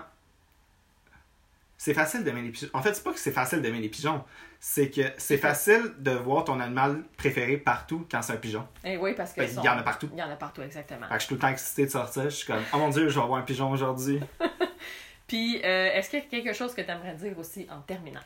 C'est 1.83 1.93
facile 1.93 2.23
d'aimer 2.23 2.41
les 2.43 2.49
pigeons. 2.49 2.69
En 2.71 2.81
fait, 2.81 2.93
c'est 2.93 3.03
pas 3.03 3.11
que 3.11 3.19
c'est 3.19 3.33
facile 3.33 3.61
d'aimer 3.61 3.81
les 3.81 3.89
pigeons, 3.89 4.23
c'est 4.57 4.89
que 4.89 5.01
c'est 5.17 5.37
facile 5.37 5.91
de 5.99 6.11
voir 6.11 6.45
ton 6.45 6.61
animal 6.61 7.03
préféré 7.17 7.57
partout 7.57 8.07
quand 8.09 8.21
c'est 8.21 8.31
un 8.31 8.37
pigeon. 8.37 8.65
Eh 8.85 8.95
oui, 8.95 9.13
parce 9.17 9.33
que. 9.33 9.41
Qu'il 9.41 9.49
sont- 9.53 9.61
y 9.63 9.67
en 9.67 9.77
a 9.77 9.83
partout. 9.83 10.07
Il 10.13 10.17
y 10.17 10.23
en 10.23 10.29
a 10.29 10.37
partout, 10.37 10.61
exactement. 10.61 11.05
Fait 11.09 11.15
que 11.15 11.19
je 11.19 11.25
suis 11.25 11.27
tout 11.27 11.33
le 11.33 11.41
temps 11.41 11.49
excité 11.49 11.85
de 11.85 11.91
sortir. 11.91 12.23
Je 12.23 12.29
suis 12.29 12.47
comme, 12.47 12.63
oh 12.73 12.77
mon 12.77 12.87
dieu, 12.87 13.09
je 13.09 13.15
vais 13.15 13.21
avoir 13.21 13.37
un 13.37 13.43
pigeon 13.43 13.69
aujourd'hui. 13.69 14.21
Puis, 15.27 15.59
euh, 15.65 15.89
est-ce 15.93 16.09
qu'il 16.09 16.19
y 16.19 16.21
a 16.21 16.25
quelque 16.25 16.53
chose 16.53 16.73
que 16.73 16.79
tu 16.81 16.89
aimerais 16.89 17.15
dire 17.15 17.37
aussi 17.37 17.67
en 17.69 17.81
terminant? 17.81 18.21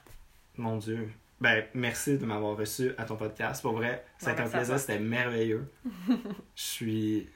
Mon 0.58 0.78
dieu. 0.78 1.10
Ben, 1.42 1.66
merci 1.74 2.20
de 2.20 2.26
m'avoir 2.28 2.56
reçu 2.58 2.92
à 3.00 3.06
ton 3.06 3.16
podcast. 3.16 3.64
Pour 3.64 3.74
vrai, 3.74 4.06
Ouais, 4.22 4.40
un 4.40 4.48
plaisir, 4.48 4.78
c'était 4.78 5.00
merveilleux. 5.00 5.68
je 6.56 6.62
suis. 6.62 7.30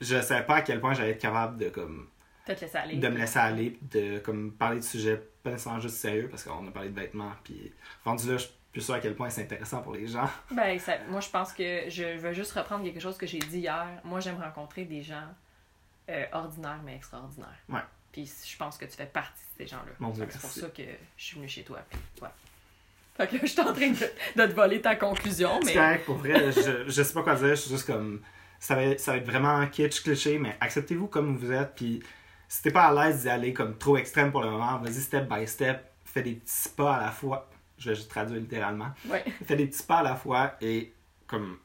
Je 0.00 0.20
savais 0.22 0.46
pas 0.46 0.56
à 0.58 0.62
quel 0.62 0.80
point 0.80 0.94
j'allais 0.94 1.10
être 1.10 1.20
capable 1.20 1.58
de 1.58 1.70
comme 1.70 2.06
Peut-être 2.44 2.60
laisser 2.60 2.76
aller. 2.78 2.96
de 2.96 3.08
me 3.08 3.18
laisser 3.18 3.38
aller, 3.38 3.78
de 3.90 4.18
comme 4.18 4.52
parler 4.52 4.78
de 4.80 4.84
sujets 4.84 5.20
pas 5.42 5.50
nécessairement 5.50 5.80
juste 5.80 5.96
sérieux 5.96 6.28
parce 6.30 6.42
qu'on 6.44 6.66
a 6.66 6.70
parlé 6.70 6.88
de 6.90 6.94
vêtements 6.98 7.32
puis 7.42 7.72
rendu 8.04 8.30
là 8.30 8.36
je 8.38 8.44
suis 8.44 8.52
plus 8.72 8.80
sûr 8.82 8.94
à 8.94 8.98
quel 9.00 9.14
point 9.14 9.30
c'est 9.30 9.42
intéressant 9.42 9.82
pour 9.82 9.92
les 9.94 10.06
gens. 10.06 10.28
Ben, 10.50 10.78
ça- 10.80 10.98
moi, 11.08 11.20
je 11.20 11.28
pense 11.30 11.52
que 11.52 11.88
je 11.88 12.16
veux 12.18 12.32
juste 12.32 12.52
reprendre 12.52 12.82
quelque 12.84 12.98
chose 13.00 13.16
que 13.16 13.26
j'ai 13.26 13.38
dit 13.38 13.58
hier. 13.60 13.86
Moi, 14.04 14.18
j'aime 14.20 14.40
rencontrer 14.40 14.84
des 14.84 15.00
gens 15.02 15.28
euh, 16.10 16.24
ordinaires, 16.32 16.80
mais 16.84 16.96
extraordinaires. 16.96 17.58
Ouais. 17.68 17.80
Puis 18.10 18.28
je 18.44 18.56
pense 18.56 18.76
que 18.76 18.84
tu 18.84 18.96
fais 18.96 19.06
partie 19.06 19.42
de 19.58 19.64
ces 19.64 19.68
gens-là. 19.68 19.92
C'est 20.28 20.40
pour 20.40 20.50
ça 20.50 20.66
que 20.68 20.82
je 21.16 21.24
suis 21.24 21.36
venue 21.36 21.48
chez 21.48 21.62
toi. 21.62 21.78
Puis, 21.88 21.98
ouais. 22.22 22.28
Fait 23.16 23.28
que 23.28 23.34
là, 23.34 23.40
je 23.42 23.46
suis 23.46 23.60
en 23.60 23.72
train 23.72 23.90
de, 23.90 23.94
de 24.42 24.46
te 24.50 24.52
voler 24.56 24.80
ta 24.80 24.96
conclusion, 24.96 25.60
mais... 25.64 25.72
correct, 25.74 26.04
pour 26.04 26.16
vrai, 26.16 26.50
je, 26.50 26.88
je 26.88 27.02
sais 27.02 27.14
pas 27.14 27.22
quoi 27.22 27.36
dire, 27.36 27.50
je 27.50 27.54
suis 27.54 27.70
juste 27.70 27.86
comme 27.86 28.22
ça 28.58 28.74
va, 28.74 28.82
être- 28.82 28.98
ça 29.00 29.12
va 29.12 29.18
être 29.18 29.26
vraiment 29.26 29.64
kitsch 29.68 30.02
cliché 30.02 30.38
mais 30.38 30.56
acceptez-vous 30.60 31.06
comme 31.06 31.36
vous 31.36 31.52
êtes 31.52 31.74
puis 31.76 32.02
si 32.54 32.62
t'es 32.62 32.70
pas 32.70 32.84
à 32.84 32.92
l'aise 32.92 33.22
d'y 33.22 33.28
aller 33.28 33.52
comme 33.52 33.76
trop 33.76 33.96
extrême 33.96 34.30
pour 34.30 34.40
le 34.40 34.48
moment, 34.48 34.78
vas-y 34.78 35.00
step 35.00 35.28
by 35.28 35.44
step, 35.44 35.90
fais 36.04 36.22
des 36.22 36.34
petits 36.34 36.68
pas 36.68 36.94
à 36.94 37.06
la 37.06 37.10
fois. 37.10 37.50
Je 37.78 37.90
vais 37.90 37.96
juste 37.96 38.08
traduire 38.08 38.40
littéralement. 38.40 38.90
Ouais. 39.08 39.24
Fais 39.44 39.56
des 39.56 39.66
petits 39.66 39.82
pas 39.82 39.98
à 39.98 40.02
la 40.04 40.14
fois 40.14 40.54
et 40.60 40.92
comme 41.26 41.58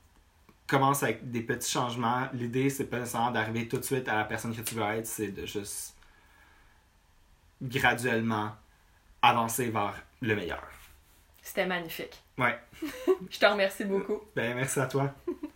commence 0.65 1.03
avec 1.03 1.29
des 1.29 1.41
petits 1.41 1.69
changements. 1.69 2.27
L'idée, 2.33 2.71
c'est 2.71 2.85
pas 2.85 2.97
nécessairement 2.97 3.29
d'arriver 3.29 3.67
tout 3.67 3.77
de 3.77 3.83
suite 3.83 4.07
à 4.09 4.15
la 4.15 4.23
personne 4.23 4.55
que 4.55 4.61
tu 4.61 4.73
veux 4.73 4.83
être, 4.83 5.05
c'est 5.05 5.27
de 5.27 5.45
juste 5.45 5.95
graduellement 7.61 8.53
avancer 9.21 9.69
vers 9.69 9.93
le 10.21 10.35
meilleur. 10.35 10.67
C'était 11.43 11.67
magnifique. 11.67 12.23
Ouais. 12.39 12.57
Je 13.29 13.37
te 13.37 13.45
remercie 13.45 13.85
beaucoup. 13.85 14.21
Ben, 14.35 14.55
merci 14.55 14.79
à 14.79 14.87
toi. 14.87 15.13